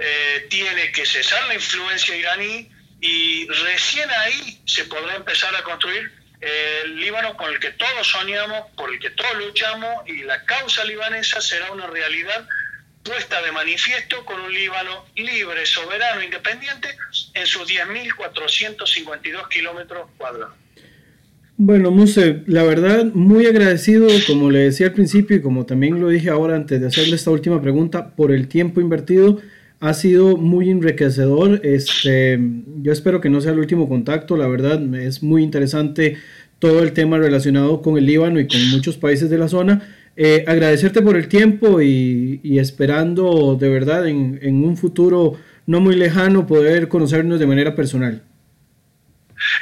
eh, 0.00 0.46
tiene 0.50 0.90
que 0.90 1.06
cesar 1.06 1.46
la 1.46 1.54
influencia 1.54 2.16
iraní 2.16 2.68
y 3.00 3.46
recién 3.46 4.10
ahí 4.10 4.60
se 4.66 4.86
podrá 4.86 5.14
empezar 5.14 5.54
a 5.54 5.62
construir 5.62 6.18
el 6.40 6.96
Líbano 6.96 7.36
con 7.36 7.52
el 7.52 7.60
que 7.60 7.70
todos 7.70 8.08
soñamos, 8.08 8.72
por 8.76 8.92
el 8.92 8.98
que 8.98 9.10
todos 9.10 9.36
luchamos 9.36 10.02
y 10.08 10.24
la 10.24 10.44
causa 10.44 10.84
libanesa 10.84 11.40
será 11.40 11.70
una 11.70 11.86
realidad 11.86 12.44
puesta 13.08 13.40
de 13.42 13.52
manifiesto 13.52 14.24
con 14.24 14.40
un 14.40 14.52
Líbano 14.52 15.06
libre, 15.16 15.64
soberano, 15.64 16.22
independiente 16.22 16.88
en 17.34 17.46
sus 17.46 17.66
10.452 17.68 19.48
kilómetros 19.48 20.08
cuadrados. 20.18 20.54
Bueno, 21.56 21.90
Muse, 21.90 22.42
la 22.46 22.62
verdad, 22.62 23.06
muy 23.14 23.46
agradecido, 23.46 24.06
como 24.26 24.50
le 24.50 24.60
decía 24.60 24.88
al 24.88 24.92
principio 24.92 25.36
y 25.36 25.42
como 25.42 25.66
también 25.66 26.00
lo 26.00 26.08
dije 26.08 26.30
ahora 26.30 26.54
antes 26.54 26.80
de 26.80 26.86
hacerle 26.86 27.16
esta 27.16 27.30
última 27.32 27.60
pregunta, 27.60 28.14
por 28.14 28.30
el 28.30 28.46
tiempo 28.46 28.80
invertido. 28.80 29.40
Ha 29.80 29.94
sido 29.94 30.36
muy 30.36 30.70
enriquecedor. 30.70 31.60
Este, 31.64 32.38
yo 32.82 32.92
espero 32.92 33.20
que 33.20 33.30
no 33.30 33.40
sea 33.40 33.52
el 33.52 33.58
último 33.58 33.88
contacto. 33.88 34.36
La 34.36 34.46
verdad, 34.48 34.80
es 34.94 35.22
muy 35.22 35.42
interesante 35.42 36.18
todo 36.58 36.82
el 36.82 36.92
tema 36.92 37.18
relacionado 37.18 37.80
con 37.82 37.96
el 37.96 38.06
Líbano 38.06 38.38
y 38.40 38.46
con 38.46 38.68
muchos 38.70 38.96
países 38.96 39.30
de 39.30 39.38
la 39.38 39.48
zona. 39.48 39.97
Eh, 40.20 40.44
agradecerte 40.48 41.00
por 41.00 41.16
el 41.16 41.28
tiempo 41.28 41.80
y, 41.80 42.58
esperando 42.58 43.54
de 43.54 43.68
verdad 43.68 44.08
en, 44.08 44.64
un 44.64 44.76
futuro 44.76 45.40
no 45.66 45.78
muy 45.78 45.94
lejano 45.94 46.44
poder 46.44 46.88
conocernos 46.88 47.38
de 47.38 47.46
manera 47.46 47.76
personal. 47.76 48.20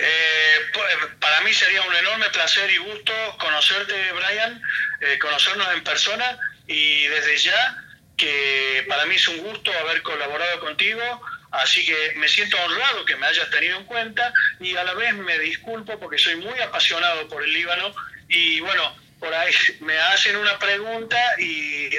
Eh, 0.01 0.57
pues, 0.73 0.87
para 1.21 1.43
mí 1.43 1.53
sería 1.53 1.83
un 1.83 1.95
enorme 1.95 2.31
placer 2.33 2.71
y 2.71 2.79
gusto 2.79 3.13
conocerte, 3.39 3.93
Brian, 4.13 4.63
eh, 5.03 5.19
conocernos 5.19 5.67
en 5.77 5.85
persona 5.85 6.39
y 6.67 7.03
desde 7.09 7.37
ya 7.37 7.77
que 8.17 8.83
para 8.89 9.05
mí 9.05 9.17
es 9.17 9.29
un 9.29 9.37
gusto 9.41 9.71
haber 9.85 10.01
colaborado 10.01 10.59
contigo, 10.61 11.03
así 11.51 11.85
que 11.85 12.15
me 12.17 12.29
siento 12.29 12.57
honrado 12.65 13.05
que 13.05 13.17
me 13.17 13.27
hayas 13.27 13.51
tenido 13.51 13.77
en 13.77 13.85
cuenta 13.85 14.33
y 14.61 14.75
a 14.75 14.85
la 14.85 14.95
vez 14.95 15.13
me 15.13 15.39
disculpo 15.39 16.01
porque 16.01 16.17
soy 16.17 16.37
muy 16.37 16.59
apasionado 16.61 17.29
por 17.29 17.45
el 17.45 17.53
Líbano 17.53 17.95
y 18.31 18.61
bueno, 18.61 19.06
por 19.19 19.33
ahí 19.33 19.53
me 19.81 19.99
hacen 19.99 20.37
una 20.37 20.59
pregunta 20.59 21.17
y 21.39 21.91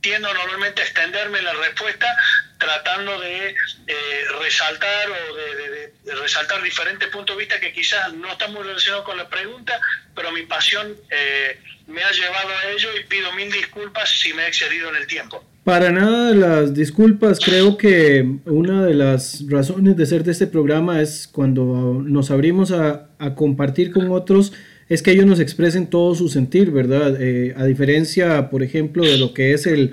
tiendo 0.00 0.32
normalmente 0.32 0.82
a 0.82 0.84
extenderme 0.84 1.42
la 1.42 1.52
respuesta 1.54 2.06
tratando 2.58 3.20
de 3.20 3.48
eh, 3.48 3.94
resaltar 4.40 5.10
o 5.10 5.36
de, 5.36 6.14
resaltar 6.20 6.62
diferentes 6.62 7.08
puntos 7.08 7.36
de 7.36 7.40
vista 7.40 7.60
que 7.60 7.72
quizás 7.72 8.12
no 8.14 8.32
están 8.32 8.52
muy 8.52 8.62
relacionados 8.62 9.04
con 9.04 9.16
la 9.16 9.28
pregunta, 9.28 9.80
pero 10.14 10.32
mi 10.32 10.42
pasión 10.42 10.94
eh, 11.10 11.58
me 11.86 12.02
ha 12.02 12.10
llevado 12.10 12.48
a 12.48 12.70
ello 12.70 12.88
y 12.98 13.04
pido 13.04 13.32
mil 13.32 13.50
disculpas 13.50 14.08
si 14.08 14.32
me 14.32 14.44
he 14.44 14.48
excedido 14.48 14.88
en 14.90 14.96
el 14.96 15.06
tiempo. 15.06 15.44
Para 15.64 15.90
nada 15.90 16.34
las 16.34 16.74
disculpas, 16.74 17.38
creo 17.38 17.76
que 17.76 18.24
una 18.46 18.86
de 18.86 18.94
las 18.94 19.44
razones 19.48 19.96
de 19.96 20.06
ser 20.06 20.24
de 20.24 20.32
este 20.32 20.46
programa 20.46 21.02
es 21.02 21.28
cuando 21.30 22.00
nos 22.02 22.30
abrimos 22.30 22.72
a 22.72 23.10
compartir 23.36 23.92
con 23.92 24.10
otros 24.10 24.52
es 24.88 25.02
que 25.02 25.10
ellos 25.10 25.26
nos 25.26 25.40
expresen 25.40 25.88
todo 25.88 26.14
su 26.14 26.28
sentir, 26.28 26.70
¿verdad? 26.70 27.20
Eh, 27.20 27.54
a 27.56 27.64
diferencia, 27.66 28.48
por 28.50 28.62
ejemplo, 28.62 29.04
de 29.04 29.18
lo 29.18 29.34
que 29.34 29.52
es 29.52 29.66
el, 29.66 29.92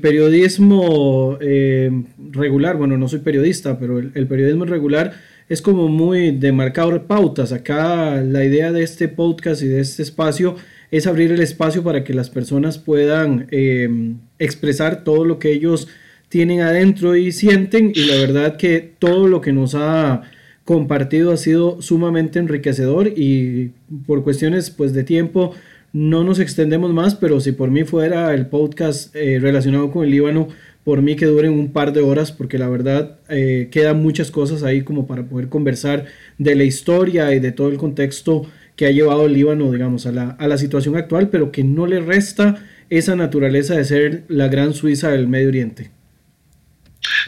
periodismo 0.00 1.36
eh, 1.40 1.90
regular, 2.32 2.76
bueno, 2.76 2.96
no 2.96 3.08
soy 3.08 3.18
periodista, 3.18 3.78
pero 3.78 3.98
el, 3.98 4.26
periodismo 4.26 4.64
regular 4.64 5.12
es 5.50 5.60
como 5.60 5.88
muy 5.88 6.30
de 6.30 6.52
marcar 6.52 7.06
pautas. 7.06 7.52
Acá 7.52 8.22
la 8.22 8.44
idea 8.44 8.72
de 8.72 8.82
este 8.82 9.08
podcast 9.08 9.62
y 9.62 9.66
de 9.66 9.80
este 9.80 10.02
espacio 10.02 10.56
es 10.90 11.06
abrir 11.06 11.30
el 11.32 11.40
espacio 11.40 11.82
para 11.82 12.02
que 12.02 12.14
las 12.14 12.30
personas 12.30 12.78
puedan 12.78 13.48
em, 13.50 14.18
expresar 14.38 15.04
todo 15.04 15.24
lo 15.24 15.38
que 15.38 15.52
ellos 15.52 15.88
tienen 16.30 16.62
adentro 16.62 17.16
y 17.16 17.32
sienten 17.32 17.92
y 17.94 18.06
la 18.06 18.16
verdad 18.16 18.56
que 18.56 18.94
todo 18.98 19.28
lo 19.28 19.40
que 19.40 19.52
nos 19.52 19.74
ha 19.74 20.22
compartido 20.64 21.32
ha 21.32 21.36
sido 21.36 21.82
sumamente 21.82 22.38
enriquecedor 22.38 23.08
y 23.08 23.72
por 24.06 24.22
cuestiones 24.22 24.70
pues 24.70 24.92
de 24.92 25.04
tiempo 25.04 25.54
no 25.92 26.22
nos 26.22 26.38
extendemos 26.38 26.92
más, 26.92 27.14
pero 27.14 27.40
si 27.40 27.52
por 27.52 27.70
mí 27.70 27.84
fuera 27.84 28.32
el 28.34 28.46
podcast 28.46 29.14
eh, 29.16 29.38
relacionado 29.40 29.90
con 29.90 30.04
el 30.04 30.10
Líbano, 30.10 30.48
por 30.84 31.02
mí 31.02 31.16
que 31.16 31.26
duren 31.26 31.52
un 31.52 31.72
par 31.72 31.92
de 31.92 32.00
horas, 32.00 32.32
porque 32.32 32.58
la 32.58 32.68
verdad 32.68 33.18
eh, 33.28 33.68
quedan 33.70 34.00
muchas 34.00 34.30
cosas 34.30 34.62
ahí 34.62 34.82
como 34.82 35.06
para 35.06 35.24
poder 35.24 35.48
conversar 35.48 36.06
de 36.38 36.54
la 36.54 36.64
historia 36.64 37.34
y 37.34 37.40
de 37.40 37.52
todo 37.52 37.68
el 37.68 37.76
contexto 37.76 38.48
que 38.76 38.86
ha 38.86 38.90
llevado 38.90 39.26
el 39.26 39.34
Líbano, 39.34 39.72
digamos, 39.72 40.06
a 40.06 40.12
la, 40.12 40.30
a 40.30 40.46
la 40.46 40.56
situación 40.56 40.96
actual, 40.96 41.28
pero 41.28 41.52
que 41.52 41.64
no 41.64 41.86
le 41.86 42.00
resta 42.00 42.64
esa 42.88 43.14
naturaleza 43.16 43.74
de 43.74 43.84
ser 43.84 44.22
la 44.28 44.48
gran 44.48 44.72
Suiza 44.72 45.10
del 45.10 45.28
Medio 45.28 45.48
Oriente. 45.48 45.90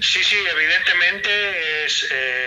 Sí, 0.01 0.21
sí, 0.23 0.37
evidentemente 0.37 1.29
es... 1.85 2.09
Eh 2.11 2.42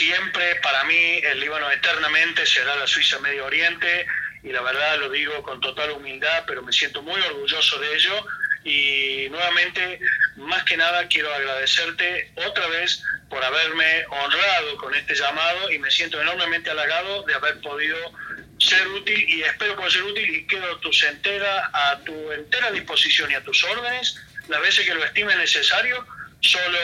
siempre, 0.00 0.56
para 0.62 0.82
mí, 0.84 1.20
el 1.22 1.40
Líbano 1.40 1.70
eternamente 1.70 2.46
será 2.46 2.74
la 2.76 2.86
Suiza 2.86 3.18
Medio 3.18 3.44
Oriente 3.44 4.06
y 4.42 4.50
la 4.50 4.62
verdad 4.62 4.98
lo 4.98 5.10
digo 5.10 5.42
con 5.42 5.60
total 5.60 5.90
humildad, 5.90 6.44
pero 6.46 6.62
me 6.62 6.72
siento 6.72 7.02
muy 7.02 7.20
orgulloso 7.20 7.78
de 7.78 7.94
ello 7.94 8.26
y 8.64 9.28
nuevamente, 9.28 10.00
más 10.36 10.64
que 10.64 10.78
nada, 10.78 11.06
quiero 11.06 11.32
agradecerte 11.34 12.32
otra 12.48 12.66
vez 12.68 13.02
por 13.28 13.44
haberme 13.44 14.06
honrado 14.08 14.76
con 14.78 14.94
este 14.94 15.14
llamado 15.14 15.70
y 15.70 15.78
me 15.78 15.90
siento 15.90 16.18
enormemente 16.18 16.70
halagado 16.70 17.22
de 17.24 17.34
haber 17.34 17.60
podido 17.60 17.98
ser 18.58 18.88
útil 18.88 19.28
y 19.28 19.42
espero 19.42 19.76
poder 19.76 19.92
ser 19.92 20.02
útil 20.04 20.34
y 20.34 20.46
quedo 20.46 20.80
entera, 21.10 21.70
a 21.74 21.98
tu 22.06 22.32
entera 22.32 22.70
disposición 22.70 23.30
y 23.30 23.34
a 23.34 23.44
tus 23.44 23.62
órdenes 23.64 24.18
las 24.48 24.62
veces 24.62 24.86
que 24.86 24.94
lo 24.94 25.04
estime 25.04 25.36
necesario 25.36 26.06
solo 26.40 26.78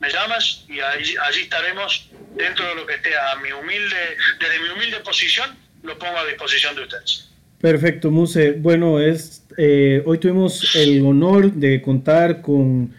me 0.00 0.10
llamas 0.10 0.64
y 0.68 0.80
allí, 0.80 1.40
estaremos 1.42 2.10
dentro 2.36 2.66
de 2.66 2.74
lo 2.74 2.86
que 2.86 2.94
esté 2.94 3.10
a 3.16 3.36
mi 3.40 3.52
humilde, 3.52 3.96
desde 4.40 4.58
mi 4.60 4.68
humilde 4.70 4.98
posición, 5.00 5.50
lo 5.82 5.98
pongo 5.98 6.18
a 6.18 6.26
disposición 6.26 6.74
de 6.76 6.82
ustedes. 6.82 7.30
Perfecto, 7.60 8.10
Muse. 8.10 8.52
Bueno, 8.52 9.00
es, 9.00 9.46
eh, 9.56 10.02
hoy 10.04 10.18
tuvimos 10.18 10.74
el 10.76 11.04
honor 11.04 11.52
de 11.52 11.80
contar 11.80 12.42
con 12.42 12.94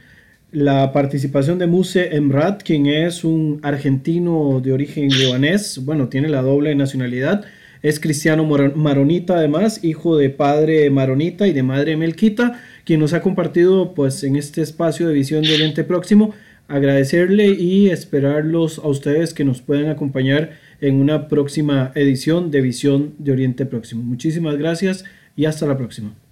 la 0.51 0.93
participación 0.93 1.59
de 1.59 1.67
Muse 1.67 2.15
Emrat, 2.15 2.63
quien 2.63 2.86
es 2.86 3.23
un 3.23 3.59
argentino 3.61 4.61
de 4.63 4.71
origen 4.71 5.09
libanés, 5.09 5.79
bueno, 5.83 6.07
tiene 6.07 6.29
la 6.29 6.41
doble 6.41 6.73
nacionalidad, 6.75 7.45
es 7.81 7.99
cristiano 7.99 8.45
maronita 8.45 9.36
además, 9.36 9.83
hijo 9.83 10.17
de 10.17 10.29
padre 10.29 10.89
maronita 10.89 11.45
y 11.45 11.53
de 11.53 11.61
madre 11.61 11.97
melquita 11.97 12.59
quien 12.86 12.99
nos 12.99 13.13
ha 13.13 13.21
compartido 13.21 13.93
pues 13.93 14.23
en 14.23 14.36
este 14.36 14.61
espacio 14.61 15.07
de 15.07 15.13
visión 15.13 15.43
de 15.43 15.53
Oriente 15.53 15.83
Próximo 15.83 16.33
agradecerle 16.67 17.47
y 17.47 17.89
esperarlos 17.89 18.79
a 18.79 18.88
ustedes 18.88 19.33
que 19.33 19.45
nos 19.45 19.61
puedan 19.61 19.89
acompañar 19.89 20.51
en 20.81 20.95
una 20.95 21.27
próxima 21.27 21.91
edición 21.95 22.51
de 22.51 22.61
Visión 22.61 23.13
de 23.17 23.31
Oriente 23.31 23.65
Próximo. 23.65 24.03
Muchísimas 24.03 24.57
gracias 24.57 25.05
y 25.36 25.45
hasta 25.45 25.67
la 25.67 25.77
próxima. 25.77 26.24